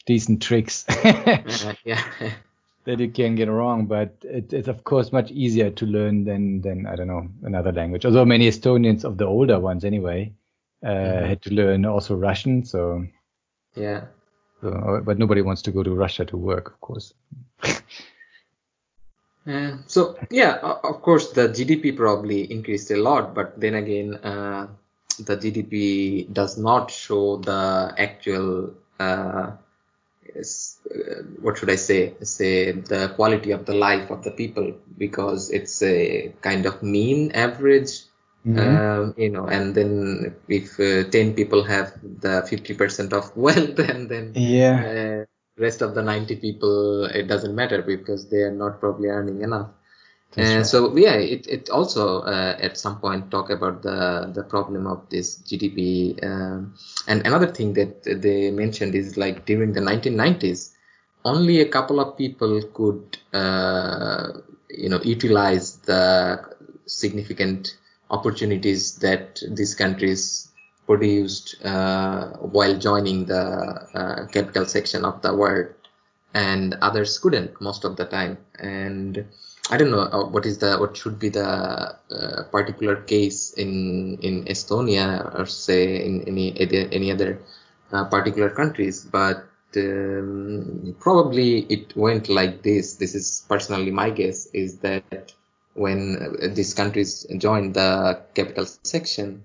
decent 0.06 0.40
tricks. 0.42 0.86
Uh, 1.04 1.74
yeah. 1.84 2.02
that 2.84 2.98
you 2.98 3.08
can 3.08 3.34
get 3.34 3.48
wrong, 3.48 3.86
but 3.86 4.16
it, 4.22 4.52
it's 4.52 4.68
of 4.68 4.84
course 4.84 5.12
much 5.12 5.30
easier 5.30 5.70
to 5.70 5.86
learn 5.86 6.24
than 6.24 6.60
than 6.60 6.86
I 6.86 6.96
don't 6.96 7.06
know 7.06 7.28
another 7.42 7.72
language. 7.72 8.04
Although 8.04 8.24
many 8.24 8.48
Estonians 8.48 9.04
of 9.04 9.18
the 9.18 9.26
older 9.26 9.60
ones 9.60 9.84
anyway 9.84 10.32
uh, 10.84 10.88
mm-hmm. 10.88 11.26
had 11.26 11.42
to 11.42 11.54
learn 11.54 11.84
also 11.84 12.14
Russian, 12.16 12.64
so 12.64 13.06
yeah. 13.76 14.04
So, 14.60 15.02
but 15.04 15.18
nobody 15.18 15.42
wants 15.42 15.62
to 15.62 15.72
go 15.72 15.82
to 15.82 15.94
Russia 15.94 16.24
to 16.24 16.36
work, 16.36 16.68
of 16.68 16.80
course. 16.80 17.12
uh, 19.46 19.76
so 19.86 20.16
yeah, 20.30 20.56
of 20.58 21.02
course 21.02 21.32
the 21.32 21.48
GDP 21.48 21.96
probably 21.96 22.50
increased 22.50 22.90
a 22.90 22.96
lot, 22.96 23.34
but 23.34 23.58
then 23.60 23.74
again, 23.74 24.14
uh, 24.16 24.68
the 25.18 25.36
GDP 25.36 26.32
does 26.32 26.58
not 26.58 26.90
show 26.90 27.36
the 27.36 27.94
actual 27.98 28.74
uh, 28.98 29.02
uh, 29.02 29.56
what 31.40 31.58
should 31.58 31.70
I 31.70 31.76
say? 31.76 32.14
Say 32.22 32.72
the 32.72 33.12
quality 33.16 33.50
of 33.52 33.66
the 33.66 33.74
life 33.74 34.10
of 34.10 34.22
the 34.24 34.30
people 34.30 34.74
because 34.98 35.50
it's 35.50 35.82
a 35.82 36.32
kind 36.40 36.66
of 36.66 36.82
mean 36.82 37.32
average. 37.32 37.92
Mhm. 38.46 38.58
Um, 38.58 39.14
you 39.16 39.30
know, 39.30 39.46
and 39.46 39.74
then 39.74 40.34
if 40.48 40.78
uh, 40.80 41.08
10 41.10 41.34
people 41.34 41.62
have 41.64 41.92
the 42.02 42.42
50% 42.48 43.12
of 43.12 43.36
wealth, 43.36 43.78
and 43.78 44.08
then 44.08 44.26
Yeah. 44.34 44.76
uh, 44.88 45.24
rest 45.60 45.82
of 45.82 45.94
the 45.94 46.02
90 46.02 46.36
people, 46.36 47.04
it 47.06 47.26
doesn't 47.28 47.54
matter 47.54 47.82
because 47.82 48.28
they 48.30 48.42
are 48.42 48.52
not 48.64 48.80
probably 48.80 49.08
earning 49.08 49.42
enough. 49.42 49.70
And 50.36 50.58
right. 50.58 50.66
so 50.66 50.96
yeah, 50.96 51.14
it, 51.14 51.46
it 51.46 51.70
also 51.70 52.20
uh, 52.22 52.56
at 52.58 52.78
some 52.78 52.98
point 53.00 53.30
talk 53.30 53.50
about 53.50 53.82
the 53.82 54.30
the 54.34 54.42
problem 54.42 54.86
of 54.86 55.08
this 55.10 55.36
GDP. 55.36 56.18
Um, 56.22 56.74
and 57.06 57.26
another 57.26 57.46
thing 57.46 57.74
that 57.74 58.02
they 58.04 58.50
mentioned 58.50 58.94
is 58.94 59.16
like 59.16 59.44
during 59.44 59.72
the 59.72 59.80
1990s, 59.80 60.74
only 61.24 61.60
a 61.60 61.68
couple 61.68 62.00
of 62.00 62.16
people 62.16 62.62
could 62.72 63.18
uh, 63.34 64.32
you 64.70 64.88
know 64.88 65.00
utilize 65.02 65.76
the 65.78 66.40
significant 66.86 67.76
opportunities 68.10 68.96
that 68.96 69.42
these 69.50 69.74
countries 69.74 70.48
produced 70.86 71.62
uh, 71.64 72.28
while 72.38 72.76
joining 72.76 73.26
the 73.26 73.42
uh, 73.94 74.26
capital 74.28 74.66
section 74.66 75.04
of 75.04 75.20
the 75.22 75.34
world 75.34 75.68
and 76.34 76.74
others 76.80 77.18
couldn't 77.18 77.60
most 77.60 77.84
of 77.84 77.96
the 77.96 78.04
time 78.04 78.36
and 78.58 79.24
i 79.70 79.76
don't 79.76 79.90
know 79.90 80.00
uh, 80.00 80.24
what 80.26 80.44
is 80.46 80.58
the 80.58 80.76
what 80.78 80.96
should 80.96 81.18
be 81.18 81.28
the 81.28 81.46
uh, 81.46 82.42
particular 82.50 82.96
case 82.96 83.52
in 83.54 84.18
in 84.18 84.44
estonia 84.44 85.06
or 85.38 85.46
say 85.46 86.04
in 86.04 86.22
any 86.26 86.46
any 86.92 87.10
other 87.12 87.40
uh, 87.92 88.04
particular 88.04 88.50
countries 88.50 89.04
but 89.04 89.46
um, 89.76 90.96
probably 91.00 91.60
it 91.60 91.96
went 91.96 92.28
like 92.28 92.62
this. 92.62 92.94
This 92.94 93.14
is 93.14 93.44
personally 93.48 93.90
my 93.90 94.10
guess 94.10 94.46
is 94.52 94.78
that 94.78 95.32
when 95.74 96.36
these 96.54 96.74
countries 96.74 97.26
joined 97.38 97.74
the 97.74 98.20
capital 98.34 98.66
section 98.82 99.44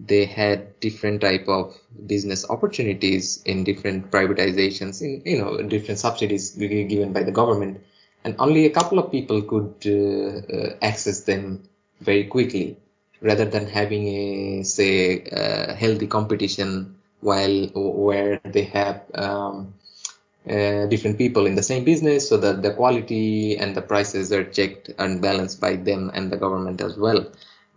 they 0.00 0.24
had 0.24 0.78
different 0.80 1.20
type 1.20 1.48
of 1.48 1.76
business 2.06 2.48
opportunities 2.50 3.42
in 3.44 3.64
different 3.64 4.10
privatizations 4.10 5.02
in 5.02 5.22
you 5.24 5.38
know 5.38 5.60
different 5.62 5.98
subsidies 5.98 6.50
given 6.50 7.12
by 7.12 7.22
the 7.22 7.32
government 7.32 7.80
and 8.28 8.36
only 8.46 8.66
a 8.66 8.70
couple 8.70 8.98
of 8.98 9.10
people 9.12 9.42
could 9.42 9.74
uh, 9.86 10.56
uh, 10.56 10.76
access 10.82 11.22
them 11.22 11.68
very 12.00 12.24
quickly 12.26 12.76
rather 13.22 13.44
than 13.46 13.66
having 13.66 14.06
a 14.08 14.62
say 14.64 15.22
uh, 15.32 15.74
healthy 15.74 16.06
competition 16.06 16.96
while 17.20 17.66
where 17.74 18.40
they 18.44 18.64
have 18.64 19.02
um, 19.14 19.74
uh, 20.48 20.86
different 20.86 21.18
people 21.18 21.46
in 21.46 21.54
the 21.56 21.62
same 21.62 21.84
business 21.84 22.28
so 22.28 22.36
that 22.38 22.62
the 22.62 22.72
quality 22.74 23.56
and 23.56 23.74
the 23.76 23.82
prices 23.82 24.32
are 24.32 24.44
checked 24.44 24.90
and 24.98 25.20
balanced 25.22 25.60
by 25.60 25.76
them 25.76 26.10
and 26.14 26.30
the 26.32 26.36
government 26.36 26.80
as 26.80 26.96
well 26.96 27.26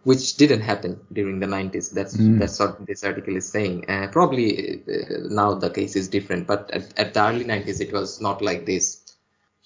which 0.04 0.36
didn't 0.38 0.62
happen 0.62 1.00
during 1.14 1.40
the 1.40 1.48
90s 1.48 1.90
that's 1.92 2.18
Mm. 2.18 2.40
that's 2.40 2.60
what 2.60 2.86
this 2.88 3.04
article 3.04 3.36
is 3.36 3.48
saying. 3.48 3.90
Uh, 3.90 4.08
probably 4.12 4.82
uh, 4.88 5.28
now 5.30 5.54
the 5.54 5.70
case 5.70 5.96
is 5.96 6.08
different 6.08 6.48
but 6.48 6.72
at, 6.72 7.00
at 7.00 7.14
the 7.14 7.22
early 7.28 7.44
90s 7.46 7.82
it 7.82 7.92
was 7.94 8.22
not 8.22 8.42
like 8.42 8.66
this 8.66 9.01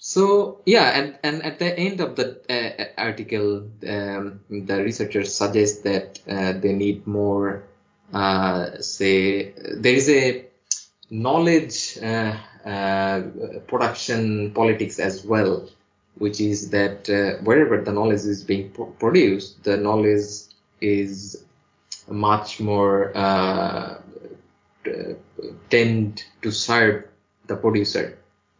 so 0.06 0.60
yeah, 0.66 0.96
and, 0.96 1.18
and 1.24 1.42
at 1.42 1.58
the 1.58 1.76
end 1.76 2.00
of 2.00 2.14
the 2.14 2.38
uh, 2.48 2.84
article, 2.96 3.68
um, 3.88 4.38
the 4.48 4.80
researchers 4.84 5.34
suggest 5.34 5.82
that 5.82 6.20
uh, 6.28 6.52
they 6.52 6.72
need 6.72 7.04
more, 7.08 7.64
uh, 8.12 8.78
say, 8.78 9.52
there 9.74 9.94
is 9.94 10.08
a 10.08 10.46
knowledge 11.10 11.98
uh, 11.98 12.36
uh, 12.64 13.22
production 13.66 14.52
politics 14.52 15.00
as 15.00 15.24
well, 15.24 15.68
which 16.18 16.40
is 16.40 16.70
that 16.70 17.10
uh, 17.10 17.42
wherever 17.42 17.82
the 17.82 17.90
knowledge 17.90 18.26
is 18.26 18.44
being 18.44 18.70
pro- 18.70 18.86
produced, 18.86 19.64
the 19.64 19.76
knowledge 19.76 20.54
is 20.80 21.44
much 22.06 22.60
more 22.60 23.10
tend 25.68 26.24
to 26.42 26.52
serve 26.52 27.08
the 27.48 27.56
producer. 27.56 28.16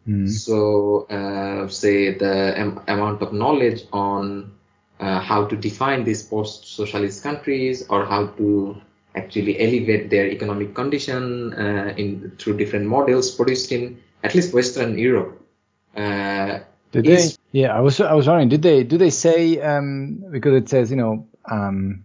Mhm. 0.07 0.29
So, 0.29 1.07
uh, 1.11 1.69
say 1.69 2.15
the 2.15 2.55
am- 2.57 2.81
amount 2.87 3.23
of 3.23 3.33
knowledge 3.33 3.85
on 3.93 4.53
uh, 5.01 5.21
how 5.21 5.45
to 5.45 5.57
define 5.57 6.05
these 6.05 6.23
post-socialist 6.23 7.23
countries 7.23 7.87
or 7.89 8.07
how 8.07 8.27
to 8.39 8.77
actually 9.15 9.59
elevate 9.61 10.11
their 10.11 10.27
economic 10.27 10.75
condition 10.75 11.53
uh, 11.55 11.95
in 11.97 12.31
through 12.39 12.57
different 12.57 12.87
models 12.87 13.31
produced 13.31 13.73
in 13.73 13.99
at 14.23 14.35
least 14.35 14.55
Western 14.55 14.99
Europe. 14.99 15.41
Uh, 15.97 16.61
Did 16.93 17.05
they? 17.05 17.31
Yeah, 17.53 17.77
I 17.77 17.81
was 17.81 18.01
I 18.01 18.15
was 18.15 18.27
wondering. 18.29 18.49
Did 18.49 18.63
they? 18.63 18.85
Do 18.85 18.97
they 18.99 19.11
say? 19.11 19.61
Um, 19.61 20.23
because 20.31 20.55
it 20.55 20.69
says 20.69 20.91
you 20.91 20.97
know, 20.97 21.27
um, 21.51 22.05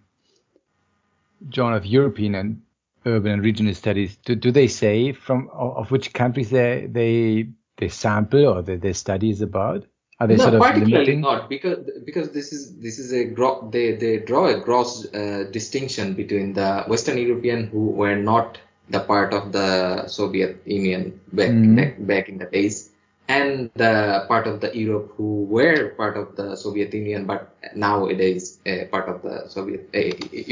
Journal 1.50 1.78
of 1.78 1.86
European 1.86 2.36
and 2.36 2.62
Urban 3.06 3.34
and 3.34 3.44
Regional 3.44 3.74
Studies. 3.74 4.18
Do, 4.26 4.36
do 4.36 4.52
they 4.52 4.68
say 4.68 5.12
from 5.12 5.50
of, 5.54 5.78
of 5.78 5.92
which 5.92 6.14
countries 6.14 6.50
they 6.50 6.88
they 6.90 7.50
they 7.82 7.90
sample 7.90 8.48
or 8.48 8.62
their 8.64 8.94
study 8.94 9.32
is 9.32 9.42
about? 9.42 9.86
Are 10.22 10.28
they 10.28 10.38
no, 10.38 10.44
sort 10.44 10.56
of 10.56 10.62
particularly 10.62 11.16
limiting? 11.16 11.22
not 11.22 11.50
because 11.50 11.80
because 12.06 12.32
this 12.32 12.54
is 12.54 12.78
this 12.80 13.00
is 13.00 13.12
a 13.14 13.26
gro- 13.26 13.70
they 13.72 13.94
they 13.96 14.18
draw 14.20 14.48
a 14.48 14.60
gross 14.60 14.92
uh, 15.14 15.46
distinction 15.52 16.14
between 16.14 16.54
the 16.54 16.84
Western 16.88 17.18
European 17.18 17.68
who 17.68 17.88
were 17.90 18.16
not 18.16 18.60
the 18.90 19.00
part 19.00 19.34
of 19.34 19.52
the 19.52 20.08
Soviet 20.08 20.62
Union 20.66 21.20
back 21.34 21.52
Mhm. 21.52 21.76
back, 21.76 21.92
back 22.12 22.30
in 22.30 22.38
the 22.38 22.46
days 22.46 22.90
and 23.28 23.72
the 23.76 24.26
part 24.28 24.48
of 24.48 24.60
the 24.62 24.72
Europe 24.78 25.14
who 25.18 25.44
were 25.46 25.90
part 26.02 26.18
of 26.18 26.36
the 26.36 26.56
Soviet 26.56 26.94
Union 26.94 27.26
but 27.26 27.56
nowadays 27.76 28.60
uh, 28.68 28.86
part 28.92 29.08
of 29.10 29.22
the 29.24 29.48
Soviet 29.50 29.90
uh, 29.96 30.00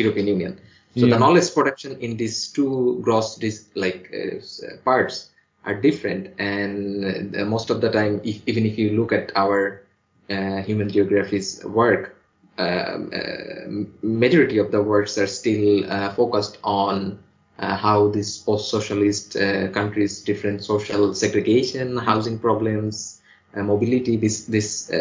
European 0.04 0.28
Union. 0.28 0.60
So 0.96 1.06
Yeah. 1.06 1.14
the 1.14 1.20
knowledge 1.20 1.54
production 1.54 1.98
in 2.00 2.18
these 2.18 2.48
two 2.52 3.00
gross 3.04 3.36
dis- 3.36 3.70
like 3.76 4.10
uh, 4.14 4.76
parts 4.84 5.30
are 5.70 5.80
different, 5.80 6.34
and 6.40 7.36
uh, 7.36 7.46
most 7.46 7.70
of 7.70 7.80
the 7.82 7.92
time, 7.92 8.20
if, 8.24 8.42
even 8.48 8.66
if 8.66 8.78
you 8.78 8.98
look 9.00 9.12
at 9.12 9.32
our 9.36 9.84
uh, 10.30 10.62
human 10.64 10.90
geography's 10.90 11.64
work, 11.64 12.16
um, 12.58 13.12
uh, 13.14 13.70
majority 14.02 14.58
of 14.58 14.72
the 14.72 14.82
works 14.82 15.18
are 15.18 15.28
still 15.28 15.90
uh, 15.90 16.12
focused 16.14 16.58
on 16.64 17.20
uh, 17.60 17.76
how 17.76 18.10
these 18.10 18.40
post-socialist 18.40 19.36
uh, 19.36 19.70
countries, 19.70 20.22
different 20.22 20.64
social 20.64 21.14
segregation, 21.14 21.98
housing 21.98 22.40
problems, 22.40 23.22
mobility, 23.56 24.16
this 24.16 24.46
this 24.46 24.92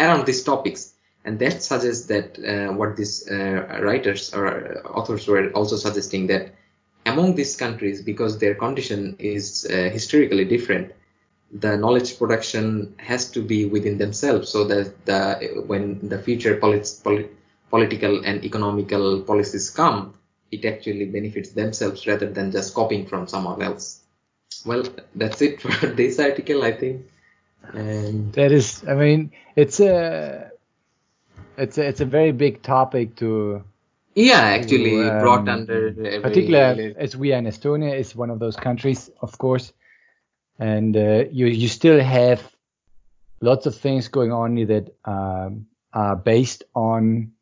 around 0.00 0.26
these 0.26 0.42
topics, 0.42 0.94
and 1.24 1.38
that 1.38 1.62
suggests 1.62 2.06
that 2.06 2.38
what 2.78 2.96
these 2.96 3.28
writers 3.30 4.32
or 4.32 4.80
authors 4.88 5.28
were 5.28 5.50
also 5.52 5.76
suggesting 5.76 6.26
that 6.26 6.54
among 7.06 7.34
these 7.34 7.56
countries, 7.56 8.02
because 8.02 8.38
their 8.38 8.54
condition 8.54 9.16
is 9.18 9.66
uh, 9.70 9.90
historically 9.90 10.44
different, 10.44 10.92
the 11.52 11.76
knowledge 11.76 12.18
production 12.18 12.94
has 12.98 13.30
to 13.32 13.42
be 13.42 13.66
within 13.66 13.98
themselves, 13.98 14.48
so 14.48 14.64
that 14.64 15.04
the 15.06 15.62
when 15.66 16.08
the 16.08 16.18
future 16.18 16.56
polit- 16.56 17.00
polit- 17.02 17.34
political 17.70 18.24
and 18.24 18.44
economical 18.44 19.22
policies 19.22 19.70
come, 19.70 20.14
it 20.50 20.64
actually 20.64 21.06
benefits 21.06 21.50
themselves 21.50 22.06
rather 22.06 22.30
than 22.30 22.52
just 22.52 22.74
copying 22.74 23.06
from 23.06 23.26
someone 23.26 23.62
else. 23.62 24.00
Well, 24.64 24.84
that's 25.14 25.42
it 25.42 25.60
for 25.60 25.86
this 26.00 26.18
article, 26.18 26.62
I 26.62 26.72
think. 26.72 27.06
And 27.72 28.32
That 28.34 28.52
is, 28.52 28.84
I 28.86 28.94
mean, 28.94 29.32
it's 29.56 29.80
a 29.80 30.50
it's 31.56 31.78
a, 31.78 31.86
it's 31.86 32.00
a 32.00 32.04
very 32.06 32.32
big 32.32 32.62
topic 32.62 33.16
to 33.16 33.64
yeah, 34.20 34.40
actually 34.40 35.10
to, 35.10 35.18
brought 35.20 35.40
um, 35.40 35.48
under 35.48 35.88
a 35.88 35.92
very- 35.92 36.20
particular 36.20 36.94
as 36.98 37.16
we 37.16 37.32
are 37.32 37.38
in 37.38 37.46
Estonia 37.46 37.98
is 37.98 38.14
one 38.14 38.30
of 38.30 38.38
those 38.38 38.56
countries, 38.56 39.10
of 39.20 39.36
course, 39.38 39.72
and 40.58 40.96
uh, 40.96 41.24
you 41.30 41.46
you 41.46 41.68
still 41.68 42.00
have 42.00 42.42
lots 43.40 43.66
of 43.66 43.74
things 43.74 44.08
going 44.08 44.32
on 44.32 44.54
that 44.66 44.94
um, 45.04 45.66
are 45.92 46.16
based 46.16 46.64
on 46.74 47.32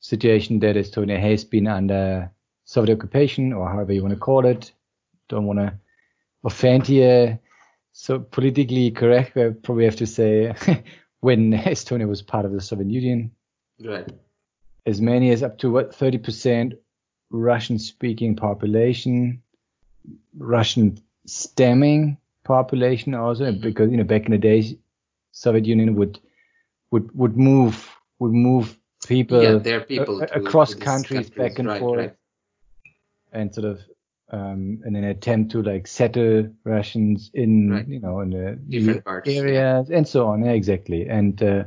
situation 0.00 0.60
that 0.60 0.76
Estonia 0.76 1.20
has 1.20 1.44
been 1.44 1.66
under 1.66 2.30
Soviet 2.64 2.96
occupation 2.96 3.52
or 3.52 3.68
however 3.68 3.92
you 3.92 4.02
want 4.02 4.14
to 4.14 4.20
call 4.20 4.46
it. 4.46 4.72
Don't 5.28 5.46
want 5.46 5.58
to 5.58 5.74
offend 6.44 6.86
here. 6.86 7.38
So 7.92 8.18
politically 8.18 8.90
correct, 8.92 9.36
I 9.36 9.50
probably 9.50 9.84
have 9.84 9.96
to 9.96 10.06
say 10.06 10.54
when 11.20 11.52
Estonia 11.52 12.08
was 12.08 12.22
part 12.22 12.44
of 12.44 12.52
the 12.52 12.60
Soviet 12.60 12.88
Union, 12.88 13.32
right. 13.84 14.08
As 14.86 15.00
many 15.00 15.30
as 15.30 15.42
up 15.42 15.58
to 15.58 15.70
what 15.70 15.92
30% 15.92 16.74
Russian 17.30 17.78
speaking 17.78 18.34
population, 18.36 19.42
Russian 20.38 20.98
stemming 21.26 22.16
population 22.44 23.14
also 23.14 23.52
Mhm. 23.52 23.60
because 23.60 23.90
you 23.90 23.96
know 23.96 24.04
back 24.04 24.24
in 24.24 24.32
the 24.32 24.38
days 24.38 24.74
Soviet 25.32 25.66
Union 25.66 25.94
would 25.94 26.18
would 26.90 27.14
would 27.14 27.36
move 27.36 27.88
would 28.18 28.32
move 28.32 28.76
people 29.06 29.42
yeah, 29.42 29.78
people 29.80 30.22
a- 30.22 30.26
to- 30.26 30.38
across 30.38 30.70
to 30.70 30.76
these 30.76 30.84
countries 30.84 31.30
back 31.30 31.58
and 31.58 31.68
right, 31.68 31.80
forth 31.80 31.98
Right. 31.98 32.14
and 33.32 33.54
sort 33.54 33.66
of 33.66 33.80
um, 34.32 34.80
in 34.86 34.94
an 34.96 35.04
attempt 35.04 35.50
to 35.52 35.62
like 35.62 35.86
settle 35.86 36.48
Russians 36.64 37.30
in 37.34 37.70
Right. 37.70 37.88
you 37.88 38.00
know 38.00 38.20
in 38.20 38.30
the 38.30 38.58
Different 38.68 39.04
parts, 39.04 39.28
yeah. 39.28 39.40
areas 39.40 39.90
and 39.90 40.06
so 40.08 40.26
on. 40.26 40.44
Yeah, 40.44 40.52
exactly. 40.52 41.08
And 41.08 41.40
uh, 41.42 41.64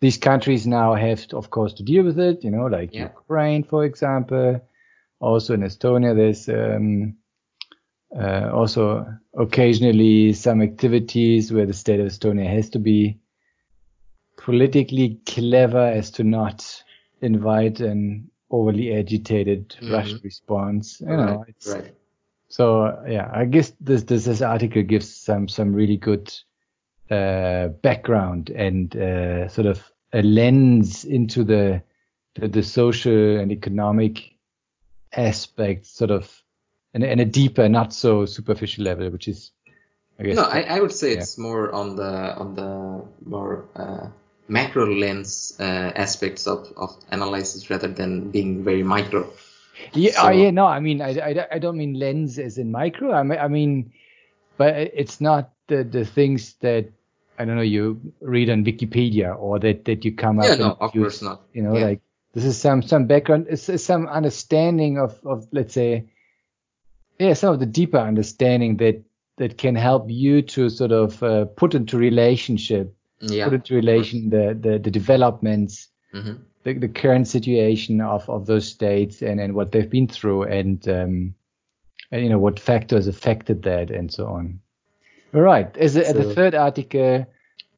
these 0.00 0.18
countries 0.18 0.66
now 0.66 0.94
have, 0.94 1.26
to, 1.28 1.36
of 1.36 1.50
course, 1.50 1.74
to 1.74 1.82
deal 1.82 2.04
with 2.04 2.18
it. 2.18 2.42
You 2.44 2.50
know, 2.50 2.66
like 2.66 2.94
Yeah. 2.94 3.04
Ukraine, 3.04 3.64
for 3.64 3.84
example. 3.84 4.60
Also 5.20 5.54
in 5.54 5.60
Estonia, 5.60 6.14
there's 6.16 6.48
um, 6.48 7.14
uh, 8.16 8.50
also 8.52 9.06
occasionally 9.34 10.32
some 10.32 10.62
activities 10.62 11.52
where 11.52 11.66
the 11.66 11.74
state 11.74 12.00
of 12.00 12.06
Estonia 12.06 12.48
has 12.48 12.70
to 12.70 12.78
be 12.78 13.18
politically 14.38 15.20
clever 15.26 15.86
as 15.86 16.10
to 16.12 16.24
not 16.24 16.82
invite 17.20 17.80
an 17.80 18.30
overly 18.50 18.94
agitated 18.94 19.76
Mhm. 19.80 19.92
Russian 19.92 20.20
response. 20.24 21.00
You 21.02 21.08
know, 21.08 21.44
right, 21.46 21.66
right. 21.66 21.94
so 22.48 23.02
yeah, 23.06 23.30
I 23.32 23.44
guess 23.44 23.72
this 23.80 24.04
this, 24.04 24.24
this 24.24 24.40
article 24.42 24.82
gives 24.82 25.14
some 25.14 25.46
some 25.48 25.74
really 25.74 25.98
good 25.98 26.32
uh, 27.10 27.68
background 27.82 28.50
and 28.50 28.96
uh, 28.96 29.48
sort 29.48 29.66
of 29.66 29.82
a 30.12 30.22
lens 30.22 31.04
into 31.04 31.44
the, 31.44 31.82
the 32.34 32.48
the 32.48 32.62
social 32.62 33.38
and 33.38 33.52
economic 33.52 34.34
aspects, 35.12 35.90
sort 35.90 36.10
of, 36.10 36.42
and, 36.94 37.04
and 37.04 37.20
a 37.20 37.24
deeper, 37.24 37.68
not 37.68 37.92
so 37.92 38.26
superficial 38.26 38.84
level, 38.84 39.10
which 39.10 39.28
is, 39.28 39.50
I 40.18 40.22
guess. 40.24 40.36
No, 40.36 40.44
I, 40.44 40.62
I 40.62 40.80
would 40.80 40.92
say 40.92 41.12
yeah. 41.14 41.20
it's 41.20 41.38
more 41.38 41.72
on 41.72 41.96
the 41.96 42.36
on 42.36 42.54
the 42.54 43.04
more 43.24 43.68
uh, 43.76 44.08
macro 44.48 44.86
lens 44.86 45.56
uh, 45.60 45.92
aspects 45.94 46.46
of, 46.46 46.72
of 46.76 46.96
analysis 47.10 47.70
rather 47.70 47.88
than 47.88 48.30
being 48.30 48.64
very 48.64 48.82
micro. 48.82 49.30
Yeah, 49.92 50.12
So- 50.12 50.26
oh, 50.26 50.30
yeah, 50.30 50.50
no, 50.50 50.66
I 50.66 50.80
mean, 50.80 51.00
I, 51.00 51.18
I, 51.18 51.46
I 51.52 51.58
don't 51.58 51.76
mean 51.76 51.94
lens 51.94 52.38
as 52.38 52.58
in 52.58 52.70
micro. 52.70 53.12
I 53.12 53.22
mean, 53.22 53.38
I 53.38 53.48
mean, 53.48 53.92
but 54.56 54.76
it's 54.76 55.20
not 55.20 55.52
the, 55.68 55.84
the 55.84 56.04
things 56.04 56.54
that 56.60 56.90
I 57.40 57.44
don't 57.46 57.56
know 57.56 57.62
you 57.62 58.00
read 58.20 58.50
on 58.50 58.64
Wikipedia 58.64 59.34
or 59.38 59.58
that, 59.60 59.86
that 59.86 60.04
you 60.04 60.12
come 60.14 60.38
up. 60.40 60.48
Yeah, 60.48 60.56
no, 60.56 60.76
of 60.78 60.94
use, 60.94 61.02
course 61.02 61.22
not. 61.22 61.42
You 61.54 61.62
know, 61.62 61.74
Yeah. 61.76 61.86
like 61.86 62.00
this 62.34 62.44
is 62.44 62.58
some 62.60 62.82
some 62.82 63.06
background, 63.06 63.46
some 63.58 64.06
understanding 64.06 64.98
of 64.98 65.18
of 65.24 65.46
let's 65.50 65.72
say, 65.72 66.04
yeah, 67.18 67.32
some 67.32 67.54
of 67.54 67.60
the 67.60 67.66
deeper 67.66 67.98
understanding 67.98 68.76
that 68.76 69.02
that 69.38 69.56
can 69.56 69.74
help 69.74 70.10
you 70.10 70.42
to 70.42 70.68
sort 70.68 70.92
of 70.92 71.22
uh, 71.22 71.46
put 71.46 71.74
into 71.74 71.96
relationship, 71.96 72.94
Yeah. 73.20 73.44
put 73.44 73.54
into 73.54 73.74
relation 73.74 74.28
the 74.30 74.54
the, 74.60 74.78
the 74.78 74.90
developments 74.90 75.88
hmm 76.12 76.34
the, 76.62 76.74
the 76.74 76.88
current 76.88 77.26
situation 77.26 78.02
of, 78.02 78.28
of 78.28 78.44
those 78.44 78.66
states 78.68 79.22
and, 79.22 79.40
and 79.40 79.54
what 79.54 79.72
they've 79.72 79.88
been 79.88 80.06
through 80.06 80.42
and, 80.42 80.86
um, 80.88 81.34
and 82.10 82.22
you 82.22 82.28
know 82.28 82.38
what 82.38 82.60
factors 82.60 83.06
affected 83.06 83.62
that 83.62 83.90
and 83.90 84.12
so 84.12 84.26
on. 84.26 84.60
All 85.34 85.40
right. 85.40 85.74
As 85.76 85.96
a, 85.96 86.12
the 86.12 86.24
third 86.24 86.54
article, 86.54 87.26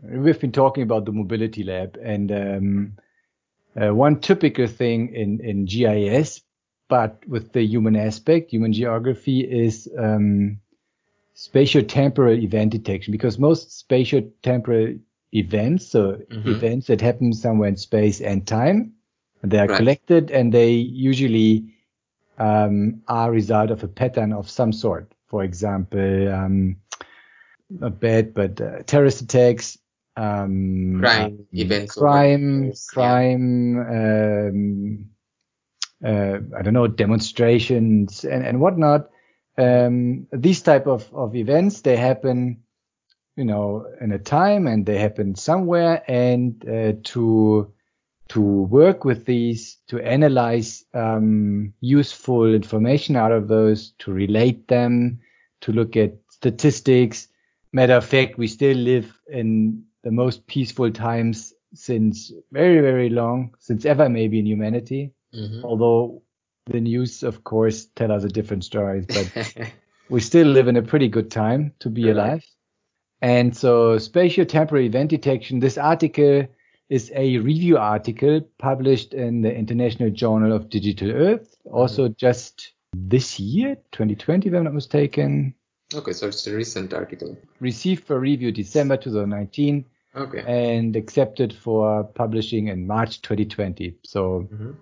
we've 0.03 0.41
been 0.41 0.53
talking 0.53 0.83
about 0.83 1.05
the 1.05 1.13
mobility 1.13 1.65
lab 1.65 1.97
and 2.03 2.31
um, 2.33 2.93
uh, 3.81 3.95
one 3.95 4.21
typical 4.21 4.67
thing 4.67 5.15
in, 5.15 5.41
in 5.41 5.65
GIS, 5.67 6.43
but 6.89 7.23
with 7.29 7.53
the 7.53 7.63
human 7.63 7.97
aspect, 7.97 8.51
human 8.51 8.73
geography, 8.73 9.41
is 9.41 9.89
um, 9.99 10.59
spatio-temporal 11.37 12.39
event 12.39 12.73
detection 12.73 13.13
because 13.13 13.39
most 13.39 13.79
spatial 13.79 14.23
temporal 14.43 14.95
events, 15.33 15.87
so 15.89 16.19
Mhm. 16.31 16.47
events 16.47 16.87
that 16.89 17.01
happen 17.01 17.33
somewhere 17.33 17.69
in 17.69 17.77
space 17.77 18.21
and 18.21 18.47
time, 18.47 18.93
they 19.43 19.59
are 19.59 19.69
Right. 19.69 19.77
collected 19.77 20.31
and 20.31 20.53
they 20.53 20.71
usually 20.73 21.65
um, 22.39 23.03
are 23.09 23.29
a 23.31 23.33
result 23.33 23.71
of 23.71 23.83
a 23.83 23.89
pattern 23.89 24.33
of 24.33 24.49
some 24.51 24.73
sort. 24.73 25.13
For 25.29 25.43
example, 25.45 26.29
um, 26.33 26.77
not 27.81 28.01
bad, 28.01 28.35
but 28.35 28.61
uh, 28.61 28.83
terrorist 28.85 29.23
attacks, 29.23 29.79
um, 30.17 30.99
Crime 31.01 31.25
um, 31.25 31.47
events 31.53 31.95
crime, 31.95 32.65
years, 32.65 32.89
yeah. 32.91 32.95
crime, 32.95 33.79
um, 33.79 35.07
uh, 36.05 36.39
I 36.59 36.63
don't 36.63 36.75
know, 36.75 36.87
demonstrations 36.87 38.25
and, 38.25 38.45
and 38.45 38.61
whatnot. 38.61 39.09
Um, 39.57 40.27
these 40.33 40.63
type 40.63 40.87
of, 40.87 41.13
of 41.15 41.35
events, 41.35 41.81
they 41.81 41.97
happen, 41.97 42.63
you 43.37 43.45
know, 43.45 43.87
in 44.01 44.13
a 44.13 44.19
time 44.19 44.67
and 44.67 44.85
they 44.85 44.99
happen 44.99 45.35
somewhere 45.35 46.03
and, 46.09 46.63
uh, 46.69 46.93
to, 47.05 47.73
to 48.29 48.41
work 48.41 49.05
with 49.05 49.25
these, 49.25 49.79
to 49.89 50.01
analyze, 50.01 50.85
um, 50.95 51.73
useful 51.81 52.55
information 52.55 53.17
out 53.17 53.33
of 53.33 53.49
those, 53.49 53.93
to 54.01 54.13
relate 54.13 54.69
them, 54.69 55.21
to 55.63 55.73
look 55.73 55.97
at 55.97 56.15
statistics. 56.31 57.29
Matter 57.73 57.95
of 57.95 58.05
fact, 58.05 58.39
we 58.39 58.47
still 58.49 58.77
live 58.77 59.13
in 59.29 59.83
the 60.03 60.11
most 60.11 60.47
peaceful 60.47 60.91
times 60.91 61.55
since 61.75 62.33
very, 62.51 62.81
very 62.81 63.09
long, 63.09 63.55
since 63.59 63.85
ever 63.87 64.09
maybe 64.09 64.39
in 64.39 64.47
humanity 64.47 65.13
hmm 65.35 65.65
although 65.65 66.23
the 66.67 66.81
news, 66.81 67.23
of 67.23 67.43
course, 67.45 67.87
tell 67.97 68.13
us 68.13 68.25
a 68.25 68.29
different 68.29 68.65
story. 68.65 69.05
But 69.09 69.27
we 70.09 70.21
still 70.21 70.47
live 70.47 70.69
in 70.69 70.77
a 70.77 70.83
pretty 70.83 71.09
good 71.09 71.31
time 71.31 71.73
to 71.81 71.89
be 71.91 72.05
Right. 72.05 72.13
alive. 72.13 72.45
And 73.21 73.57
so, 73.57 73.99
spatial 73.99 74.45
temporal 74.45 74.83
event 74.83 75.11
detection. 75.11 75.61
This 75.61 75.79
article 75.79 76.47
is 76.89 77.11
a 77.15 77.39
review 77.39 77.79
article 77.79 78.41
published 78.59 79.15
in 79.15 79.43
the 79.43 79.55
International 79.55 80.11
Journal 80.11 80.53
of 80.53 80.69
Digital 80.69 81.11
Earth, 81.11 81.57
also 81.65 82.09
just 82.09 82.73
this 82.95 83.41
year, 83.41 83.77
2020, 83.93 84.49
if 84.49 84.55
I'm 84.55 84.65
not 84.65 84.75
mistaken. 84.75 85.55
Okay, 85.95 86.13
so 86.13 86.29
it's 86.29 86.47
a 86.47 86.55
recent 86.55 86.93
article. 86.95 87.37
Received 87.61 88.05
for 88.05 88.19
review 88.19 88.53
December 88.53 88.97
2019 88.97 89.85
Okay. 90.15 90.41
and 90.47 90.95
accepted 90.97 91.53
for 91.55 92.05
publishing 92.05 92.69
in 92.69 92.87
March 92.87 93.23
2020. 93.23 93.97
So 94.05 94.49
hmm 94.51 94.73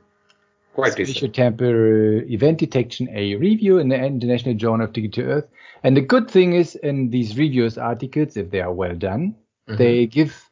Quite 0.72 0.96
recent. 0.98 1.34
spatio-temporal 1.34 2.30
event 2.30 2.58
detection, 2.58 3.08
a 3.12 3.34
review 3.34 3.78
in 3.78 3.88
the 3.88 3.96
International 3.96 4.54
Journal 4.54 4.82
of 4.86 4.92
Digital 4.92 5.24
Earth. 5.24 5.48
And 5.82 5.96
the 5.96 6.00
good 6.00 6.30
thing 6.30 6.52
is 6.52 6.76
in 6.76 7.10
these 7.10 7.36
reviews 7.36 7.76
articles, 7.76 8.36
if 8.36 8.50
they 8.50 8.60
are 8.60 8.72
well 8.72 8.94
done, 8.94 9.34
Mhm. 9.68 9.76
they 9.78 10.06
give 10.06 10.48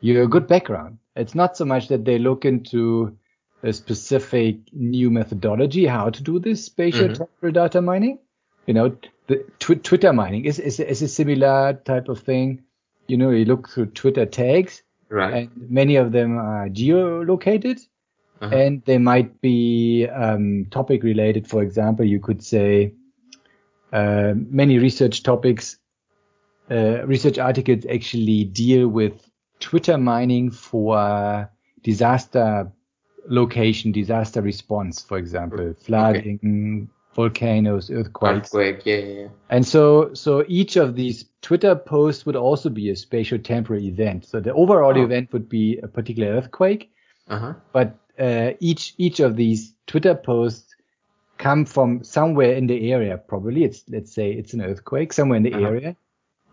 you 0.00 0.22
a 0.24 0.26
good 0.26 0.48
background. 0.48 0.98
It's 1.14 1.36
not 1.36 1.56
so 1.56 1.64
much 1.64 1.86
that 1.88 2.04
they 2.04 2.18
look 2.18 2.44
into 2.44 3.16
a 3.62 3.72
specific 3.72 4.56
new 4.72 5.10
methodology, 5.10 5.86
how 5.86 6.10
to 6.10 6.22
do 6.22 6.40
this 6.40 6.64
spatial 6.64 7.08
Mhm. 7.08 7.14
temporal 7.14 7.52
data 7.52 7.80
mining. 7.80 8.18
You 8.66 8.74
know, 8.74 8.96
the 9.26 9.44
tw- 9.58 9.82
Twitter 9.82 10.12
mining 10.12 10.44
is, 10.44 10.58
is, 10.58 10.78
is 10.80 11.02
a 11.02 11.08
similar 11.08 11.74
type 11.84 12.08
of 12.08 12.20
thing. 12.20 12.62
You 13.08 13.16
know, 13.16 13.30
you 13.30 13.44
look 13.44 13.68
through 13.68 13.86
Twitter 13.86 14.26
tags 14.26 14.82
Right. 15.08 15.34
and 15.34 15.70
many 15.70 15.96
of 15.96 16.12
them 16.12 16.38
are 16.38 16.68
geolocated 16.68 17.80
Uh-huh. 18.40 18.56
and 18.56 18.82
they 18.86 18.98
might 18.98 19.40
be 19.40 20.06
um, 20.08 20.66
topic 20.70 21.02
related. 21.02 21.46
For 21.48 21.62
example, 21.62 22.04
you 22.04 22.18
could 22.18 22.42
say 22.42 22.94
uh, 23.92 24.32
many 24.34 24.78
research 24.78 25.22
topics, 25.22 25.78
uh, 26.70 27.04
research 27.06 27.38
articles 27.38 27.84
actually 27.86 28.44
deal 28.44 28.88
with 28.88 29.30
Twitter 29.60 29.98
mining 29.98 30.50
for 30.50 31.50
disaster 31.82 32.72
location, 33.28 33.92
disaster 33.92 34.40
response, 34.40 35.02
for 35.02 35.18
example, 35.18 35.74
flooding, 35.78 36.88
volcanoes, 37.14 37.90
earthquakes. 37.90 38.54
Earthquake. 38.54 38.86
Yeah, 38.86 38.96
yeah. 38.96 39.28
And 39.50 39.66
so, 39.66 40.12
so 40.14 40.44
each 40.48 40.76
of 40.76 40.94
these 40.96 41.26
Twitter 41.42 41.74
posts 41.74 42.24
would 42.26 42.36
also 42.36 42.68
be 42.70 42.90
a 42.90 42.96
spatial-temporal 42.96 43.80
event. 43.80 44.24
So 44.24 44.40
the 44.40 44.52
overall 44.54 44.96
Oh. 44.96 45.02
event 45.04 45.32
would 45.32 45.48
be 45.48 45.78
a 45.78 45.88
particular 45.88 46.32
earthquake, 46.32 46.90
Uh-huh. 47.28 47.54
but 47.72 47.94
uh, 48.18 48.52
each 48.60 48.94
each 48.98 49.20
of 49.20 49.36
these 49.36 49.74
Twitter 49.86 50.14
posts 50.14 50.74
come 51.38 51.64
from 51.64 52.04
somewhere 52.04 52.52
in 52.52 52.66
the 52.66 52.92
area. 52.92 53.16
Probably 53.18 53.64
it's 53.64 53.84
let's 53.88 54.12
say 54.12 54.30
it's 54.32 54.54
an 54.54 54.60
earthquake 54.62 55.12
somewhere 55.12 55.36
in 55.38 55.42
the 55.42 55.54
Uh-huh. 55.54 55.66
area, 55.66 55.96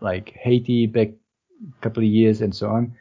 like 0.00 0.30
Haiti 0.30 0.86
back 0.86 1.08
a 1.08 1.80
couple 1.82 2.02
of 2.02 2.08
years 2.08 2.40
and 2.40 2.54
so 2.54 2.68
on, 2.70 2.94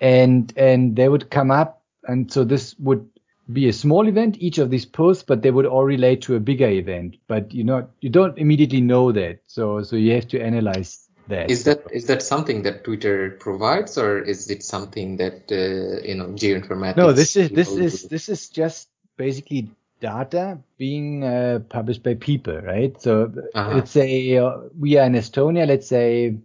and 0.00 0.52
and 0.56 0.94
they 0.96 1.08
would 1.08 1.30
come 1.30 1.50
up, 1.50 1.82
and 2.06 2.30
so 2.30 2.44
this 2.44 2.78
would 2.78 3.04
be 3.50 3.68
a 3.68 3.72
small 3.72 4.06
event 4.06 4.36
each 4.40 4.58
of 4.58 4.70
these 4.70 4.84
posts, 4.84 5.22
but 5.22 5.42
they 5.42 5.50
would 5.50 5.66
all 5.66 5.84
relate 5.84 6.22
to 6.22 6.36
a 6.36 6.40
bigger 6.40 6.68
event. 6.68 7.16
But 7.26 7.52
you 7.52 7.64
know 7.64 7.88
you 8.00 8.10
don't 8.10 8.38
immediately 8.38 8.80
know 8.80 9.12
that, 9.12 9.40
so 9.46 9.82
so 9.82 9.96
you 9.96 10.12
have 10.12 10.28
to 10.28 10.40
analyze 10.40 11.08
that. 11.28 11.50
Is 11.50 11.64
that 11.64 11.82
is 11.92 12.06
that 12.06 12.22
something 12.22 12.62
that 12.62 12.84
Twitter 12.84 13.30
provides, 13.40 13.98
or 13.98 14.18
is 14.18 14.50
it 14.50 14.62
something 14.62 15.16
that 15.16 15.50
uh, 15.50 16.06
you 16.06 16.14
know 16.14 16.28
geoinformatics? 16.28 16.96
No, 16.96 17.12
this 17.12 17.36
is 17.36 17.50
this 17.50 17.76
is 17.76 18.02
do? 18.02 18.08
this 18.08 18.28
is 18.28 18.48
just 18.48 18.88
basically 19.16 19.68
data 20.00 20.58
being 20.78 21.24
uh, 21.24 21.60
published 21.68 22.02
by 22.02 22.14
people, 22.14 22.60
right? 22.60 23.00
So 23.00 23.32
Uh-huh. 23.54 23.74
let's 23.74 23.90
say 23.90 24.36
uh, 24.36 24.52
we 24.78 24.96
are 24.98 25.06
in 25.06 25.14
Estonia. 25.14 25.66
Let's 25.66 25.86
say 25.86 26.36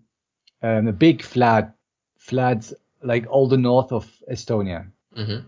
um, 0.62 0.88
a 0.88 0.94
big 0.94 1.22
flood 1.22 1.72
floods 2.18 2.74
like 3.04 3.26
all 3.30 3.48
the 3.48 3.58
north 3.58 3.92
of 3.92 4.12
Estonia. 4.32 4.86
Mhm. 5.16 5.46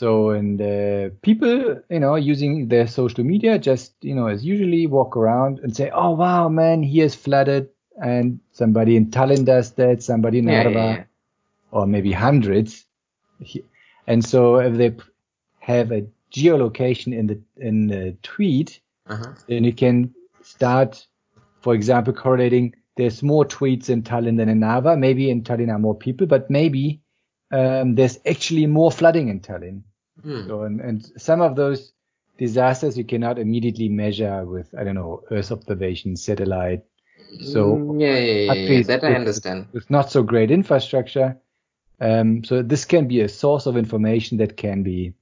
So, 0.00 0.30
and 0.30 0.60
uh, 0.62 1.10
people, 1.20 1.82
you 1.90 2.00
know, 2.00 2.14
using 2.16 2.68
their 2.68 2.86
social 2.86 3.22
media, 3.22 3.58
just 3.58 3.94
you 4.00 4.14
know, 4.14 4.28
as 4.28 4.42
usually, 4.44 4.86
walk 4.86 5.14
around 5.16 5.58
and 5.60 5.76
say, 5.76 5.90
"Oh 5.90 6.12
wow, 6.12 6.48
man, 6.48 6.82
he 6.82 7.00
here's 7.00 7.14
flooded," 7.14 7.68
and 8.02 8.40
somebody 8.52 8.96
in 8.96 9.10
Tallinn 9.10 9.44
does 9.44 9.72
that, 9.74 10.02
somebody 10.02 10.38
in 10.38 10.48
Yeah, 10.48 10.62
Narva, 10.62 10.78
yeah, 10.78 10.96
yeah. 10.96 11.04
or 11.70 11.86
maybe 11.86 12.12
hundreds. 12.12 12.86
And 14.06 14.24
so, 14.24 14.56
if 14.56 14.76
they 14.76 14.96
have 15.58 15.92
a 15.92 16.06
geolocation 16.32 17.12
in 17.14 17.26
the 17.26 17.40
in 17.58 17.88
the 17.88 18.16
tweet, 18.22 18.80
Uh-huh. 19.06 19.34
then 19.48 19.64
you 19.64 19.74
can 19.74 20.14
start, 20.42 21.06
for 21.60 21.74
example, 21.74 22.14
correlating. 22.14 22.74
There's 22.96 23.22
more 23.22 23.44
tweets 23.44 23.90
in 23.90 24.02
Tallinn 24.02 24.38
than 24.38 24.48
in 24.48 24.60
Narva. 24.60 24.96
Maybe 24.96 25.30
in 25.30 25.42
Tallinn 25.42 25.70
are 25.70 25.78
more 25.78 25.94
people, 25.94 26.26
but 26.26 26.50
maybe 26.50 27.02
um, 27.52 27.96
there's 27.96 28.18
actually 28.24 28.66
more 28.66 28.90
flooding 28.92 29.28
in 29.28 29.40
Tallinn. 29.40 29.82
Hmm. 30.22 30.46
So, 30.46 30.62
and, 30.62 30.80
and 30.80 31.12
some 31.16 31.40
of 31.40 31.56
those 31.56 31.92
disasters 32.38 32.96
you 32.96 33.04
cannot 33.04 33.38
immediately 33.38 33.88
measure 33.88 34.44
with, 34.44 34.74
I 34.78 34.84
don't 34.84 34.94
know, 34.94 35.22
Earth 35.30 35.52
observation, 35.52 36.16
satellite. 36.16 36.82
So, 37.52 37.76
Mm, 37.76 38.00
yeah, 38.00 38.18
yeah, 38.18 38.52
yeah, 38.54 38.70
yeah, 38.78 38.82
that 38.82 39.04
I 39.04 39.14
understand. 39.14 39.66
With 39.72 39.88
not 39.90 40.10
so 40.10 40.22
great 40.22 40.50
infrastructure. 40.50 41.36
Um, 42.00 42.42
so 42.44 42.62
this 42.62 42.84
can 42.84 43.06
be 43.08 43.20
a 43.20 43.28
source 43.28 43.66
of 43.66 43.76
information 43.76 44.38
that 44.38 44.56
can 44.56 44.82
be, 44.82 45.12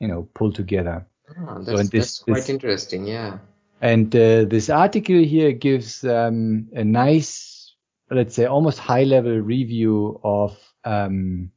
you 0.00 0.08
know, 0.08 0.28
pulled 0.34 0.56
together. 0.56 1.06
So 1.34 1.60
that's, 1.64 1.80
in 1.80 1.86
this- 1.86 1.90
that's 1.92 2.18
quite 2.18 2.36
this- 2.36 2.48
interesting. 2.48 3.06
Yeah. 3.06 3.38
And 3.80 4.14
uh, 4.16 4.44
this 4.46 4.70
article 4.70 5.22
here 5.22 5.52
gives 5.52 6.04
um, 6.04 6.68
a 6.74 6.84
nice, 6.84 7.74
let's 8.10 8.34
say, 8.34 8.46
almost 8.46 8.78
high-level 8.78 9.38
review 9.40 10.20
of 10.24 10.56
um, 10.84 11.50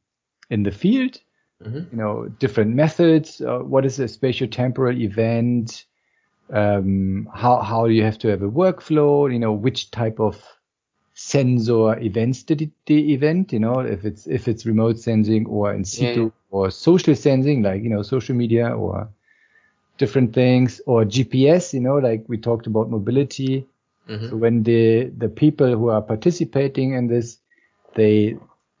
in 0.50 0.62
the 0.62 0.70
field. 0.70 1.20
Mhm. 1.64 1.90
You 1.90 1.98
know, 1.98 2.28
different 2.38 2.74
methods. 2.74 3.40
Uh, 3.40 3.58
what 3.58 3.84
is 3.84 3.98
a 3.98 4.04
spatiotemporal 4.04 5.00
event? 5.00 5.84
Um, 6.50 7.28
how 7.34 7.60
how 7.60 7.86
you 7.86 8.02
have 8.04 8.18
to 8.18 8.28
have 8.28 8.42
a 8.42 8.50
workflow? 8.50 9.30
You 9.32 9.38
know, 9.38 9.52
which 9.52 9.90
type 9.90 10.20
of 10.20 10.42
sensor 11.14 11.98
events 11.98 12.44
did 12.44 12.62
it, 12.62 12.70
the 12.86 13.12
event? 13.12 13.52
You 13.52 13.58
know, 13.58 13.80
if 13.80 14.04
it's 14.04 14.26
if 14.26 14.46
it's 14.46 14.64
remote 14.66 14.98
sensing 14.98 15.46
or 15.46 15.74
in 15.74 15.84
situ 15.84 16.24
yeah. 16.24 16.30
or 16.50 16.70
social 16.70 17.14
sensing, 17.16 17.62
like 17.62 17.82
you 17.82 17.90
know, 17.90 18.02
social 18.02 18.36
media 18.36 18.70
or 18.70 19.08
different 19.98 20.32
things 20.32 20.80
or 20.86 21.04
GPS, 21.04 21.74
you 21.74 21.80
know, 21.80 21.98
like 21.98 22.24
we 22.28 22.38
talked 22.38 22.66
about 22.66 22.88
mobility. 22.88 23.66
Mhm. 24.08 24.30
So 24.30 24.36
when 24.36 24.62
the 24.62 25.10
the 25.18 25.28
people 25.28 25.76
who 25.76 25.88
are 25.88 26.02
participating 26.02 26.94
in 26.94 27.08
this, 27.08 27.38
they 27.94 28.38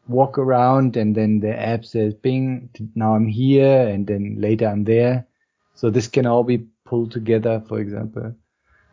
walk 0.08 0.38
around 0.38 0.96
and 0.96 1.14
then 1.14 1.40
the 1.40 1.58
app 1.58 1.84
says, 1.84 2.14
"Bing, 2.14 2.70
now 2.94 3.14
I'm 3.14 3.26
here," 3.26 3.88
and 3.88 4.06
then 4.06 4.36
later 4.38 4.66
I'm 4.66 4.84
there. 4.84 5.26
So 5.74 5.90
this 5.90 6.08
can 6.08 6.26
all 6.26 6.44
be 6.44 6.66
pulled 6.84 7.12
together, 7.12 7.62
for 7.68 7.78
example. 7.78 8.34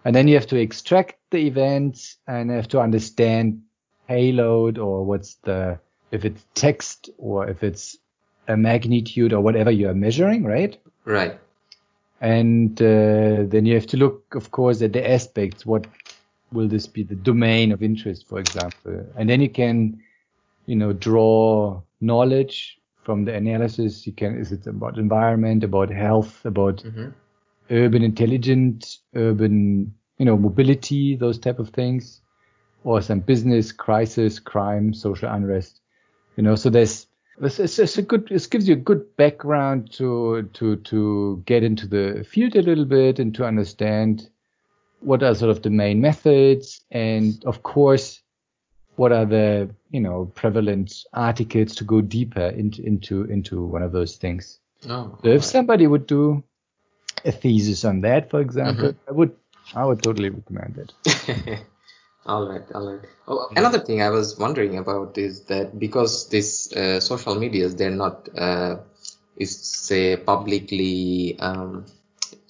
And 0.04 0.16
then 0.16 0.28
you 0.28 0.36
have 0.36 0.48
to 0.48 0.60
extract 0.60 1.16
the 1.32 1.48
events 1.48 2.18
and 2.28 2.52
have 2.52 2.68
to 2.70 2.80
understand 2.80 3.62
payload 4.08 4.78
or 4.78 5.04
what's 5.04 5.36
the 5.44 5.80
if 6.12 6.26
it's 6.26 6.46
text 6.54 7.10
or 7.18 7.50
if 7.50 7.64
it's 7.64 7.98
a 8.48 8.56
magnitude 8.56 9.34
or 9.34 9.42
whatever 9.42 9.72
you 9.72 9.90
are 9.90 9.96
measuring, 9.96 10.44
right? 10.44 10.78
Right. 11.04 11.40
And 12.22 12.80
uh, 12.82 13.44
then 13.48 13.66
you 13.66 13.74
have 13.76 13.88
to 13.88 13.98
look, 13.98 14.36
of 14.36 14.52
course, 14.52 14.82
at 14.82 14.94
the 14.94 15.10
aspects. 15.10 15.66
What 15.66 15.88
will 16.52 16.68
this 16.68 16.88
be 16.88 17.04
the 17.04 17.16
domain 17.16 17.72
of 17.72 17.84
interest, 17.84 18.28
for 18.28 18.40
example? 18.40 19.06
And 19.18 19.30
then 19.30 19.42
you 19.42 19.50
can, 19.50 20.02
you 20.66 20.76
know, 20.76 20.94
draw 20.94 21.82
knowledge 22.02 22.80
from 23.04 23.26
the 23.26 23.34
analysis. 23.34 24.06
You 24.08 24.14
can, 24.14 24.38
is 24.38 24.52
it 24.52 24.68
about 24.68 24.98
environment, 24.98 25.64
about 25.64 25.90
health, 25.92 26.46
about 26.46 26.84
Mhm. 26.84 27.14
urban 27.70 28.04
intelligence, 28.04 29.02
urban, 29.16 29.94
you 30.18 30.26
know, 30.26 30.38
mobility, 30.38 31.16
those 31.16 31.38
type 31.40 31.60
of 31.60 31.70
things, 31.70 32.22
or 32.84 33.02
some 33.02 33.20
business 33.20 33.72
crisis, 33.72 34.40
crime, 34.40 34.94
social 34.94 35.30
unrest. 35.30 35.82
You 36.38 36.44
know, 36.44 36.56
so 36.56 36.70
there's 36.70 37.08
it's, 37.42 37.60
it's, 37.60 37.80
it's 37.80 37.98
a 37.98 38.02
good. 38.02 38.32
It 38.32 38.48
gives 38.50 38.68
you 38.68 38.76
a 38.76 38.78
good 38.78 39.16
background 39.18 39.92
to 39.94 40.44
to 40.54 40.78
to 40.78 41.44
get 41.46 41.64
into 41.64 41.88
the 41.88 42.24
field 42.24 42.56
a 42.56 42.62
little 42.62 42.86
bit 42.86 43.20
and 43.20 43.34
to 43.36 43.46
understand 43.46 44.30
what 45.02 45.22
are 45.22 45.36
sort 45.36 45.52
of 45.52 45.62
the 45.62 45.70
main 45.70 46.02
methods, 46.02 46.84
and 46.92 47.44
of 47.46 47.64
course, 47.64 48.22
what 48.96 49.12
are 49.12 49.26
the 49.26 49.70
you 49.92 50.00
know 50.00 50.32
prevalent 50.36 51.06
articles 51.14 51.76
to 51.76 51.84
go 51.84 52.02
deeper 52.02 52.48
into 52.48 52.84
into 52.84 53.24
into 53.26 53.64
one 53.64 53.82
of 53.84 53.92
those 53.92 54.16
things. 54.18 54.60
Oh, 54.90 55.18
So 55.24 55.30
if 55.30 55.44
somebody 55.44 55.88
would 55.88 56.08
do 56.08 56.44
a 57.24 57.32
thesis 57.32 57.86
on 57.86 58.02
that, 58.02 58.30
for 58.30 58.40
example, 58.42 58.94
I 59.08 59.12
would 59.12 59.36
I 59.76 59.86
would 59.86 60.02
totally 60.04 60.30
recommend 60.30 60.78
it. 60.78 60.94
all 62.26 62.48
right, 62.48 62.62
all 62.74 62.94
right. 62.94 63.10
Oh, 63.28 63.50
another 63.56 63.80
thing 63.80 64.02
I 64.02 64.10
was 64.10 64.38
wondering 64.38 64.78
about 64.78 65.18
is 65.18 65.42
that 65.46 65.78
because 65.80 66.30
these 66.30 66.72
uh, 66.74 67.00
social 67.00 67.36
medias, 67.36 67.76
they're 67.76 67.90
not, 67.90 68.30
uh, 68.38 68.78
is 69.38 69.58
say 69.58 70.18
publicly 70.18 71.38
um, 71.40 71.86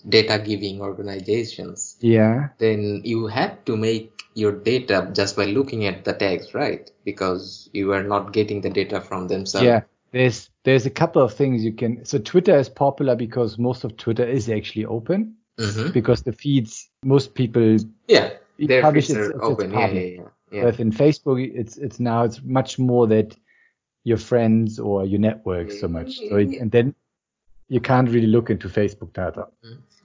data 0.08 0.42
giving 0.46 0.82
organizations, 0.82 1.96
Yeah. 2.02 2.50
then 2.58 3.02
you 3.06 3.28
have 3.28 3.64
to 3.66 3.78
make 3.78 4.15
your 4.36 4.52
data 4.52 5.10
just 5.14 5.36
by 5.36 5.46
looking 5.46 5.86
at 5.86 6.04
the 6.04 6.14
tags, 6.14 6.54
right? 6.54 6.92
Because 7.06 7.70
you 7.74 7.94
are 7.94 8.04
not 8.04 8.34
getting 8.34 8.62
the 8.62 8.70
data 8.70 9.02
from 9.02 9.28
themselves. 9.28 9.66
Yeah. 9.66 9.82
There's 10.12 10.50
there's 10.64 10.86
a 10.86 10.90
couple 10.90 11.22
of 11.22 11.34
things 11.34 11.64
you 11.66 11.74
can 11.74 12.06
so 12.06 12.20
Twitter 12.20 12.58
is 12.58 12.70
popular 12.70 13.16
because 13.16 13.58
most 13.58 13.84
of 13.84 13.98
Twitter 13.98 14.24
is 14.26 14.50
actually 14.50 14.86
open 14.86 15.36
hmm 15.58 15.90
because 15.92 16.22
the 16.22 16.34
feeds 16.34 16.90
most 17.04 17.34
people 17.34 17.78
Yeah. 18.08 18.34
Their 18.60 18.82
publish 18.82 19.08
feeds 19.08 19.18
are 19.18 19.24
it's- 19.24 19.36
it's 19.36 19.46
open. 19.46 19.72
Yeah, 19.72 19.88
yeah, 19.88 20.00
yeah. 20.02 20.22
yeah. 20.52 20.64
but 20.64 20.80
in 20.80 20.92
Facebook 20.92 21.40
it's 21.44 21.78
it's 21.78 22.00
now 22.00 22.24
it's 22.24 22.42
much 22.44 22.78
more 22.80 23.08
that 23.08 23.36
your 24.04 24.18
friends 24.18 24.80
or 24.80 25.06
your 25.06 25.20
network 25.20 25.72
so 25.72 25.88
much. 25.88 26.20
So 26.30 26.36
it, 26.38 26.60
and 26.62 26.72
then 26.72 26.94
you 27.68 27.82
can't 27.82 28.10
really 28.10 28.28
look 28.28 28.50
into 28.50 28.70
Facebook 28.70 29.12
data. 29.14 29.48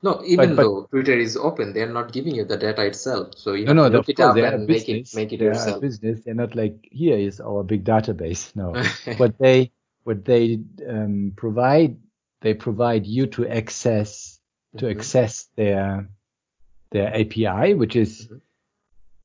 No, 0.03 0.23
even 0.25 0.57
but- 0.57 0.63
though 0.63 0.87
Twitter 0.91 1.13
is 1.13 1.37
open, 1.37 1.73
they're 1.75 1.93
not 1.93 2.13
giving 2.13 2.35
you 2.35 2.45
the 2.45 2.57
data 2.57 2.85
itself. 2.87 3.35
So 3.37 3.53
you 3.53 3.67
No, 3.67 3.73
no, 3.75 3.89
look 3.89 4.09
it 4.09 4.17
course 4.17 4.31
up 4.31 4.37
are 4.37 4.45
and 4.45 4.67
make 4.67 4.89
it 4.89 5.15
make 5.15 5.33
it 5.33 5.41
yourself. 5.41 5.81
business. 5.83 6.21
They're 6.25 6.35
not 6.35 6.55
like 6.57 6.89
here 6.91 7.19
is 7.19 7.41
our 7.41 7.63
big 7.63 7.85
database. 7.85 8.55
No, 8.57 8.73
what 9.19 9.39
they 9.39 9.73
what 10.05 10.25
they 10.25 10.61
um, 10.89 11.33
provide 11.37 11.97
they 12.41 12.55
provide 12.55 13.07
you 13.07 13.27
to 13.27 13.47
access 13.47 14.41
to 14.79 14.87
Mhm. 14.87 14.91
access 14.97 15.49
their 15.57 16.09
their 16.91 17.15
API, 17.15 17.75
which 17.75 17.95
is 17.97 18.27
Mhm. 18.29 18.41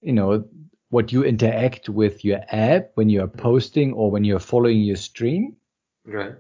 you 0.02 0.14
know 0.14 0.44
what 0.90 1.12
you 1.14 1.24
interact 1.24 1.88
with 1.90 2.24
your 2.26 2.42
app 2.50 2.92
when 2.96 3.10
you 3.10 3.22
are 3.24 3.28
posting 3.28 3.94
or 3.94 4.12
when 4.12 4.24
you're 4.24 4.40
following 4.40 4.82
your 4.82 4.96
stream. 4.98 5.56
Right. 6.06 6.36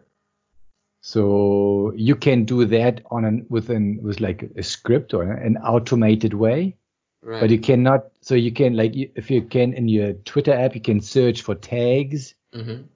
So 1.07 1.93
you 1.95 2.15
can 2.15 2.45
do 2.45 2.65
that 2.65 3.01
on 3.11 3.25
an 3.25 3.45
within 3.47 3.99
with 4.01 4.19
like 4.21 4.41
a 4.55 4.63
script 4.63 5.13
or 5.13 5.21
an 5.21 5.55
automated 5.57 6.33
way. 6.33 6.77
Right. 7.21 7.41
But 7.41 7.51
you 7.51 7.59
cannot. 7.59 8.05
So 8.21 8.33
you 8.33 8.51
can 8.51 8.75
like 8.75 8.93
if 8.95 9.29
you 9.29 9.43
can 9.43 9.73
in 9.73 9.87
your 9.87 10.13
Twitter 10.13 10.51
app, 10.51 10.73
you 10.73 10.81
can 10.81 10.99
search 10.99 11.43
for 11.43 11.53
tags. 11.53 12.33
hmm 12.51 12.87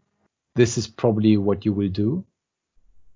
This 0.55 0.75
is 0.75 0.87
probably 0.87 1.37
what 1.37 1.65
you 1.65 1.71
will 1.71 1.89
do. 1.89 2.25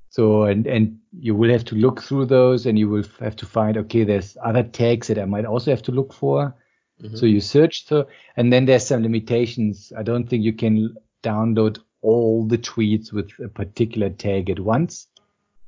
So 0.09 0.43
and 0.43 0.67
and 0.67 0.99
you 1.19 1.33
will 1.33 1.49
have 1.49 1.65
to 1.65 1.75
look 1.75 2.03
through 2.03 2.27
those, 2.27 2.67
and 2.67 2.77
you 2.77 2.87
will 2.87 3.05
have 3.19 3.35
to 3.37 3.47
find 3.47 3.77
okay, 3.77 4.03
there's 4.03 4.37
other 4.43 4.61
tags 4.61 5.07
that 5.07 5.17
I 5.17 5.25
might 5.25 5.45
also 5.45 5.71
have 5.71 5.81
to 5.83 5.91
look 5.91 6.13
for. 6.13 6.55
Mhm. 7.01 7.17
So 7.17 7.25
you 7.25 7.41
search 7.41 7.87
so, 7.87 8.05
and 8.37 8.53
then 8.53 8.65
there's 8.65 8.85
some 8.85 9.01
limitations. 9.01 9.91
I 9.97 10.03
don't 10.03 10.29
think 10.29 10.43
you 10.43 10.53
can 10.53 10.95
download 11.23 11.79
all 12.03 12.45
the 12.45 12.57
tweets 12.57 13.11
with 13.11 13.31
a 13.43 13.47
particular 13.47 14.09
tag 14.09 14.49
at 14.49 14.59
once. 14.59 15.07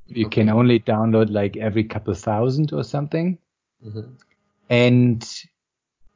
You 0.06 0.28
can 0.28 0.48
only 0.48 0.78
download 0.78 1.30
like 1.30 1.56
every 1.56 1.82
couple 1.82 2.14
thousand 2.14 2.72
or 2.72 2.84
something. 2.84 3.38
Mhm. 3.84 4.12
And 4.70 5.28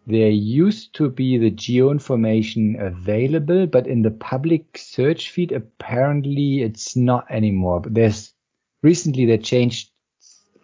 there 0.06 0.30
used 0.30 0.94
to 0.94 1.10
be 1.10 1.38
the 1.38 1.50
geo 1.50 1.90
information 1.90 2.76
available, 2.80 3.66
but 3.66 3.86
in 3.86 4.02
the 4.02 4.10
public 4.12 4.78
search 4.78 5.30
feed, 5.30 5.50
apparently 5.52 6.62
it's 6.62 6.94
not 6.94 7.26
anymore. 7.30 7.80
But 7.80 7.94
there's 7.94 8.32
recently 8.82 9.26
they 9.26 9.38
changed 9.38 9.90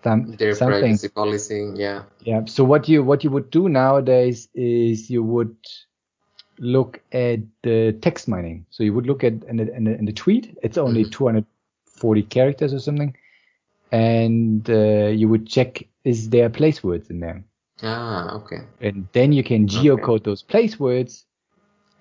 some, 0.05 0.37
Their 0.37 0.55
something. 0.55 0.81
privacy 0.81 1.09
policy, 1.09 1.73
yeah. 1.75 2.05
Yeah. 2.21 2.45
So 2.45 2.63
what 2.63 2.89
you 2.89 3.03
what 3.03 3.25
you 3.25 3.31
would 3.31 3.51
do 3.51 3.69
nowadays 3.69 4.49
is 4.55 5.11
you 5.11 5.25
would 5.25 5.57
look 6.59 7.01
at 7.13 7.41
the 7.63 7.93
text 8.01 8.29
mining. 8.29 8.67
So 8.71 8.83
you 8.83 8.93
would 8.95 9.07
look 9.07 9.25
at 9.25 9.33
in 9.45 9.57
the, 9.57 9.75
in 9.75 9.85
the, 9.85 9.99
in 9.99 10.05
the 10.07 10.13
tweet. 10.13 10.57
It's 10.63 10.79
only 10.79 11.05
Mhm. 11.05 11.11
240 11.11 12.23
characters 12.23 12.73
or 12.75 12.81
something, 12.81 13.17
and 13.93 14.69
uh, 14.71 15.09
you 15.09 15.29
would 15.29 15.47
check 15.47 15.87
is 16.05 16.31
there 16.31 16.49
place 16.51 16.83
words 16.83 17.11
in 17.11 17.21
there, 17.21 17.45
Ah, 17.83 18.35
okay. 18.37 18.63
and 18.81 19.09
then 19.13 19.33
you 19.33 19.43
can 19.43 19.67
geocode 19.67 20.25
those 20.25 20.43
place 20.43 20.79
words, 20.79 21.27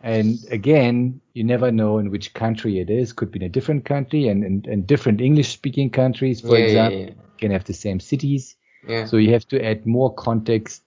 And 0.01 0.45
again, 0.51 1.21
you 1.33 1.43
never 1.43 1.71
know 1.71 1.97
in 1.99 2.11
which 2.11 2.33
country 2.33 2.79
it 2.79 2.89
is. 2.89 3.13
Could 3.13 3.31
be 3.31 3.39
in 3.39 3.45
a 3.45 3.49
different 3.49 3.85
country 3.85 4.27
and, 4.27 4.43
and, 4.43 4.67
and 4.67 4.87
different 4.87 5.21
English 5.21 5.49
speaking 5.49 5.89
countries, 5.89 6.41
for 6.41 6.57
Yeah, 6.57 6.65
yeah, 6.67 6.67
example, 6.67 6.97
yeah. 7.07 7.09
can 7.37 7.51
have 7.51 7.65
the 7.65 7.73
same 7.73 7.99
cities. 7.99 8.55
Yeah. 8.87 9.05
So 9.07 9.17
you 9.17 9.31
have 9.33 9.47
to 9.49 9.63
add 9.63 9.85
more 9.85 10.13
context 10.13 10.83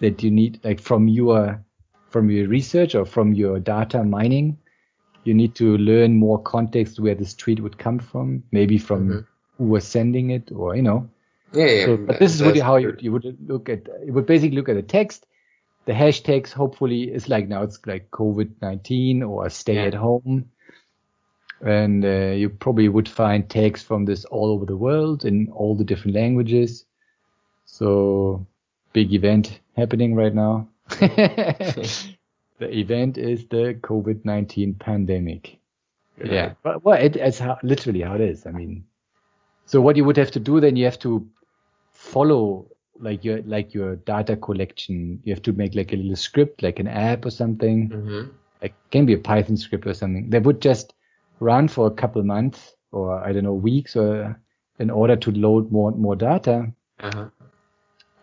that 0.00 0.22
you 0.22 0.30
need, 0.30 0.60
like 0.64 0.80
from 0.80 1.08
your 1.08 1.64
from 2.16 2.30
your 2.30 2.48
research 2.48 2.94
or 2.94 3.04
from 3.04 3.34
your 3.34 3.60
data 3.60 4.02
mining. 4.02 4.56
You 5.24 5.34
need 5.34 5.54
to 5.56 5.76
learn 5.76 6.16
more 6.16 6.38
context 6.38 6.98
where 6.98 7.14
this 7.14 7.34
tweet 7.34 7.60
would 7.60 7.76
come 7.76 7.98
from, 7.98 8.42
maybe 8.52 8.78
from 8.78 9.08
Mhm. 9.08 9.26
who 9.58 9.64
was 9.64 9.84
sending 9.86 10.30
it, 10.30 10.50
or 10.50 10.76
you 10.76 10.82
know. 10.82 11.08
yeah, 11.52 11.66
yeah. 11.66 11.84
So, 11.86 11.96
but 11.98 12.18
this 12.18 12.34
is 12.34 12.42
what 12.42 12.56
you, 12.56 12.62
how 12.62 12.76
you, 12.76 12.96
you 13.00 13.12
would 13.12 13.36
look 13.46 13.68
at. 13.68 13.86
You 14.06 14.12
would 14.14 14.26
basically 14.26 14.56
look 14.56 14.68
at 14.70 14.76
the 14.76 14.82
text. 14.82 15.26
The 15.84 15.92
hashtags 15.92 16.52
hopefully 16.52 17.02
is 17.12 17.28
like 17.28 17.48
now 17.48 17.62
it's 17.62 17.80
like 17.86 18.10
COVID 18.10 18.50
nineteen 18.62 19.22
or 19.22 19.50
stay 19.50 19.74
Yeah. 19.74 19.88
at 19.88 19.94
home, 19.94 20.50
and 21.60 22.04
uh, 22.04 22.32
you 22.40 22.48
probably 22.48 22.88
would 22.88 23.08
find 23.08 23.48
tags 23.48 23.82
from 23.82 24.06
this 24.06 24.24
all 24.24 24.50
over 24.50 24.64
the 24.64 24.76
world 24.76 25.24
in 25.24 25.50
all 25.52 25.74
the 25.76 25.84
different 25.84 26.16
languages. 26.16 26.86
So 27.66 28.46
big 28.94 29.12
event 29.12 29.60
happening 29.76 30.14
right 30.14 30.34
now. 30.34 30.68
the 30.98 31.88
event 32.60 33.18
is 33.18 33.46
the 33.48 33.78
COVID 33.80 34.24
nineteen 34.24 34.74
pandemic. 34.74 35.58
Yeah, 36.24 36.54
but 36.62 36.82
well, 36.82 36.98
it, 36.98 37.16
it's 37.16 37.38
how, 37.38 37.58
literally 37.62 38.00
how 38.00 38.14
it 38.14 38.22
is. 38.22 38.46
I 38.46 38.50
mean, 38.50 38.84
so 39.66 39.80
what 39.80 39.96
you 39.96 40.04
would 40.04 40.16
have 40.16 40.30
to 40.32 40.40
do 40.40 40.60
then, 40.60 40.76
you 40.76 40.84
have 40.84 40.98
to 41.00 41.26
follow 41.92 42.66
like 42.98 43.24
your 43.24 43.42
like 43.42 43.74
your 43.74 43.96
data 43.96 44.36
collection. 44.36 45.20
You 45.24 45.34
have 45.34 45.42
to 45.42 45.52
make 45.52 45.74
like 45.74 45.92
a 45.92 45.96
little 45.96 46.16
script, 46.16 46.62
like 46.62 46.78
an 46.78 46.88
app 46.88 47.26
or 47.26 47.30
something. 47.30 47.90
Mhm. 47.90 48.30
It 48.62 48.72
can 48.90 49.04
be 49.04 49.12
a 49.12 49.18
Python 49.18 49.56
script 49.56 49.86
or 49.86 49.94
something 49.94 50.30
that 50.30 50.44
would 50.44 50.62
just 50.62 50.94
run 51.40 51.68
for 51.68 51.86
a 51.86 51.90
couple 51.90 52.22
months 52.22 52.74
or 52.92 53.22
I 53.22 53.32
don't 53.32 53.44
know 53.44 53.52
weeks 53.52 53.96
or 53.96 54.40
in 54.78 54.90
order 54.90 55.16
to 55.16 55.30
load 55.32 55.70
more 55.70 55.92
more 55.92 56.16
data. 56.16 56.72
Uh-huh. 57.00 57.28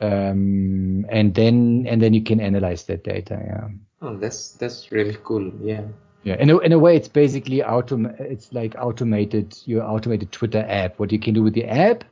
Um, 0.02 1.06
and 1.10 1.34
then 1.34 1.86
and 1.88 2.02
then 2.02 2.14
you 2.14 2.24
can 2.24 2.40
analyze 2.42 2.84
that 2.86 3.04
data. 3.04 3.40
Yeah. 3.46 3.68
Oh, 4.02 4.18
that's 4.18 4.52
that's 4.54 4.92
really 4.92 5.18
cool. 5.24 5.52
Yeah. 5.62 5.84
Yeah, 6.24 6.36
in 6.40 6.50
a, 6.50 6.58
in 6.60 6.72
a 6.72 6.80
way, 6.80 6.96
it's 6.96 7.10
basically 7.10 7.58
autom- 7.60 8.18
It's 8.20 8.54
like 8.54 8.76
automated 8.80 9.58
your 9.66 9.84
automated 9.84 10.32
Twitter 10.32 10.66
app. 10.68 10.98
What 10.98 11.12
you 11.12 11.20
can 11.20 11.34
do 11.34 11.44
with 11.44 11.54
the 11.54 11.66
app, 11.66 12.06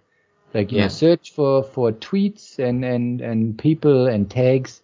like 0.54 0.72
you 0.72 0.78
Yeah. 0.80 0.84
know, 0.86 0.90
search 0.90 1.32
for 1.34 1.64
for 1.64 1.92
tweets 1.94 2.60
and 2.60 2.84
and 2.84 3.22
and 3.22 3.58
people 3.58 4.08
and 4.08 4.30
tags, 4.30 4.82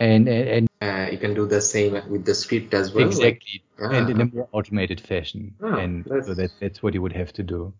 and 0.00 0.28
and, 0.28 0.48
and 0.48 0.68
Uh, 0.82 1.08
you 1.12 1.18
can 1.18 1.34
do 1.34 1.46
the 1.46 1.60
same 1.60 1.92
with 2.10 2.24
the 2.24 2.34
script 2.34 2.74
as 2.74 2.92
well. 2.94 3.04
like- 3.06 3.14
exactly, 3.16 3.62
and 3.78 4.10
in 4.10 4.18
Ah. 4.20 4.22
a 4.22 4.34
more 4.34 4.48
automated 4.52 5.00
fashion. 5.00 5.54
Ah, 5.62 5.76
and 5.78 6.04
that's- 6.04 6.26
so 6.26 6.34
that 6.34 6.50
that's 6.60 6.82
what 6.82 6.94
you 6.94 7.02
would 7.02 7.12
have 7.14 7.32
to 7.34 7.42
do. 7.44 7.72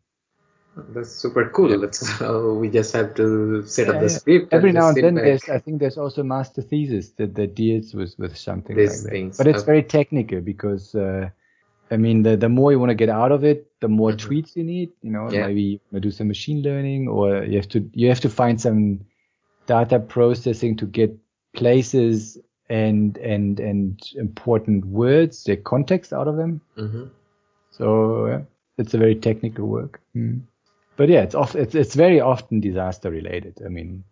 That's 0.76 1.10
super 1.10 1.48
cool. 1.50 1.78
That's 1.80 2.08
how 2.18 2.52
we 2.54 2.68
just 2.70 2.92
have 2.92 3.14
to 3.14 3.66
set 3.66 3.88
up 3.88 3.96
the 3.96 4.02
yeah. 4.02 4.18
script. 4.18 4.52
Every 4.52 4.72
now 4.72 4.88
and 4.88 4.96
then, 4.96 5.14
back. 5.16 5.24
there's 5.24 5.48
I 5.48 5.58
think 5.58 5.80
there's 5.80 5.98
also 5.98 6.20
a 6.20 6.24
master 6.24 6.62
thesis 6.62 7.10
that 7.18 7.34
that 7.34 7.54
deals 7.54 7.92
with 7.94 8.14
with 8.18 8.36
something 8.36 8.76
These 8.76 8.90
like 8.90 9.02
that. 9.04 9.10
things, 9.10 9.36
But 9.38 9.46
it's 9.48 9.58
okay. 9.58 9.66
very 9.66 9.82
technical 9.82 10.40
because. 10.40 10.94
Uh, 10.94 11.30
I 11.92 11.96
mean, 11.96 12.22
the, 12.22 12.36
the 12.36 12.48
more 12.48 12.70
you 12.70 12.78
want 12.78 12.90
to 12.90 12.94
get 12.94 13.08
out 13.08 13.32
of 13.32 13.42
it, 13.42 13.66
the 13.80 13.88
more 13.88 14.12
Mhm. 14.12 14.18
tweets 14.28 14.54
you 14.54 14.62
need. 14.62 14.90
You 15.02 15.10
know, 15.10 15.28
Yeah. 15.28 15.48
maybe 15.48 15.80
you 15.90 15.98
do 15.98 16.12
some 16.12 16.28
machine 16.28 16.62
learning, 16.62 17.08
or 17.08 17.42
you 17.42 17.56
have 17.56 17.68
to 17.70 17.90
you 17.94 18.06
have 18.08 18.20
to 18.20 18.28
find 18.28 18.60
some 18.60 19.00
data 19.66 19.98
processing 19.98 20.76
to 20.76 20.86
get 20.86 21.10
places 21.52 22.38
and 22.68 23.18
and 23.18 23.58
and 23.58 24.00
important 24.14 24.84
words, 24.84 25.42
the 25.42 25.56
context 25.56 26.12
out 26.12 26.28
of 26.28 26.36
them. 26.36 26.60
Mhm. 26.76 27.10
So 27.72 28.26
yeah, 28.26 28.42
it's 28.78 28.94
a 28.94 28.98
very 28.98 29.16
technical 29.16 29.66
work. 29.66 30.00
Mm. 30.14 30.42
But 30.96 31.08
yeah, 31.08 31.22
it's 31.22 31.34
off. 31.34 31.54
It's 31.56 31.74
it's 31.74 31.94
very 31.94 32.20
often 32.20 32.60
disaster 32.60 33.10
related. 33.10 33.58
I 33.64 33.68
mean, 33.68 34.04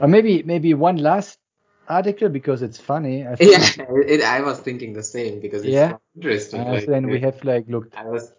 or 0.00 0.08
maybe 0.08 0.42
maybe 0.42 0.74
one 0.74 0.96
last 0.96 1.38
article 1.88 2.28
because 2.28 2.62
it's 2.62 2.78
funny. 2.80 3.26
I 3.26 3.36
think. 3.36 3.76
Yeah, 3.78 3.86
it, 4.06 4.22
I 4.22 4.40
was 4.40 4.60
thinking 4.60 4.92
the 4.92 5.02
same 5.02 5.40
because 5.40 5.64
it's 5.64 5.74
Yeah. 5.74 5.96
interesting. 6.16 6.60
Uh, 6.60 6.72
like, 6.72 6.86
then 6.86 7.08
we 7.08 7.20
have 7.20 7.42
like 7.44 7.68
looked 7.68 7.96
I 7.96 8.04
was 8.04 8.32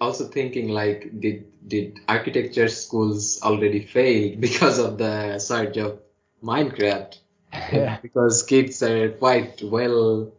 also 0.00 0.26
thinking 0.28 0.68
like, 0.68 1.20
did 1.20 1.68
did 1.68 1.98
architecture 2.08 2.68
schools 2.68 3.40
already 3.42 3.80
fail 3.86 4.36
because 4.40 4.78
of 4.78 4.98
the 4.98 5.38
surge 5.38 5.76
of 5.78 6.00
Minecraft? 6.42 7.18
Yeah. 7.72 7.98
Because 8.02 8.42
kids 8.42 8.82
are 8.82 9.10
quite 9.10 9.62
well 9.62 10.32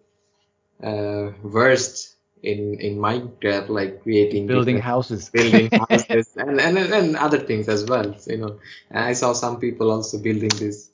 uh, 0.83 1.29
versed 1.43 2.14
in 2.53 2.79
in 2.79 2.97
Minecraft, 2.97 3.69
like 3.69 4.01
creating 4.03 4.47
building 4.47 4.75
different- 4.77 4.83
houses. 4.93 5.29
building 5.39 5.69
houses 5.89 6.27
and, 6.37 6.59
and 6.61 6.77
and 6.77 7.15
other 7.17 7.39
things 7.39 7.67
as 7.69 7.85
well. 7.85 8.13
So, 8.17 8.31
you 8.31 8.37
know, 8.37 8.59
and 8.89 8.99
I 9.11 9.13
saw 9.13 9.33
some 9.33 9.59
people 9.59 9.91
also 9.91 10.17
building 10.19 10.49
these 10.59 10.91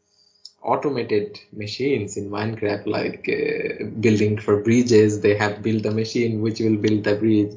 automated 0.64 1.40
machines 1.52 2.18
in 2.18 2.30
Minecraft, 2.30 2.86
like 2.86 3.28
uh, 3.30 3.86
building 4.00 4.38
for 4.40 4.62
bridges. 4.62 5.22
They 5.22 5.36
have 5.36 5.62
built 5.62 5.86
a 5.86 5.92
machine 5.92 6.42
which 6.42 6.60
will 6.60 6.78
build 6.78 7.04
the 7.04 7.16
bridge. 7.16 7.54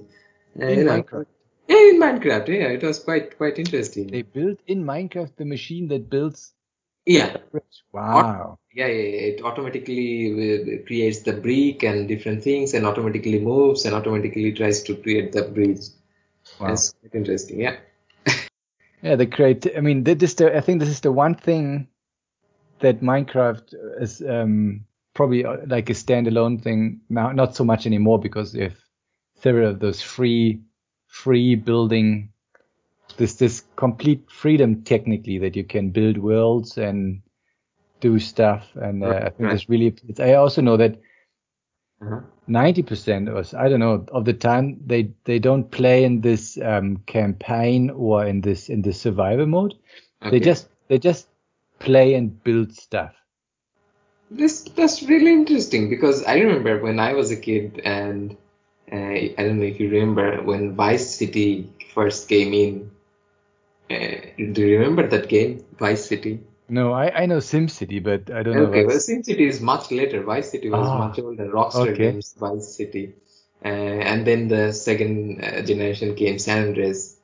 Uh, 0.60 0.66
In 0.66 0.78
you 0.78 0.84
know, 0.84 1.02
Minecraft? 1.02 1.26
Yeah, 1.68 1.88
in 1.90 2.00
Minecraft. 2.00 2.48
Yeah, 2.48 2.68
it 2.78 2.82
was 2.82 2.98
quite 2.98 3.36
quite 3.36 3.58
interesting. 3.58 4.06
They 4.08 4.22
built 4.22 4.58
in 4.66 4.84
Minecraft 4.84 5.36
the 5.36 5.44
machine 5.44 5.88
that 5.88 6.08
builds. 6.10 6.52
yeah. 7.06 7.36
Wow. 7.92 8.58
Yeah, 8.74 8.86
it 8.86 9.42
automatically 9.42 10.32
uh, 10.32 10.86
creates 10.86 11.20
the 11.20 11.32
brick 11.32 11.84
and 11.84 12.08
different 12.08 12.42
things, 12.42 12.74
and 12.74 12.84
automatically 12.86 13.38
moves 13.38 13.84
and 13.84 13.94
automatically 13.94 14.52
tries 14.52 14.82
to 14.84 14.96
create 14.96 15.32
the 15.32 15.42
bridge. 15.42 15.86
Wow. 16.58 16.68
That's 16.68 16.92
quite 16.92 17.14
interesting. 17.14 17.60
Yeah. 17.60 17.76
Yeah, 19.02 19.16
the 19.16 19.26
create. 19.26 19.66
I 19.76 19.80
mean, 19.80 20.04
this 20.04 20.22
is 20.22 20.34
the. 20.36 20.56
I 20.56 20.60
think 20.62 20.80
this 20.80 20.88
is 20.88 21.00
the 21.00 21.12
one 21.12 21.34
thing 21.34 21.88
that 22.80 23.00
Minecraft 23.02 23.74
is 24.00 24.22
um, 24.22 24.86
probably 25.14 25.44
uh, 25.44 25.58
like 25.66 25.90
a 25.90 25.94
standalone 25.94 26.62
thing 26.62 27.00
now. 27.10 27.30
Not 27.32 27.54
so 27.54 27.64
much 27.64 27.86
anymore 27.86 28.18
because 28.18 28.54
have 28.54 28.76
several 29.36 29.70
of 29.70 29.80
those 29.80 30.00
free, 30.00 30.62
free 31.08 31.54
building. 31.54 32.30
This 33.18 33.34
this 33.34 33.64
complete 33.76 34.30
freedom 34.30 34.82
technically 34.84 35.38
that 35.38 35.54
you 35.54 35.64
can 35.64 35.90
build 35.90 36.18
worlds 36.18 36.78
and 36.78 37.20
do 38.04 38.20
stuff, 38.20 38.76
and 38.76 39.04
uh, 39.04 39.22
I 39.26 39.30
think 39.30 39.50
this 39.50 39.68
really. 39.70 39.96
It's, 40.08 40.20
I 40.20 40.34
also 40.34 40.62
know 40.62 40.76
that 40.78 41.00
Uh-huh. 42.02 42.20
ninety 42.48 42.82
percent 42.82 43.28
or 43.28 43.44
I 43.58 43.68
don't 43.68 43.80
know 43.80 44.04
of 44.12 44.24
the 44.24 44.34
time 44.34 44.80
they 44.86 45.14
they 45.24 45.38
don't 45.40 45.70
play 45.70 46.04
in 46.04 46.20
this 46.22 46.58
um, 46.62 46.98
campaign 47.06 47.90
or 47.90 48.26
in 48.26 48.42
this 48.42 48.70
in 48.70 48.82
this 48.82 49.00
survival 49.00 49.46
mode. 49.46 49.74
They 50.30 50.40
just 50.40 50.68
they 50.88 50.98
just 50.98 51.28
play 51.80 52.14
and 52.14 52.42
build 52.44 52.72
stuff. 52.72 53.14
This 54.30 54.62
that's 54.62 55.02
really 55.02 55.32
interesting 55.32 55.88
because 55.90 56.24
I 56.24 56.38
remember 56.38 56.82
when 56.82 56.98
I 57.00 57.14
was 57.14 57.30
a 57.30 57.36
kid 57.36 57.80
and 57.84 58.36
uh, 58.92 58.96
I 58.96 59.34
don't 59.38 59.58
know 59.58 59.64
if 59.66 59.80
you 59.80 59.90
remember 59.90 60.42
when 60.42 60.74
Vice 60.74 61.14
City 61.16 61.72
first 61.94 62.28
came 62.28 62.52
in. 62.54 62.90
Uh, 63.90 64.20
do 64.52 64.62
you 64.66 64.78
remember 64.78 65.06
that 65.08 65.28
game, 65.28 65.64
Vice 65.78 66.06
City? 66.06 66.40
No, 66.68 66.92
I 66.92 67.22
I 67.22 67.26
know 67.26 67.38
SimCity, 67.38 68.02
but 68.02 68.30
I 68.30 68.42
don't 68.42 68.56
know. 68.56 68.64
Okay, 68.68 68.84
well, 68.86 68.96
SimCity 68.96 69.46
is 69.48 69.60
much 69.60 69.90
later. 69.90 70.22
Vice 70.22 70.50
City 70.50 70.70
was 70.70 70.86
Ah, 70.86 71.08
much 71.08 71.18
older. 71.18 71.46
Rockstar 71.50 71.88
okay. 71.92 72.12
Games, 72.12 72.34
Vice 72.38 72.76
City, 72.76 73.14
uh, 73.64 73.68
and 73.68 74.26
then 74.26 74.48
the 74.48 74.72
second 74.72 75.44
uh, 75.44 75.62
generation 75.62 76.14
came 76.14 76.38
San 76.38 76.68
Andreas. 76.68 77.16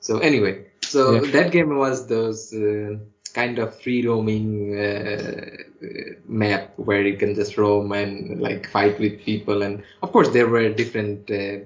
So 0.00 0.18
anyway, 0.18 0.66
so 0.82 1.12
Yeah. 1.12 1.30
that 1.30 1.52
game 1.52 1.76
was 1.76 2.06
those 2.08 2.52
uh, 2.52 2.96
kind 3.32 3.58
of 3.60 3.80
free 3.80 4.04
roaming 4.06 4.76
uh, 4.76 5.46
uh, 5.84 6.14
map 6.26 6.72
where 6.76 7.02
you 7.02 7.16
can 7.16 7.34
just 7.36 7.56
roam 7.56 7.92
and 7.92 8.40
like 8.40 8.68
fight 8.70 8.98
with 8.98 9.20
people, 9.20 9.62
and 9.62 9.84
of 10.02 10.10
course 10.12 10.30
there 10.30 10.48
were 10.48 10.68
different. 10.70 11.30
Uh, 11.30 11.58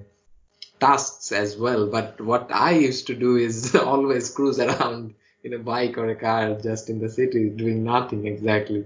tasks 0.81 1.31
as 1.33 1.57
well 1.57 1.87
but 1.87 2.20
what 2.20 2.51
i 2.53 2.72
used 2.72 3.07
to 3.07 3.14
do 3.14 3.37
is 3.37 3.75
always 3.93 4.29
cruise 4.31 4.59
around 4.59 5.14
in 5.45 5.53
a 5.55 5.59
bike 5.59 5.99
or 5.99 6.09
a 6.11 6.16
car 6.16 6.55
just 6.68 6.90
in 6.90 6.99
the 7.01 7.09
city 7.09 7.49
doing 7.51 7.84
nothing 7.84 8.26
exactly 8.26 8.84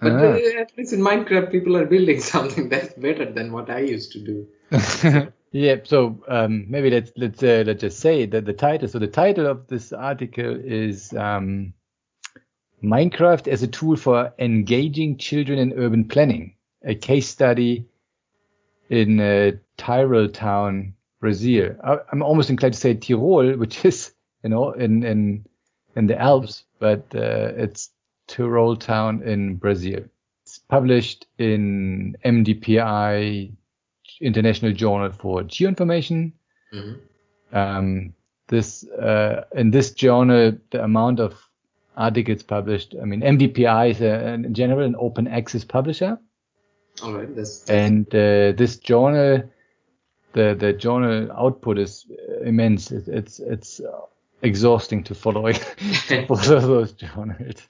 but 0.00 0.12
Ah. 0.12 0.32
uh, 0.32 0.60
at 0.62 0.76
least 0.76 0.92
in 0.92 1.00
minecraft 1.10 1.50
people 1.56 1.76
are 1.76 1.86
building 1.94 2.20
something 2.34 2.68
that's 2.68 2.94
better 3.08 3.26
than 3.38 3.52
what 3.52 3.70
i 3.70 3.80
used 3.96 4.12
to 4.12 4.20
do 4.32 4.38
yeah. 5.52 5.76
So 5.84 6.22
um, 6.28 6.66
maybe 6.68 6.90
let's 6.90 7.12
let's 7.16 7.42
uh, 7.42 7.64
let's 7.66 7.80
just 7.80 8.00
say 8.00 8.26
that 8.26 8.44
the 8.44 8.52
title. 8.52 8.88
So 8.88 8.98
the 8.98 9.06
title 9.06 9.46
of 9.46 9.66
this 9.68 9.92
article 9.92 10.60
is 10.62 11.12
um, 11.14 11.72
Minecraft 12.82 13.48
as 13.48 13.62
a 13.62 13.66
tool 13.66 13.96
for 13.96 14.32
engaging 14.38 15.16
children 15.18 15.58
in 15.58 15.72
urban 15.72 16.04
planning, 16.06 16.54
a 16.84 16.94
case 16.94 17.28
study 17.28 17.86
in 18.90 19.20
uh, 19.20 19.52
Tyrol 19.76 20.28
town, 20.28 20.94
Brazil. 21.20 21.74
I, 21.82 21.98
I'm 22.12 22.22
almost 22.22 22.50
inclined 22.50 22.74
to 22.74 22.80
say 22.80 22.94
Tirol, 22.94 23.58
which 23.58 23.84
is 23.84 24.12
you 24.44 24.50
know 24.50 24.72
in 24.72 25.02
in 25.02 25.46
in 25.98 26.06
the 26.06 26.18
Alps, 26.18 26.64
but 26.78 27.04
uh, 27.14 27.52
it's 27.56 27.90
Tyrol 28.28 28.76
town 28.76 29.22
in 29.22 29.56
Brazil. 29.56 30.04
It's 30.44 30.58
published 30.58 31.26
in 31.38 32.16
MDPI 32.24 33.52
International 34.20 34.72
Journal 34.72 35.10
for 35.10 35.42
Geoinformation. 35.42 36.32
Mm-hmm. 36.72 37.56
Um, 37.56 38.14
this 38.46 38.84
uh, 38.88 39.44
in 39.54 39.72
this 39.72 39.90
journal, 39.90 40.52
the 40.70 40.84
amount 40.84 41.20
of 41.20 41.34
articles 41.96 42.42
published. 42.42 42.94
I 43.02 43.04
mean, 43.04 43.20
MDPI 43.20 43.90
is 43.90 44.00
a, 44.00 44.34
in 44.34 44.54
general 44.54 44.86
an 44.86 44.94
open 44.98 45.26
access 45.26 45.64
publisher, 45.64 46.18
All 47.02 47.12
right. 47.12 47.34
That's, 47.34 47.60
that's 47.60 47.70
and 47.70 48.06
uh, 48.14 48.52
this 48.52 48.76
journal, 48.76 49.42
the 50.32 50.54
the 50.54 50.72
journal 50.72 51.30
output 51.32 51.78
is 51.78 52.06
immense. 52.44 52.92
It's 52.92 53.08
it's, 53.08 53.40
it's 53.40 53.80
exhausting 54.42 55.04
to 55.04 55.14
follow 55.14 55.50
to 55.52 56.26
follow 56.26 56.60
those 56.60 56.92
journals. 56.92 57.62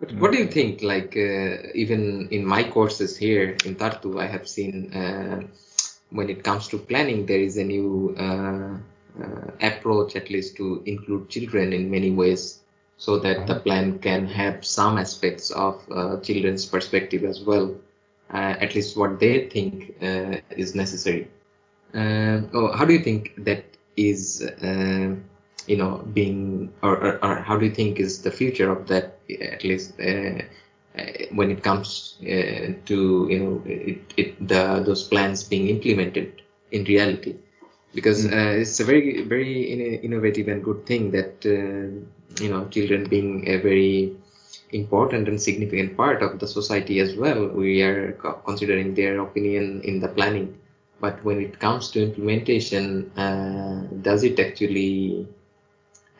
But 0.00 0.12
what 0.14 0.32
do 0.32 0.38
you 0.38 0.48
think? 0.48 0.82
Like 0.82 1.16
uh, 1.16 1.68
even 1.74 2.28
in 2.30 2.44
my 2.44 2.64
courses 2.64 3.16
here 3.16 3.56
in 3.64 3.76
Tartu, 3.76 4.20
I 4.20 4.26
have 4.26 4.48
seen 4.48 4.92
uh, 4.92 5.42
when 6.10 6.28
it 6.28 6.42
comes 6.44 6.68
to 6.68 6.78
planning, 6.78 7.26
there 7.26 7.40
is 7.40 7.56
a 7.56 7.64
new 7.64 8.14
uh, 8.18 8.76
uh, 9.22 9.50
approach, 9.60 10.16
at 10.16 10.30
least 10.30 10.56
to 10.56 10.82
include 10.86 11.28
children 11.28 11.72
in 11.72 11.90
many 11.90 12.10
ways, 12.10 12.60
so 12.96 13.18
that 13.18 13.46
the 13.46 13.60
plan 13.60 13.98
can 13.98 14.26
have 14.26 14.64
some 14.64 14.98
aspects 14.98 15.50
of 15.50 15.80
uh, 15.90 16.20
children's 16.20 16.66
perspective 16.66 17.24
as 17.24 17.40
well, 17.40 17.74
uh, 18.32 18.54
at 18.60 18.74
least 18.74 18.96
what 18.96 19.20
they 19.20 19.48
think 19.48 19.94
uh, 20.02 20.36
is 20.50 20.74
necessary. 20.74 21.28
Oh, 21.94 22.72
how 22.74 22.84
do 22.84 22.92
you 22.92 23.00
think 23.00 23.34
that 23.44 23.64
is? 23.96 24.42
You 25.66 25.76
know 25.76 26.02
being 26.12 26.72
or, 26.82 26.96
or, 26.96 27.24
or 27.24 27.34
how 27.36 27.56
do 27.56 27.64
you 27.66 27.72
think 27.72 27.98
is 28.00 28.22
the 28.22 28.30
future 28.30 28.70
of 28.70 28.86
that 28.88 29.18
at 29.40 29.64
least 29.64 29.92
uh, 30.00 30.42
uh, 30.98 31.02
when 31.32 31.50
it 31.50 31.62
comes 31.62 32.16
uh, 32.22 32.72
to 32.86 33.26
you 33.30 33.38
know 33.38 33.62
it, 33.66 33.98
it 34.16 34.48
the 34.48 34.82
those 34.84 35.02
plans 35.04 35.42
being 35.44 35.68
implemented 35.68 36.42
in 36.70 36.84
reality? 36.84 37.34
Because 37.94 38.26
uh, 38.26 38.54
it's 38.62 38.80
a 38.80 38.84
very 38.84 39.22
very 39.22 39.70
in- 39.72 40.00
innovative 40.08 40.48
and 40.48 40.62
good 40.64 40.86
thing 40.86 41.10
that 41.12 41.34
uh, 41.46 42.42
you 42.42 42.48
know 42.50 42.64
children 42.70 43.04
being 43.08 43.48
a 43.48 43.56
very 43.58 44.12
important 44.72 45.28
and 45.28 45.40
significant 45.40 45.96
part 45.96 46.22
of 46.22 46.38
the 46.38 46.46
society 46.46 46.98
as 47.00 47.14
well 47.16 47.46
we 47.48 47.82
are 47.82 48.12
co- 48.12 48.40
considering 48.46 48.94
their 48.94 49.20
opinion 49.20 49.80
in 49.84 50.00
the 50.00 50.08
planning. 50.08 50.54
But 51.00 51.22
when 51.24 51.40
it 51.40 51.58
comes 51.58 51.90
to 51.90 52.02
implementation 52.02 53.10
uh, 53.16 53.82
does 54.02 54.22
it 54.24 54.38
actually 54.38 55.26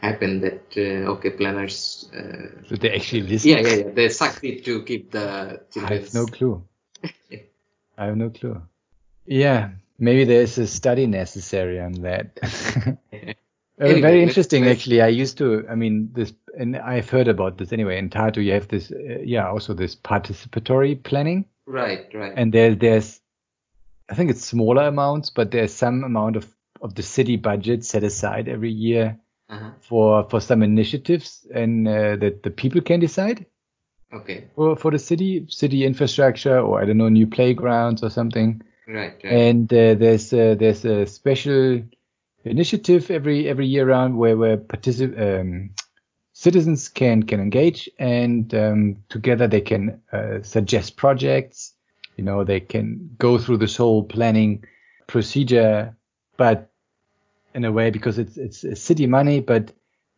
happen 0.03 0.41
that 0.41 0.63
uh, 0.77 1.11
okay 1.13 1.31
planners 1.31 2.11
uh, 2.15 2.49
So 2.69 2.77
they 2.77 2.95
actually 2.95 3.23
listen. 3.23 3.51
yeah 3.51 3.61
yeah 3.61 3.75
yeah 3.77 3.91
they 3.95 4.09
succeed 4.09 4.65
to 4.65 4.83
keep 4.83 5.13
the 5.13 5.61
I 5.81 5.95
have 5.95 6.13
no 6.15 6.27
clue. 6.27 6.63
I 7.99 8.07
have 8.07 8.17
no 8.17 8.31
clue. 8.31 8.61
Yeah, 9.27 9.71
maybe 9.99 10.25
there's 10.25 10.59
a 10.59 10.67
study 10.67 11.07
necessary 11.07 11.81
on 11.81 11.93
that. 12.03 12.39
Uh, 13.81 13.87
Anyway, 13.87 14.01
very 14.03 14.23
interesting, 14.23 14.69
actually. 14.69 15.01
I 15.01 15.09
used 15.09 15.39
to, 15.39 15.67
I 15.69 15.75
mean, 15.75 16.11
this, 16.13 16.33
and 16.57 16.77
I've 16.77 17.09
heard 17.09 17.27
about 17.27 17.57
this 17.57 17.73
anyway. 17.73 17.99
In 17.99 18.11
Tartu, 18.11 18.45
you 18.45 18.53
have 18.53 18.69
this, 18.69 18.93
uh, 18.93 19.19
yeah, 19.25 19.49
also 19.49 19.73
this 19.75 19.97
participatory 19.97 21.03
planning, 21.03 21.47
right 21.67 22.07
right 22.15 22.35
and 22.37 22.53
there, 22.53 22.75
there's, 22.77 23.21
I 24.11 24.15
think 24.15 24.31
it's 24.31 24.45
smaller 24.45 24.87
amounts, 24.87 25.31
but 25.31 25.51
there's 25.51 25.73
some 25.75 26.05
amount 26.05 26.37
of 26.37 26.47
of 26.83 26.95
the 26.95 27.03
city 27.03 27.37
budget 27.37 27.85
set 27.85 28.05
aside 28.05 28.49
every 28.49 28.71
year 28.71 29.17
uh-huh. 29.53 29.71
for 29.81 30.29
for 30.31 30.41
some 30.41 30.63
initiatives, 30.63 31.47
and 31.55 31.87
uh, 31.87 32.17
that 32.17 32.43
the 32.43 32.51
people 32.51 32.81
can 32.81 33.01
decide 33.01 33.47
okay 34.13 34.45
for 34.55 34.77
for 34.77 34.91
the 34.91 34.99
city, 34.99 35.47
city 35.49 35.85
infrastructure, 35.85 36.59
or 36.59 36.81
I 36.81 36.87
don't 36.87 36.99
know, 36.99 37.09
new 37.09 37.27
playgrounds 37.27 38.03
or 38.03 38.11
something. 38.11 38.63
right 38.89 39.15
right 39.23 39.33
and 39.33 39.73
uh, 39.73 39.95
there's 39.95 40.33
uh, 40.33 40.57
there's 40.59 40.85
a 40.85 41.07
special 41.07 41.83
initiative 42.45 43.11
every 43.11 43.49
every 43.49 43.67
year 43.67 43.87
round 43.87 44.17
where 44.17 44.37
where 44.37 44.57
particip- 44.57 45.19
um, 45.21 45.71
citizens 46.33 46.89
can 46.89 47.23
can 47.23 47.41
engage 47.41 47.89
and 47.99 48.55
um, 48.55 48.97
together 49.09 49.47
they 49.47 49.61
can 49.61 50.01
uh, 50.13 50.43
suggest 50.43 50.97
projects. 50.97 51.75
You 52.17 52.25
know, 52.25 52.45
they 52.45 52.61
can 52.61 53.11
go 53.19 53.39
through 53.39 53.59
this 53.59 53.77
whole 53.77 54.03
planning 54.03 54.65
procedure, 55.07 55.97
but 56.37 56.72
in 57.55 57.65
a 57.65 57.73
way 57.73 57.91
because 57.91 58.19
it's 58.19 58.37
it's, 58.37 58.65
city 58.81 59.07
money, 59.07 59.41
but 59.41 59.73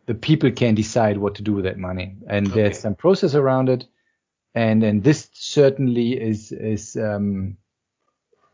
the 0.06 0.14
people 0.14 0.50
can 0.50 0.74
decide 0.74 1.18
what 1.18 1.34
to 1.36 1.42
do 1.42 1.52
with 1.54 1.64
that 1.64 1.78
money, 1.78 2.16
and 2.28 2.46
Okay. 2.46 2.54
there's 2.54 2.78
some 2.78 2.94
process 2.94 3.34
around 3.34 3.68
it. 3.68 3.86
And 4.54 4.82
and 4.84 5.02
this 5.02 5.28
certainly 5.32 6.20
is 6.20 6.52
is 6.52 6.96
um, 6.96 7.56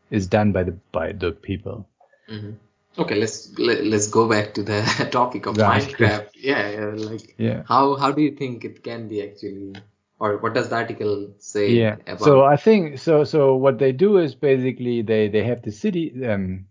is 0.09 0.27
done 0.27 0.51
by 0.51 0.63
the 0.63 0.71
by 0.91 1.11
the 1.13 1.31
people. 1.31 1.87
hmm 2.29 2.51
okay 2.97 3.15
let's 3.15 3.57
let, 3.57 3.83
let's 3.85 4.07
go 4.07 4.27
back 4.27 4.53
to 4.53 4.63
the 4.63 4.79
topic 5.11 5.45
of 5.45 5.55
Right. 5.55 5.81
minecraft 5.81 6.29
yeah, 6.35 6.69
yeah 6.69 6.85
like 7.09 7.35
Yeah. 7.37 7.63
how 7.63 7.95
how 7.95 8.11
do 8.11 8.21
you 8.21 8.31
think 8.35 8.65
it 8.65 8.83
can 8.83 9.07
be 9.07 9.21
actually 9.23 9.73
or 10.19 10.37
what 10.37 10.53
does 10.53 10.69
the 10.69 10.75
article 10.75 11.33
say 11.39 11.67
Yeah. 11.73 11.95
about 12.07 12.17
So 12.17 12.43
I 12.43 12.57
think 12.57 12.99
so. 12.99 13.23
So 13.23 13.55
what 13.55 13.77
they 13.79 13.91
do 13.91 14.17
is 14.17 14.35
basically 14.35 15.01
they 15.01 15.29
they 15.29 15.43
have 15.43 15.61
the 15.61 15.71
city. 15.71 16.25
Um, 16.25 16.67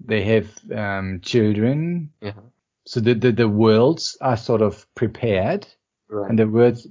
they 0.00 0.22
have 0.24 0.48
um, 0.72 1.20
children. 1.22 2.10
yeah 2.20 2.32
So 2.84 3.00
the, 3.00 3.14
the 3.14 3.32
the 3.32 3.48
worlds 3.48 4.16
are 4.20 4.36
sort 4.36 4.62
of 4.62 4.86
prepared, 4.94 5.66
right 6.08 6.30
and 6.30 6.38
the 6.38 6.46
words, 6.48 6.86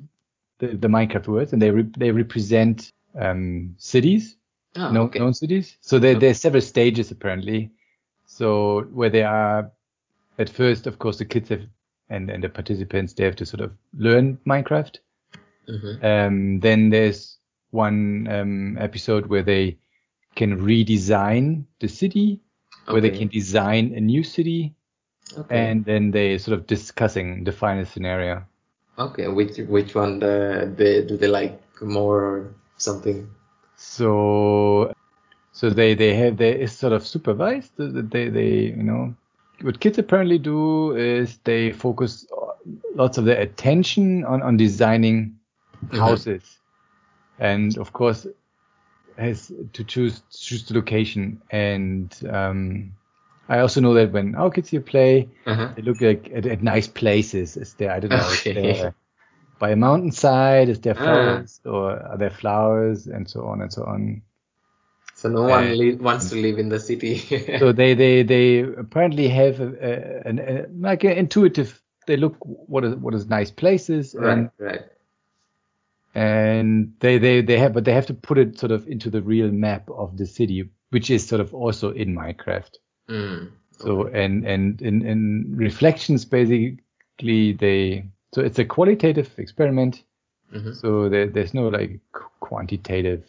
the, 0.59 0.67
the 0.67 0.87
Minecraft 0.87 1.27
words, 1.27 1.53
and 1.53 1.61
they 1.61 1.71
re- 1.71 1.93
they 1.97 2.11
represent 2.11 2.91
um, 3.19 3.75
cities, 3.77 4.35
Ah, 4.75 4.91
known, 4.91 5.05
okay 5.07 5.19
known 5.19 5.33
cities. 5.33 5.77
So 5.81 5.99
there 5.99 6.15
Okay. 6.15 6.19
there's 6.19 6.39
several 6.39 6.61
stages 6.61 7.11
apparently. 7.11 7.71
So 8.25 8.81
where 8.93 9.09
they 9.09 9.23
are, 9.23 9.71
at 10.37 10.49
first, 10.49 10.87
of 10.87 10.99
course, 10.99 11.17
the 11.17 11.25
kids 11.25 11.49
have 11.49 11.63
and 12.09 12.29
and 12.29 12.43
the 12.43 12.49
participants 12.49 13.13
they 13.13 13.23
have 13.25 13.35
to 13.37 13.45
sort 13.45 13.61
of 13.61 13.71
learn 13.93 14.37
Minecraft. 14.45 14.99
Mhm. 15.67 16.03
Um, 16.03 16.59
then 16.59 16.89
there's 16.89 17.37
one 17.71 18.27
um, 18.29 18.77
episode 18.77 19.27
where 19.27 19.43
they 19.43 19.77
can 20.35 20.59
redesign 20.61 21.65
the 21.79 21.87
city, 21.87 22.41
where 22.87 23.01
they 23.01 23.09
can 23.09 23.27
design 23.27 23.93
a 23.95 23.99
new 23.99 24.23
city, 24.23 24.73
okay. 25.37 25.69
and 25.69 25.85
then 25.85 26.11
they 26.11 26.37
sort 26.37 26.57
of 26.57 26.67
discussing 26.67 27.43
the 27.43 27.51
final 27.51 27.85
scenario. 27.85 28.43
okay 28.97 29.27
which 29.27 29.57
which 29.69 29.93
one 29.93 30.19
the, 30.19 30.71
they 30.75 31.05
do 31.05 31.17
they 31.17 31.27
like 31.27 31.59
more 31.81 32.21
or 32.23 32.55
something? 32.77 33.29
So, 33.75 34.93
so 35.51 35.69
they 35.69 35.93
they 35.93 36.15
have 36.15 36.37
they 36.37 36.59
is 36.59 36.71
sort 36.71 36.93
of 36.93 37.05
supervised. 37.05 37.73
They 37.77 38.29
they 38.29 38.73
you 38.75 38.83
know 38.83 39.15
what 39.61 39.79
kids 39.79 39.97
apparently 39.97 40.39
do 40.39 40.95
is 40.95 41.37
they 41.43 41.71
focus 41.71 42.25
lots 42.95 43.17
of 43.17 43.25
their 43.25 43.39
attention 43.39 44.25
on 44.25 44.41
on 44.41 44.57
designing 44.57 45.37
houses, 45.91 46.57
and 47.39 47.77
of 47.77 47.93
course 47.93 48.25
has 49.17 49.51
to 49.73 49.83
choose 49.83 50.21
choose 50.31 50.65
the 50.67 50.73
location. 50.75 51.41
And 51.49 52.13
um, 52.29 52.93
I 53.49 53.59
also 53.59 53.81
know 53.81 53.93
that 53.95 54.11
when 54.11 54.35
our 54.35 54.49
kids 54.49 54.69
here 54.69 54.81
play, 54.81 55.29
uh-huh. 55.45 55.69
they 55.75 55.81
look 55.81 56.01
like 56.01 56.31
at, 56.33 56.45
at 56.45 56.63
nice 56.63 56.87
places. 56.87 57.57
Is 57.57 57.73
there 57.75 57.91
I 57.91 57.99
don't 57.99 58.11
know, 58.11 58.17
Okay. 58.31 58.69
is 58.69 58.79
there 58.81 58.95
by 59.59 59.71
a 59.71 59.75
mountainside? 59.75 60.69
Is 60.69 60.79
there 60.81 60.95
Ah. 60.95 61.05
forest 61.05 61.65
or 61.65 61.91
are 61.91 62.17
there 62.17 62.29
flowers 62.29 63.07
and 63.07 63.29
so 63.29 63.45
on 63.47 63.61
and 63.61 63.71
so 63.73 63.83
on? 63.83 64.21
so 65.15 65.29
no 65.29 65.43
one 65.43 65.71
Uh, 65.71 65.73
li- 65.73 65.95
wants 65.95 66.29
to 66.29 66.35
live 66.35 66.59
in 66.59 66.69
the 66.69 66.79
city 66.79 67.17
so 67.59 67.71
they 67.71 67.93
they 67.95 68.23
they 68.23 68.59
apparently 68.59 69.27
have 69.29 69.59
a, 69.59 69.67
a, 69.81 70.27
an 70.29 70.39
a, 70.39 70.65
like 70.79 71.03
an 71.03 71.11
intuitive. 71.13 71.81
They 72.05 72.17
look 72.17 72.35
what 72.39 72.83
is 72.85 72.95
what 72.95 73.13
is 73.15 73.27
nice 73.27 73.51
places 73.51 74.15
right 74.15 74.37
and 74.37 74.49
right 74.59 74.81
and 76.17 76.93
they 76.99 77.17
they 77.19 77.41
they 77.41 77.59
have 77.59 77.73
but 77.73 77.85
they 77.85 77.93
have 77.93 78.07
to 78.07 78.13
put 78.13 78.37
it 78.37 78.57
sort 78.59 78.71
of 78.71 78.87
into 78.87 79.09
the 79.09 79.21
real 79.21 79.51
map 79.51 79.89
of 79.91 80.17
the 80.17 80.25
city, 80.25 80.69
which 80.89 81.09
is 81.11 81.27
sort 81.27 81.41
of 81.41 81.53
also 81.53 81.91
in 81.91 82.15
Minecraft. 82.15 82.73
mm. 83.09 83.51
So 83.71 84.07
and 84.07 84.45
and 84.45 84.81
in 84.81 85.05
in 85.05 85.53
reflections 85.55 86.25
basically 86.25 87.53
they 87.53 88.05
so 88.33 88.41
it's 88.41 88.59
a 88.59 88.65
qualitative 88.65 89.29
experiment. 89.37 90.03
Mhm. 90.53 90.73
So 90.75 91.09
there, 91.09 91.27
there's 91.27 91.53
no 91.53 91.67
like 91.67 91.99
quantitative 92.39 93.23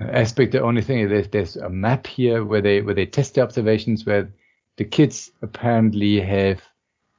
aspect. 0.00 0.52
The 0.52 0.62
only 0.62 0.82
thing 0.82 1.00
is 1.00 1.10
there's, 1.10 1.28
there's 1.28 1.56
a 1.56 1.68
map 1.68 2.06
here 2.06 2.42
where 2.44 2.62
they 2.62 2.80
where 2.82 2.94
they 2.94 3.06
test 3.06 3.34
the 3.34 3.42
observations 3.42 4.04
where 4.06 4.28
the 4.76 4.84
kids 4.84 5.30
apparently 5.42 6.20
have 6.20 6.60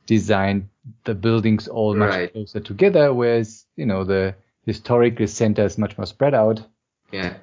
designed 0.08 0.68
the 1.06 1.16
buildings 1.16 1.68
all 1.68 1.96
much 1.96 2.10
Right. 2.10 2.34
closer 2.34 2.60
together, 2.60 3.14
whereas 3.14 3.66
you 3.78 3.86
know 3.86 4.04
the 4.04 4.36
historical 4.66 5.28
center 5.28 5.66
is 5.66 5.78
much 5.78 5.98
more 5.98 6.08
spread 6.08 6.34
out. 6.34 6.62
yeah 7.12 7.34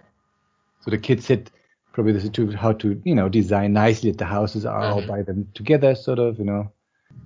So 0.85 0.91
the 0.91 0.99
kids 0.99 1.29
had 1.29 1.51
probably 1.93 2.13
this 2.13 2.29
to 2.29 2.51
how 2.53 2.73
to 2.73 3.01
you 3.05 3.15
know 3.15 3.29
design 3.29 3.73
nicely 3.73 4.11
that 4.11 4.19
the 4.19 4.25
houses 4.25 4.65
are 4.65 4.85
all 4.91 5.03
Mhm. 5.03 5.09
by 5.09 5.23
them 5.23 5.49
together, 5.55 5.95
sort 5.95 6.19
of 6.19 6.39
you 6.39 6.45
know. 6.45 6.71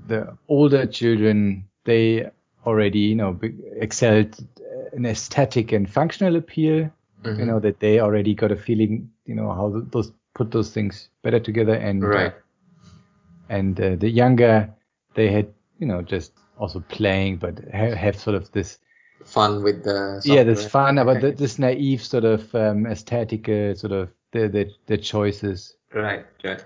The 0.08 0.36
older 0.48 0.86
children 0.86 1.64
they 1.84 2.30
already 2.66 2.98
you 3.00 3.14
know 3.16 3.38
excelled 3.80 4.36
an 4.92 5.06
aesthetic 5.06 5.72
and 5.72 5.88
functional 5.88 6.36
appeal. 6.36 6.90
Mhm. 7.24 7.38
You 7.38 7.46
know 7.46 7.60
that 7.60 7.80
they 7.80 8.00
already 8.00 8.34
got 8.34 8.52
a 8.52 8.56
feeling. 8.56 9.10
You 9.26 9.34
know 9.34 9.50
how 9.52 9.72
th- 9.72 9.90
those 9.90 10.12
put 10.34 10.50
those 10.50 10.70
things 10.72 11.08
better 11.22 11.40
together. 11.40 11.74
And 11.74 12.02
uh, 12.04 12.08
Right. 12.08 12.34
and 13.48 13.80
uh, 13.80 13.96
the 13.96 14.10
younger 14.10 14.68
they 15.14 15.30
had 15.30 15.46
you 15.78 15.86
know 15.86 16.02
just 16.02 16.32
also 16.58 16.80
playing, 16.80 17.36
but 17.38 17.58
ha- 17.72 17.94
have 17.94 18.16
sort 18.18 18.36
of 18.36 18.50
this 18.52 18.78
Fun 19.26 19.62
with 19.62 19.84
the 19.84 20.20
yeah 20.24 20.42
this 20.44 20.64
software. 20.64 20.70
fun 20.70 20.98
about 20.98 21.20
th- 21.20 21.36
this 21.36 21.58
naive 21.58 22.02
sort 22.02 22.24
of 22.24 22.54
um, 22.54 22.86
aesthetic 22.86 23.48
uh, 23.48 23.74
sort 23.74 23.92
of 23.92 24.10
the 24.32 24.48
the, 24.48 24.70
the 24.86 24.96
choices. 24.98 25.74
Right, 25.94 26.26
right. 26.44 26.64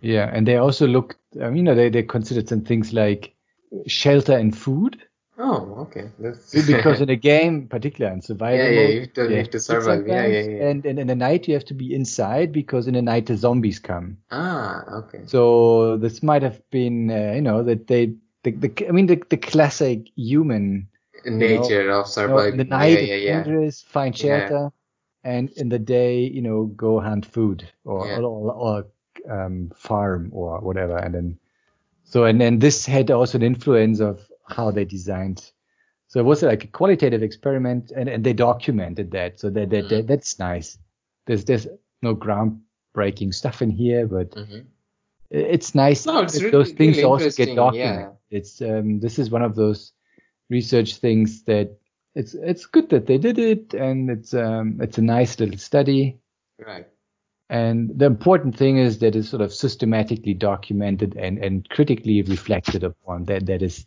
Yeah, 0.00 0.30
and 0.32 0.46
they 0.46 0.56
also 0.56 0.86
look. 0.86 1.16
I 1.40 1.46
mean, 1.48 1.58
you 1.58 1.62
know, 1.62 1.74
they 1.74 1.88
they 1.90 2.02
considered 2.02 2.48
some 2.48 2.62
things 2.62 2.92
like 2.92 3.34
shelter 3.86 4.36
and 4.36 4.56
food 4.56 4.98
Oh, 5.38 5.74
okay. 5.88 6.10
That's 6.18 6.54
because 6.66 7.00
in 7.02 7.08
a 7.10 7.16
game, 7.16 7.68
particularly 7.68 8.14
in 8.14 8.22
survival 8.22 8.66
Yeah, 8.66 8.70
yeah, 8.70 8.80
mode, 8.82 8.94
you 8.94 9.00
have 9.00 9.12
to- 9.14 9.22
you 9.24 9.30
you 9.30 9.36
have 9.36 9.50
to 9.50 9.60
survive. 9.60 10.06
Yeah, 10.08 10.26
yeah, 10.26 10.42
yeah. 10.42 10.64
And, 10.68 10.86
and 10.86 10.98
in 10.98 11.06
the 11.06 11.14
night 11.16 11.48
you 11.48 11.54
have 11.54 11.64
to 11.66 11.74
be 11.74 11.94
inside 11.94 12.52
because 12.52 12.86
in 12.86 12.94
the 12.94 13.02
night 13.02 13.26
the 13.26 13.36
zombies 13.36 13.78
come. 13.78 14.18
ah, 14.30 14.84
okay. 14.98 15.22
So 15.26 15.96
this 15.96 16.22
might 16.22 16.42
have 16.42 16.60
been, 16.70 17.10
uh, 17.10 17.32
you 17.34 17.42
know, 17.42 17.62
that 17.64 17.86
they, 17.88 18.14
the, 18.44 18.52
the 18.52 18.88
I 18.88 18.92
mean, 18.92 19.06
the, 19.06 19.22
the 19.28 19.36
classic 19.38 20.08
human. 20.16 20.88
Nature 21.26 21.60
of 21.62 21.70
You 21.70 21.86
know, 21.88 22.02
surviving. 22.04 22.52
in 22.52 22.56
the 22.58 22.64
night 22.64 22.98
yeah, 23.02 23.14
yeah, 23.14 23.14
yeah. 23.14 23.42
dangerous, 23.42 23.82
find 23.82 24.16
shelter, 24.16 24.70
and 25.24 25.50
in 25.52 25.68
the 25.68 25.78
day, 25.78 26.20
you 26.24 26.42
know, 26.42 26.66
go 26.76 27.00
hunt 27.00 27.26
food 27.26 27.68
or 27.84 28.06
or, 28.20 28.52
or 28.52 28.86
um, 29.30 29.70
farm 29.76 30.30
or 30.32 30.60
whatever. 30.60 30.96
And 30.96 31.14
then, 31.14 31.38
so 32.04 32.24
and 32.24 32.40
then 32.40 32.58
this 32.58 32.86
had 32.86 33.10
also 33.10 33.38
an 33.38 33.42
influence 33.44 34.00
of 34.00 34.20
how 34.48 34.70
they 34.70 34.84
designed. 34.84 35.50
So 36.08 36.20
it 36.20 36.24
was 36.24 36.42
like 36.42 36.64
a 36.64 36.66
qualitative 36.66 37.22
experiment, 37.22 37.90
and, 37.96 38.08
and 38.08 38.22
they 38.24 38.34
documented 38.34 39.10
that. 39.12 39.40
So 39.40 39.48
that, 39.50 39.70
that, 39.70 39.84
Mm-hmm. 39.84 39.88
that 39.96 40.06
that's 40.08 40.38
nice. 40.38 40.76
There's 41.26 41.44
there's 41.44 41.66
no 42.02 42.14
groundbreaking 42.16 43.32
stuff 43.32 43.62
in 43.62 43.70
here, 43.70 44.06
but 44.06 44.30
Mhm. 44.32 44.64
it's 45.30 45.74
nice 45.74 46.04
No, 46.04 46.20
it's 46.22 46.38
really- 46.38 46.50
those 46.50 46.72
things 46.72 46.96
really 46.96 47.04
also 47.04 47.30
get 47.30 47.54
documented. 47.54 48.00
yeah. 48.30 48.38
It's 48.38 48.60
um, 48.60 48.98
this 49.00 49.18
is 49.18 49.30
one 49.30 49.42
of 49.42 49.54
those 49.54 49.92
research 50.52 50.96
things 50.96 51.42
that 51.44 51.78
it's 52.14 52.34
it's 52.34 52.66
good 52.66 52.90
that 52.90 53.06
they 53.06 53.18
did 53.18 53.38
it, 53.38 53.74
and 53.74 54.10
it's 54.10 54.34
um, 54.34 54.78
it's 54.80 54.98
a 54.98 55.02
nice 55.02 55.40
little 55.40 55.58
study. 55.58 56.18
Right. 56.58 56.86
And 57.48 57.90
the 57.98 58.06
important 58.06 58.56
thing 58.56 58.78
is 58.78 58.98
that 59.00 59.16
it's 59.16 59.28
sort 59.28 59.42
of 59.42 59.52
systematically 59.52 60.34
documented 60.34 61.16
and, 61.16 61.38
and 61.38 61.68
critically 61.68 62.22
reflected 62.22 62.84
upon. 62.84 63.24
That 63.24 63.46
that 63.46 63.62
is 63.62 63.86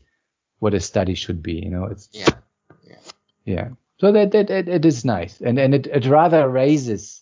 what 0.59 0.73
a 0.73 0.79
study 0.79 1.15
should 1.15 1.41
be. 1.41 1.53
You 1.53 1.69
know, 1.69 1.85
it's 1.85 2.09
Yeah. 2.11 2.29
yeah. 3.45 3.69
So 3.99 4.11
that 4.11 4.31
that 4.31 4.49
it, 4.49 4.67
it 4.67 4.85
is 4.85 5.05
nice, 5.05 5.41
and 5.41 5.57
and 5.59 5.73
it, 5.73 5.87
it 5.87 6.05
rather 6.07 6.49
raises 6.49 7.21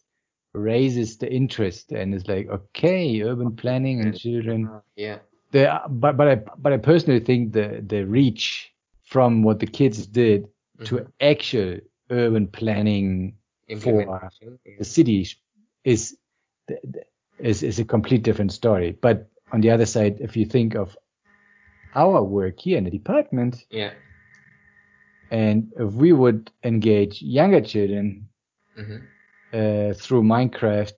raises 0.53 1.17
the 1.17 1.31
interest, 1.31 1.91
and 1.91 2.13
it's 2.13 2.27
like 2.27 2.47
okay, 2.49 3.21
urban 3.21 3.55
planning 3.55 4.01
and 4.01 4.17
children. 4.17 4.69
Yeah. 4.95 5.19
The 5.51 5.81
but 5.87 6.17
but 6.17 6.27
I 6.27 6.35
but 6.57 6.73
I 6.73 6.77
personally 6.77 7.19
think 7.19 7.53
the 7.53 7.83
the 7.85 8.05
reach 8.05 8.72
from 9.13 9.43
what 9.43 9.59
the 9.59 9.67
kids 9.67 10.07
did 10.07 10.49
to 10.85 11.05
Mhm. 11.05 11.11
actual 11.21 11.79
urban 12.11 12.47
planning 12.47 13.37
for 13.81 14.31
the 14.79 14.85
city 14.85 15.27
is 15.85 16.17
is 17.39 17.63
is 17.63 17.79
a 17.79 17.85
complete 17.85 18.23
different 18.23 18.51
story. 18.53 18.91
But 19.01 19.29
on 19.51 19.61
the 19.61 19.71
other 19.71 19.85
side, 19.85 20.21
if 20.21 20.37
you 20.37 20.45
think 20.45 20.75
of 20.75 20.97
our 21.95 22.23
work 22.23 22.59
here 22.61 22.77
in 22.77 22.85
the 22.85 22.91
department, 22.91 23.65
Yeah. 23.71 23.93
and 25.31 25.71
if 25.79 25.93
we 25.93 26.13
would 26.13 26.51
engage 26.63 27.21
younger 27.21 27.61
children 27.61 28.29
hmm 28.75 29.07
uh, 29.53 29.93
through 29.93 30.23
Minecraft, 30.23 30.93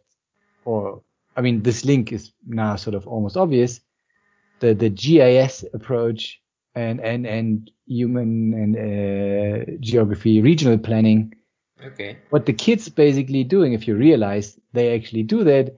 or 0.66 1.02
I 1.36 1.42
mean, 1.42 1.64
this 1.64 1.86
link 1.86 2.12
is 2.14 2.34
now 2.48 2.76
sort 2.76 2.96
of 2.96 3.08
almost 3.08 3.38
obvious. 3.38 3.82
The 4.60 4.74
the 4.74 4.90
GIS 4.90 5.66
approach 5.74 6.42
and 6.76 7.00
and 7.02 7.26
and 7.26 7.72
human 7.88 8.54
and 8.54 8.76
uh, 8.78 9.72
geography 9.80 10.42
regional 10.42 10.78
planning 10.78 11.34
Okay. 11.86 12.18
what 12.30 12.46
the 12.46 12.54
kids 12.54 12.90
basically 12.90 13.44
doing 13.44 13.74
if 13.74 13.88
you 13.88 13.96
realize 13.96 14.60
they 14.74 14.94
actually 14.96 15.24
do 15.24 15.44
that 15.44 15.76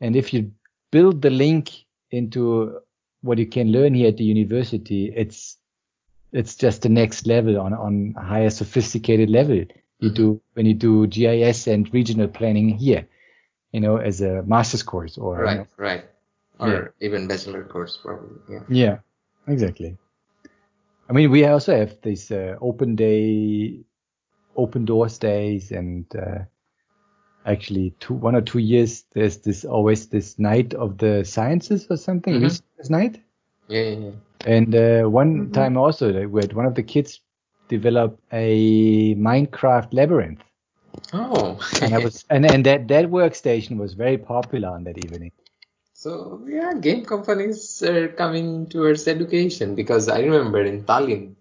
and 0.00 0.16
if 0.16 0.32
you 0.32 0.50
build 0.90 1.22
the 1.22 1.30
link 1.30 1.70
into 2.10 2.78
what 3.22 3.38
you 3.38 3.46
can 3.46 3.70
learn 3.72 3.94
here 3.94 4.08
at 4.08 4.16
the 4.16 4.24
university 4.24 5.12
it's 5.16 5.56
it's 6.32 6.54
just 6.54 6.82
the 6.82 6.88
next 6.88 7.26
level 7.26 7.60
on 7.60 7.72
on 7.74 8.14
a 8.16 8.22
higher 8.24 8.50
sophisticated 8.50 9.28
level 9.30 9.56
you 10.00 10.10
Mhm. 10.10 10.14
do 10.14 10.40
when 10.54 10.66
you 10.66 10.74
do 10.74 11.06
GIS 11.06 11.66
and 11.66 11.92
regional 11.92 12.28
planning 12.28 12.68
here 12.70 13.06
you 13.72 13.80
know 13.80 13.96
as 13.96 14.20
a 14.20 14.42
master's 14.44 14.82
course 14.82 15.18
or 15.18 15.38
you 15.38 15.44
Right. 15.44 15.56
know. 15.58 15.66
Right. 15.76 16.04
Or 16.60 16.68
Yeah. 16.68 17.06
even 17.06 17.26
bachelor 17.26 17.64
course, 17.64 17.98
probably. 18.02 18.36
Yeah. 18.48 18.64
yeah 18.68 18.96
exactly 19.46 19.96
i 21.10 21.12
mean 21.12 21.30
we 21.30 21.44
also 21.44 21.76
have 21.76 21.96
these 22.02 22.30
uh, 22.32 22.56
open 22.62 22.96
day 22.96 23.84
open 24.56 24.86
doors 24.86 25.18
days 25.18 25.72
and 25.72 26.06
uh, 26.16 26.40
actually 27.46 27.94
two 28.00 28.14
one 28.14 28.36
or 28.36 28.42
two 28.42 28.58
years 28.58 29.04
there's 29.14 29.38
this 29.38 29.64
always 29.64 30.08
this 30.08 30.38
night 30.38 30.74
of 30.74 30.98
the 30.98 31.24
sciences 31.24 31.86
or 31.90 31.96
something 31.96 32.34
Mhm. 32.34 32.42
research 32.42 32.90
night 32.90 33.20
Yeah. 33.68 33.82
Yeah. 33.82 33.98
yeah. 33.98 34.10
and 34.46 34.74
uh, 34.74 35.04
one 35.04 35.50
time 35.52 35.76
also 35.76 36.26
we 36.28 36.40
had 36.42 36.54
one 36.54 36.66
of 36.66 36.74
the 36.74 36.82
kids 36.82 37.20
develop 37.68 38.18
a 38.32 39.14
minecraft 39.16 39.92
labyrinth 39.92 40.42
Oh. 41.12 41.58
and 41.82 41.94
I 41.94 41.98
was 41.98 42.24
and, 42.30 42.46
and 42.46 42.64
that 42.66 42.88
that 42.88 43.06
workstation 43.06 43.76
was 43.78 43.94
very 43.94 44.18
popular 44.18 44.68
on 44.68 44.84
that 44.84 44.98
evening 44.98 45.32
So 46.00 46.40
yeah, 46.48 46.72
game 46.80 47.04
companies 47.04 47.82
are 47.82 48.08
coming 48.08 48.68
towards 48.68 49.06
education 49.06 49.74
because 49.74 50.08
I 50.08 50.20
remember 50.20 50.62
in 50.62 50.84
Tallinn 50.84 51.34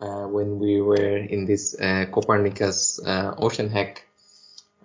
uh, 0.00 0.28
when 0.28 0.60
we 0.60 0.80
were 0.80 1.16
in 1.16 1.46
this 1.46 1.74
uh, 1.74 2.06
Copernicus 2.12 3.00
uh, 3.04 3.34
Ocean 3.38 3.70
Hack 3.70 4.06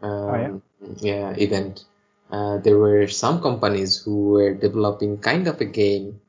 um, 0.02 0.64
yeah. 0.98 1.30
event, 1.38 1.86
uh, 2.32 2.58
there 2.58 2.80
were 2.80 3.08
some 3.08 3.40
companies 3.40 4.02
who 4.02 4.30
were 4.30 4.56
developing 4.56 5.20
kind 5.20 5.48
of 5.48 5.62
a 5.62 5.66
game. 5.66 6.22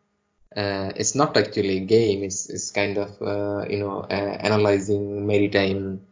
Uh, 0.55 0.93
it's 0.95 1.15
not 1.15 1.39
actually 1.39 1.79
a 1.79 1.87
game. 1.87 2.23
It's 2.23 2.51
it's 2.51 2.71
kind 2.71 2.99
of 2.99 3.11
uh, 3.23 3.65
you 3.67 3.79
know 3.79 4.01
uh, 4.01 4.37
analyzing 4.45 5.27
maritime 5.27 6.03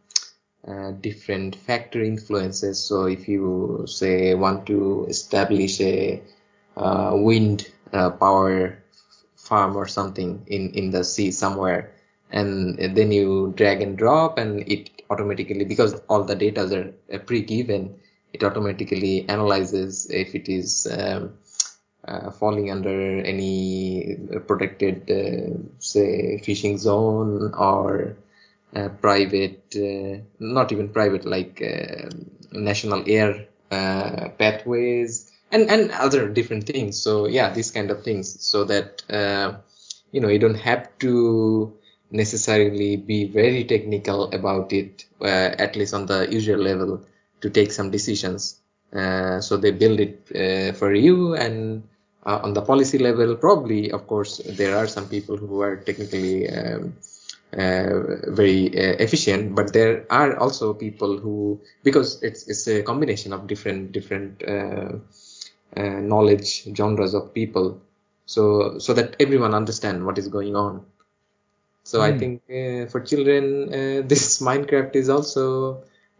uh, 0.67 0.89
different 0.89 1.55
factor 1.55 2.01
influences. 2.01 2.83
So 2.83 3.05
if 3.05 3.27
you 3.27 3.85
say 3.85 4.33
want 4.33 4.65
to 4.65 5.05
establish 5.07 5.81
a 5.81 6.23
uh, 6.77 7.11
wind 7.15 7.67
uh, 7.93 8.09
power 8.11 8.83
farm 9.35 9.75
or 9.75 9.87
something 9.87 10.43
in 10.47 10.71
in 10.71 10.91
the 10.91 11.03
sea 11.03 11.31
somewhere, 11.31 11.91
and 12.31 12.77
then 12.95 13.11
you 13.11 13.53
drag 13.55 13.81
and 13.81 13.97
drop, 13.97 14.37
and 14.37 14.61
it 14.69 14.89
automatically 15.09 15.65
because 15.65 15.93
all 16.09 16.23
the 16.23 16.35
data 16.35 16.61
are 16.61 17.15
uh, 17.15 17.19
pre-given, 17.19 17.95
it 18.33 18.43
automatically 18.43 19.27
analyzes 19.29 20.09
if 20.09 20.35
it 20.35 20.49
is. 20.49 20.87
Um, 20.91 21.33
uh, 22.07 22.31
falling 22.31 22.71
under 22.71 23.19
any 23.19 24.17
protected, 24.47 25.09
uh, 25.11 25.57
say, 25.79 26.39
fishing 26.39 26.77
zone 26.77 27.53
or 27.53 28.15
uh, 28.75 28.89
private, 29.01 29.63
uh, 29.75 30.19
not 30.39 30.71
even 30.71 30.89
private, 30.89 31.25
like 31.25 31.61
uh, 31.61 32.09
national 32.51 33.03
air 33.07 33.45
pathways 33.69 35.28
and, 35.51 35.69
and 35.69 35.91
other 35.91 36.29
different 36.29 36.65
things. 36.65 37.01
So 37.01 37.27
yeah, 37.27 37.51
these 37.53 37.71
kind 37.71 37.91
of 37.91 38.03
things 38.03 38.43
so 38.43 38.63
that, 38.65 39.03
uh, 39.09 39.57
you 40.11 40.21
know, 40.21 40.27
you 40.29 40.39
don't 40.39 40.55
have 40.55 40.97
to 40.99 41.73
necessarily 42.11 42.97
be 42.97 43.25
very 43.25 43.63
technical 43.63 44.31
about 44.31 44.73
it, 44.73 45.05
uh, 45.21 45.25
at 45.25 45.75
least 45.75 45.93
on 45.93 46.05
the 46.07 46.27
user 46.31 46.57
level 46.57 47.05
to 47.41 47.49
take 47.49 47.71
some 47.71 47.91
decisions. 47.91 48.59
Uh, 48.93 49.39
so 49.39 49.57
they 49.57 49.71
build 49.71 49.99
it 49.99 50.19
uh, 50.35 50.73
for 50.73 50.93
you 50.93 51.35
and 51.35 51.83
uh, 52.25 52.39
on 52.43 52.53
the 52.53 52.61
policy 52.61 52.97
level 52.97 53.35
probably 53.35 53.91
of 53.91 54.07
course 54.07 54.41
there 54.45 54.75
are 54.75 54.87
some 54.87 55.07
people 55.07 55.37
who 55.37 55.61
are 55.61 55.75
technically 55.77 56.49
um, 56.49 56.93
uh, 57.53 57.89
very 58.27 58.67
uh, 58.69 58.95
efficient 58.99 59.55
but 59.55 59.73
there 59.73 60.05
are 60.09 60.37
also 60.37 60.73
people 60.73 61.17
who 61.17 61.59
because 61.83 62.21
it's 62.21 62.47
it's 62.47 62.67
a 62.67 62.83
combination 62.83 63.33
of 63.33 63.47
different 63.47 63.91
different 63.91 64.43
uh, 64.43 64.91
uh, 65.77 65.99
knowledge 66.11 66.63
genres 66.75 67.13
of 67.13 67.33
people 67.33 67.79
so 68.25 68.77
so 68.79 68.93
that 68.93 69.15
everyone 69.19 69.53
understand 69.53 70.05
what 70.05 70.17
is 70.17 70.27
going 70.27 70.55
on 70.55 70.81
so 71.83 72.01
i 72.01 72.11
Hmm. 72.11 72.19
think 72.19 72.41
uh, 72.49 72.85
for 72.91 72.99
children 73.01 73.45
uh, 73.79 74.01
this 74.11 74.39
minecraft 74.41 74.95
is 74.95 75.09
also 75.09 75.45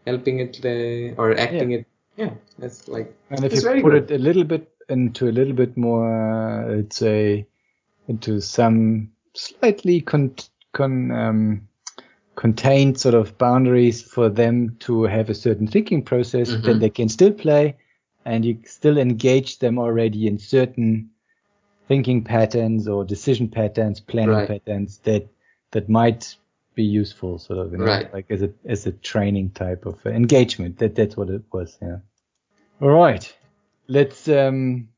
helping 0.06 0.40
it 0.40 0.58
uh, 0.64 1.20
or 1.20 1.36
acting 1.38 1.72
it 1.72 1.86
yeah 2.16 2.32
it's 2.60 2.88
like 2.88 3.14
And 3.30 3.44
if 3.44 3.54
you 3.54 3.62
put 3.62 3.92
good. 3.92 4.04
it 4.04 4.10
a 4.10 4.18
little 4.18 4.44
bit 4.44 4.68
into 4.88 5.28
a 5.28 5.32
little 5.32 5.54
bit 5.54 5.76
more, 5.76 6.06
uh, 6.08 6.76
let's 6.76 6.96
say, 6.96 7.46
into 8.08 8.40
some 8.40 9.12
slightly 9.34 10.00
con, 10.00 10.34
con 10.72 11.10
um, 11.12 11.68
contained 12.36 13.00
sort 13.00 13.14
of 13.14 13.38
boundaries 13.38 14.02
for 14.02 14.28
them 14.28 14.76
to 14.80 15.04
have 15.04 15.30
a 15.30 15.34
certain 15.34 15.66
thinking 15.66 16.02
process, 16.04 16.54
Mhm. 16.54 16.74
then 16.74 16.78
they 16.80 16.90
can 16.90 17.08
still 17.08 17.32
play 17.32 17.76
and 18.24 18.44
you 18.44 18.58
still 18.64 18.98
engage 18.98 19.58
them 19.58 19.78
already 19.78 20.26
in 20.26 20.38
certain 20.38 21.10
thinking 21.88 22.24
patterns 22.24 22.88
or 22.88 23.04
decision 23.04 23.48
patterns, 23.48 24.00
planning 24.00 24.40
Right. 24.40 24.44
patterns 24.44 24.98
that 25.04 25.28
that 25.72 25.88
might 25.88 26.36
be 26.74 26.84
useful 26.84 27.38
sort 27.38 27.58
of 27.58 27.72
you 27.72 27.78
know, 27.78 27.98
Right. 27.98 28.10
like 28.12 28.30
as 28.30 28.42
a 28.42 28.50
as 28.66 28.86
a 28.86 28.92
training 28.92 29.50
type 29.50 29.86
of 29.86 29.98
uh, 30.06 30.10
engagement. 30.10 30.78
That 30.78 30.94
that's 30.96 31.16
what 31.16 31.30
it 31.30 31.42
was, 31.52 31.78
yeah. 31.82 31.98
All 32.80 32.90
right. 32.90 33.32
Let's 33.88 34.28
um 34.28 34.88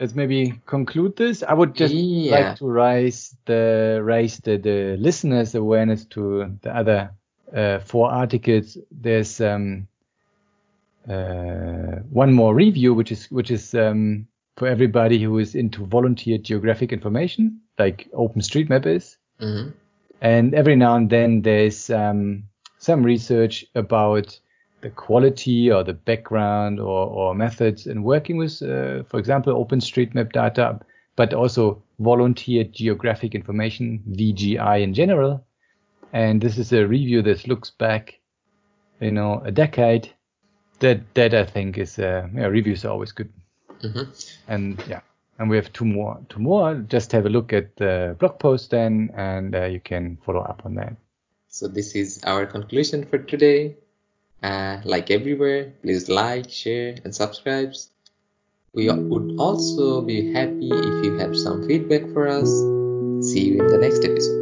let's 0.00 0.14
maybe 0.14 0.60
conclude 0.66 1.16
this. 1.16 1.42
I 1.42 1.54
would 1.54 1.74
just 1.74 1.96
Yeah. 2.26 2.26
like 2.26 2.56
to 2.56 2.66
raise 2.66 3.36
the 3.46 4.00
raise 4.02 4.38
the, 4.38 4.56
the 4.58 4.96
listeners' 4.98 5.54
awareness 5.54 6.04
to 6.06 6.56
the 6.62 6.76
other 6.76 7.10
uh, 7.54 7.78
four 7.80 8.10
articles. 8.10 8.76
There's 8.90 9.40
um, 9.40 9.88
one 12.10 12.32
more 12.32 12.54
review, 12.54 12.94
which 12.94 13.12
is 13.12 13.30
which 13.30 13.50
is 13.50 13.74
um, 13.74 14.26
for 14.56 14.68
everybody 14.68 15.22
who 15.22 15.38
is 15.38 15.54
into 15.54 15.86
volunteer 15.86 16.38
geographic 16.38 16.92
information, 16.92 17.60
like 17.78 18.08
OpenStreetMap 18.12 18.86
is. 18.86 19.16
hmm 19.40 19.70
And 20.20 20.54
every 20.54 20.76
now 20.76 20.94
and 20.94 21.10
then 21.10 21.42
there's 21.42 21.90
um, 21.90 22.44
some 22.78 23.02
research 23.02 23.64
about 23.74 24.38
the 24.82 24.90
quality 24.90 25.70
or 25.70 25.82
the 25.84 25.94
background 25.94 26.78
or, 26.80 27.06
or 27.06 27.34
methods 27.34 27.86
in 27.86 28.02
working 28.02 28.36
with, 28.36 28.62
uh, 28.62 29.02
for 29.04 29.18
example, 29.18 29.52
OpenStreetMap 29.54 30.32
data, 30.32 30.78
but 31.16 31.32
also 31.32 31.82
volunteer 31.98 32.64
geographic 32.64 33.34
information, 33.34 34.02
VGI 34.10 34.82
in 34.82 34.94
general. 34.94 35.44
And 36.12 36.40
this 36.40 36.58
is 36.58 36.72
a 36.72 36.86
review 36.86 37.22
that 37.22 37.48
looks 37.48 37.70
back, 37.70 38.20
you 39.00 39.12
know, 39.12 39.40
a 39.44 39.50
decade. 39.50 40.10
That 40.82 41.14
that 41.14 41.32
I 41.32 41.44
think 41.44 41.78
is, 41.78 41.98
uh, 41.98 42.26
yeah, 42.34 42.46
reviews 42.46 42.84
are 42.84 42.90
always 42.90 43.12
good. 43.12 43.32
hmm 43.80 44.02
And 44.48 44.82
yeah, 44.88 45.00
and 45.38 45.48
we 45.48 45.56
have 45.56 45.72
two 45.72 45.84
more. 45.84 46.18
Two 46.28 46.40
more. 46.40 46.74
Just 46.74 47.12
have 47.12 47.24
a 47.24 47.28
look 47.28 47.52
at 47.52 47.76
the 47.76 48.16
blog 48.18 48.38
post 48.38 48.70
then, 48.70 49.10
and 49.14 49.54
uh, 49.54 49.64
you 49.64 49.80
can 49.80 50.18
follow 50.26 50.40
up 50.40 50.62
on 50.64 50.74
that. 50.74 50.96
So 51.48 51.68
this 51.68 51.94
is 51.94 52.20
our 52.24 52.46
conclusion 52.46 53.04
for 53.04 53.18
today. 53.18 53.76
Uh, 54.42 54.80
like 54.84 55.10
everywhere, 55.10 55.72
please 55.82 56.08
like, 56.08 56.50
share, 56.50 56.96
and 57.04 57.14
subscribe. 57.14 57.74
We 58.74 58.90
would 58.90 59.36
also 59.38 60.00
be 60.02 60.32
happy 60.32 60.70
if 60.72 61.04
you 61.04 61.18
have 61.18 61.36
some 61.36 61.66
feedback 61.68 62.10
for 62.12 62.26
us. 62.26 62.48
See 63.30 63.46
you 63.48 63.60
in 63.62 63.68
the 63.68 63.78
next 63.78 64.04
episode. 64.04 64.41